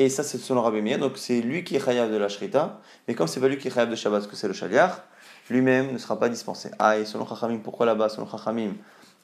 Et 0.00 0.08
ça, 0.08 0.22
c'est 0.22 0.38
selon 0.38 0.62
Rabbi 0.62 0.80
Meir, 0.80 0.98
donc 0.98 1.18
c'est 1.18 1.42
lui 1.42 1.62
qui 1.62 1.76
est 1.76 1.84
chayav 1.84 2.10
de 2.10 2.16
la 2.16 2.30
shrita, 2.30 2.80
mais 3.06 3.14
comme 3.14 3.26
c'est 3.26 3.38
pas 3.38 3.48
lui 3.48 3.58
qui 3.58 3.68
est 3.68 3.70
chayav 3.70 3.90
de 3.90 3.94
Shabbat, 3.94 4.20
parce 4.20 4.30
que 4.30 4.34
c'est 4.34 4.48
le 4.48 4.54
chaliar, 4.54 5.02
lui-même 5.50 5.92
ne 5.92 5.98
sera 5.98 6.18
pas 6.18 6.30
dispensé. 6.30 6.70
Ah, 6.78 6.96
et 6.96 7.04
selon 7.04 7.26
Chachamim, 7.26 7.58
pourquoi 7.58 7.84
là-bas, 7.84 8.08
selon 8.08 8.26
Chachamim, 8.26 8.76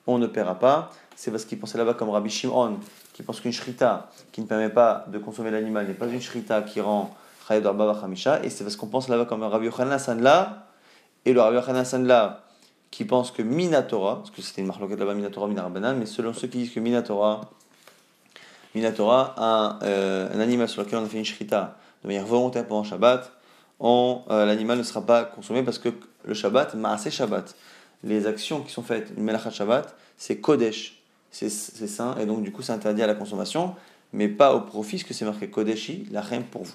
on 0.07 0.19
ne 0.19 0.27
paiera 0.27 0.59
pas? 0.59 0.91
C'est 1.15 1.31
parce 1.31 1.47
qu'il 1.47 1.59
pensait 1.59 1.79
là-bas 1.79 1.95
comme 1.95 2.11
Rabbi 2.11 2.29
Shimon, 2.29 2.77
qui 3.15 3.23
pense 3.23 3.41
qu'une 3.41 3.55
shrita 3.55 4.11
qui 4.33 4.43
ne 4.43 4.47
permet 4.47 4.69
pas 4.69 5.07
de 5.09 5.17
consommer 5.17 5.51
l'animal 5.51 5.87
n'est 5.87 5.95
pas 5.95 6.09
une 6.09 6.21
shrita 6.21 6.61
qui 6.61 6.83
rend 6.83 7.17
et 7.49 8.51
c'est 8.51 8.65
parce 8.65 8.77
qu'on 8.77 8.89
pense 8.89 9.09
là-bas 9.09 9.25
comme 9.25 9.45
Rabbi 9.45 9.67
Yochanan 9.67 10.21
là 10.21 10.67
et 11.25 11.33
le 11.33 11.41
Rabbi 11.41 11.57
Yochanan 11.57 12.05
là 12.05 12.43
qui 12.91 13.05
pense 13.05 13.31
que 13.31 13.41
Minatora, 13.41 14.17
parce 14.17 14.31
que 14.31 14.43
c'était 14.43 14.61
une 14.61 14.67
marloquette 14.67 14.99
là-bas, 14.99 15.15
Minatora, 15.15 15.47
Minarabanan, 15.47 15.97
mais 15.97 16.07
selon 16.07 16.35
ceux 16.35 16.49
qui 16.49 16.59
disent 16.59 16.75
que 16.75 16.81
Minatora, 16.81 17.51
Minatora, 18.77 19.35
un, 19.39 19.79
euh, 19.85 20.29
un 20.35 20.39
animal 20.39 20.69
sur 20.69 20.83
lequel 20.83 20.99
on 20.99 21.05
a 21.05 21.09
fait 21.09 21.17
une 21.17 21.25
shrita 21.25 21.79
de 22.03 22.09
manière 22.09 22.27
volontaire 22.27 22.67
pendant 22.67 22.85
Shabbat, 22.85 23.33
euh, 23.83 24.45
l'animal 24.45 24.77
ne 24.77 24.83
sera 24.83 25.01
pas 25.01 25.25
consommé 25.25 25.63
parce 25.63 25.79
que 25.79 25.89
le 26.25 26.35
Shabbat, 26.35 26.75
Maasé 26.75 27.11
Shabbat, 27.11 27.57
les 28.05 28.27
actions 28.27 28.61
qui 28.61 28.71
sont 28.71 28.83
faites, 28.83 29.13
une 29.17 29.25
Melachat 29.25 29.51
Shabbat, 29.51 29.97
c'est 30.19 30.37
Kodesh, 30.41 31.01
c'est 31.31 31.49
saint, 31.49 32.19
et 32.19 32.27
donc 32.27 32.43
du 32.43 32.53
coup 32.53 32.61
c'est 32.61 32.73
interdit 32.73 33.03
à 33.03 33.07
la 33.07 33.15
consommation, 33.15 33.75
mais 34.13 34.29
pas 34.29 34.55
au 34.55 34.61
profit, 34.61 35.03
que 35.03 35.15
c'est 35.15 35.25
marqué 35.25 35.49
Kodeshi, 35.49 36.07
la 36.11 36.21
reine 36.21 36.45
pour 36.45 36.65
vous. 36.65 36.75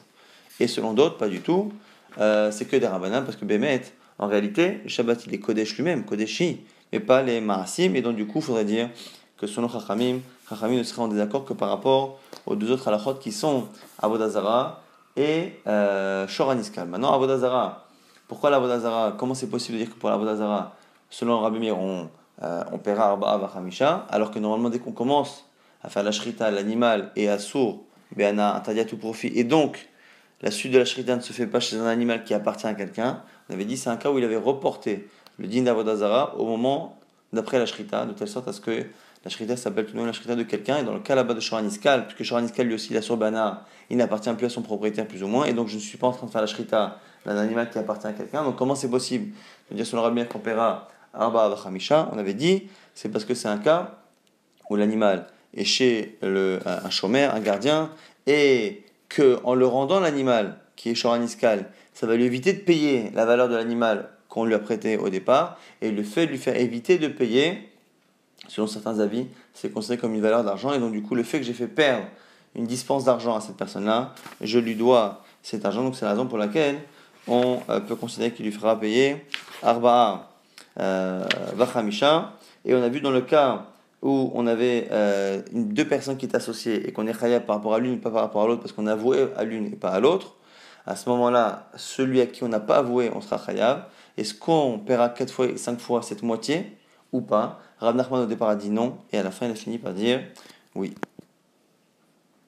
Et 0.60 0.68
selon 0.68 0.94
d'autres, 0.94 1.18
pas 1.18 1.30
du 1.30 1.42
tout. 1.42 1.72
Euh, 2.18 2.52
c'est 2.52 2.66
que 2.66 2.78
des 2.78 2.88
rabbanim, 2.88 3.24
parce 3.24 3.38
que 3.38 3.46
Bémet, 3.46 3.84
en 4.18 4.26
réalité, 4.26 4.80
le 4.84 4.90
Shabbat, 4.90 5.28
il 5.28 5.36
est 5.36 5.40
Kodesh 5.40 5.76
lui-même, 5.76 6.04
Kodeshi, 6.04 6.62
mais 6.92 7.00
pas 7.00 7.22
les 7.22 7.42
Maasim. 7.42 7.96
Et 7.96 8.02
donc, 8.02 8.16
du 8.16 8.26
coup, 8.26 8.40
il 8.40 8.44
faudrait 8.44 8.66
dire 8.66 8.90
que 9.38 9.48
selon 9.48 9.70
Chachamim, 9.70 10.20
Chachamim 10.52 10.80
ne 10.80 10.84
serait 10.84 11.02
en 11.02 11.08
désaccord 11.08 11.46
que 11.46 11.54
par 11.54 11.70
rapport 11.70 12.20
aux 12.46 12.56
deux 12.56 12.72
autres 12.72 12.90
halachot 12.90 13.14
qui 13.14 13.32
sont 13.32 13.68
Avodazara 14.02 14.82
et 15.16 15.54
euh, 15.66 16.28
Shoraniskal. 16.28 16.90
Maintenant, 16.90 17.14
Avodazara, 17.14 17.88
pourquoi 18.28 18.50
l'Avodazara 18.50 19.16
Comment 19.18 19.34
c'est 19.34 19.48
possible 19.48 19.78
de 19.78 19.84
dire 19.86 19.94
que 19.94 19.98
pour 19.98 20.10
l'Avodazara, 20.10 20.76
selon 21.10 21.40
Rabbi 21.40 21.60
Mir, 21.60 21.80
on, 21.80 22.10
euh, 22.44 22.64
on 22.74 22.80
paiera 22.80 23.12
Arba 23.12 23.38
Vachamisha, 23.38 24.06
alors 24.10 24.30
que 24.30 24.40
normalement, 24.40 24.70
dès 24.70 24.80
qu'on 24.80 24.92
commence 24.92 25.46
à 25.84 25.90
faire 25.90 26.04
la 26.04 26.12
shrita, 26.12 26.52
l'animal, 26.52 27.12
et 27.16 27.30
à 27.30 27.40
sourd, 27.40 27.84
Béana, 28.14 28.62
un 28.68 28.84
tout 28.84 28.98
profit, 28.98 29.32
et 29.34 29.46
donc, 29.46 29.88
la 30.42 30.52
suite 30.52 30.74
de 30.74 30.80
la 30.80 30.86
shrita 30.86 31.16
ne 31.16 31.22
se 31.22 31.32
fait 31.32 31.48
pas 31.48 31.62
chez 31.62 31.78
un 31.78 31.86
animal 31.86 32.26
qui 32.26 32.34
appartient 32.34 32.68
à 32.68 32.74
quelqu'un. 32.74 33.22
On 33.50 33.54
avait 33.54 33.64
dit 33.64 33.78
c'est 33.78 33.90
un 33.90 33.96
cas 33.96 34.12
où 34.12 34.18
il 34.18 34.26
avait 34.26 34.36
reporté 34.36 35.08
le 35.38 35.48
din 35.48 35.62
d'Avodazara 35.62 36.36
au 36.38 36.46
moment 36.46 36.98
d'après 37.32 37.58
la 37.58 37.66
shrita, 37.66 38.06
de 38.06 38.12
telle 38.12 38.28
sorte 38.28 38.50
à 38.50 38.54
ce 38.54 38.60
que 38.60 38.86
la 39.24 39.30
shrita 39.30 39.56
s'appelle 39.56 39.86
tout 39.86 39.94
de 39.94 39.98
même 39.98 40.08
la 40.08 40.14
shrita 40.14 40.36
de 40.36 40.44
quelqu'un. 40.44 40.78
Et 40.78 40.84
dans 40.84 40.94
le 40.94 41.00
cas 41.00 41.16
là-bas 41.16 41.34
de 41.34 41.40
Shoraniskal, 41.40 42.08
puisque 42.08 42.24
Shoraniskal 42.24 42.68
lui 42.68 42.74
aussi, 42.74 42.94
la 42.94 43.02
surbana, 43.02 43.66
il 43.90 43.98
n'appartient 43.98 44.34
plus 44.34 44.48
à 44.48 44.50
son 44.50 44.62
propriétaire 44.62 45.08
plus 45.08 45.22
ou 45.24 45.28
moins, 45.28 45.46
et 45.46 45.54
donc 45.54 45.68
je 45.68 45.76
ne 45.76 45.80
suis 45.80 45.98
pas 45.98 46.08
en 46.08 46.12
train 46.12 46.26
de 46.26 46.32
faire 46.32 46.42
la 46.42 46.48
shrita 46.48 46.98
d'un 47.26 47.38
animal 47.38 47.70
qui 47.70 47.78
appartient 47.78 48.08
à 48.08 48.14
quelqu'un. 48.14 48.44
Donc 48.44 48.56
comment 48.56 48.76
c'est 48.76 48.90
possible? 48.90 49.34
De 49.70 49.76
dire 49.76 49.86
sur 49.86 49.98
le 49.98 50.04
rabbi 50.04 50.24
paiera 50.44 50.88
Arba 51.14 51.56
Hamisha 51.66 52.10
On 52.14 52.18
avait 52.18 52.34
dit 52.34 52.70
c'est 52.96 53.10
parce 53.10 53.26
que 53.26 53.34
c'est 53.36 53.48
un 53.48 53.58
cas 53.58 54.00
où 54.70 54.76
l'animal 54.76 55.28
est 55.54 55.66
chez 55.66 56.18
le, 56.22 56.60
un 56.66 56.90
chômeur, 56.90 57.36
un 57.36 57.42
gardien, 57.42 57.92
et 58.26 58.84
que 59.10 59.40
en 59.44 59.54
le 59.54 59.68
rendant 59.68 60.00
l'animal, 60.00 60.58
qui 60.76 60.90
est 60.90 60.96
Shoraniskal, 60.96 61.70
ça 61.94 62.08
va 62.08 62.16
lui 62.16 62.24
éviter 62.24 62.54
de 62.54 62.60
payer 62.60 63.12
la 63.14 63.26
valeur 63.26 63.50
de 63.50 63.56
l'animal 63.56 64.10
qu'on 64.30 64.46
lui 64.46 64.54
a 64.54 64.60
prêté 64.60 64.98
au 64.98 65.10
départ, 65.10 65.60
et 65.82 65.92
le 65.92 66.04
fait 66.04 66.26
de 66.26 66.32
lui 66.32 66.38
faire 66.38 66.56
éviter 66.56 66.98
de 66.98 67.10
payer, 67.10 67.71
selon 68.52 68.68
certains 68.68 69.00
avis, 69.00 69.28
c'est 69.54 69.72
considéré 69.72 69.98
comme 69.98 70.14
une 70.14 70.22
valeur 70.22 70.44
d'argent, 70.44 70.74
et 70.74 70.80
donc 70.80 70.92
du 70.92 71.02
coup 71.02 71.16
le 71.16 71.24
fait 71.24 71.40
que 71.40 71.46
j'ai 71.46 71.54
fait 71.54 71.68
perdre 71.68 72.06
une 72.54 72.66
dispense 72.66 73.06
d'argent 73.06 73.34
à 73.34 73.40
cette 73.40 73.56
personne-là, 73.56 74.14
je 74.42 74.60
lui 74.60 74.76
dois 74.76 75.24
cet 75.42 75.64
argent, 75.64 75.84
donc 75.84 75.96
c'est 75.96 76.04
la 76.04 76.12
raison 76.12 76.28
pour 76.28 76.38
laquelle 76.38 76.80
on 77.30 77.62
euh, 77.70 77.80
peut 77.80 77.96
considérer 77.96 78.32
qu'il 78.34 78.44
lui 78.44 78.52
fera 78.52 78.78
payer 78.78 79.26
Arba'a 79.64 80.28
euh, 80.82 81.26
Vachamisha, 81.56 82.34
et 82.66 82.76
on 82.76 82.84
a 82.84 82.90
vu 82.90 83.00
dans 83.00 83.12
le 83.12 83.22
cas 83.22 83.68
où 84.02 84.32
on 84.36 84.46
avait 84.48 84.90
euh, 84.92 85.42
deux 85.54 85.88
personnes 85.88 86.18
qui 86.18 86.26
étaient 86.26 86.36
associées 86.36 86.90
et 86.90 86.92
qu'on 86.92 87.08
est 87.08 87.18
khayab 87.18 87.46
par 87.46 87.56
rapport 87.56 87.76
à 87.76 87.80
l'une, 87.80 88.02
pas 88.02 88.12
par 88.12 88.22
rapport 88.22 88.44
à 88.44 88.48
l'autre, 88.48 88.62
parce 88.62 88.74
qu'on 88.74 88.88
a 88.88 88.92
avoué 88.92 89.30
à 89.38 89.46
l'une 89.46 89.68
et 89.68 89.78
pas 89.78 89.92
à 89.92 90.02
l'autre, 90.02 90.36
à 90.86 90.98
ce 90.98 91.08
moment-là, 91.08 91.70
celui 91.78 92.20
à 92.20 92.26
qui 92.26 92.44
on 92.44 92.50
n'a 92.50 92.60
pas 92.60 92.80
avoué, 92.80 93.12
on 93.16 93.22
sera 93.22 93.40
khayab. 93.40 93.86
Est-ce 94.18 94.34
qu'on 94.34 94.78
paiera 94.80 95.08
quatre 95.08 95.32
fois 95.32 95.46
et 95.46 95.56
cinq 95.56 95.80
fois 95.80 96.02
cette 96.02 96.22
moitié 96.22 96.76
ou 97.14 97.22
pas? 97.22 97.62
Rav 97.82 97.96
Nachman 97.96 98.22
au 98.22 98.26
départ 98.28 98.50
a 98.50 98.56
dit 98.56 98.70
non, 98.70 98.98
et 99.12 99.18
à 99.18 99.24
la 99.24 99.32
fin 99.32 99.48
il 99.48 99.52
a 99.52 99.56
fini 99.56 99.78
par 99.78 99.94
dire 99.94 100.22
oui. 100.76 100.94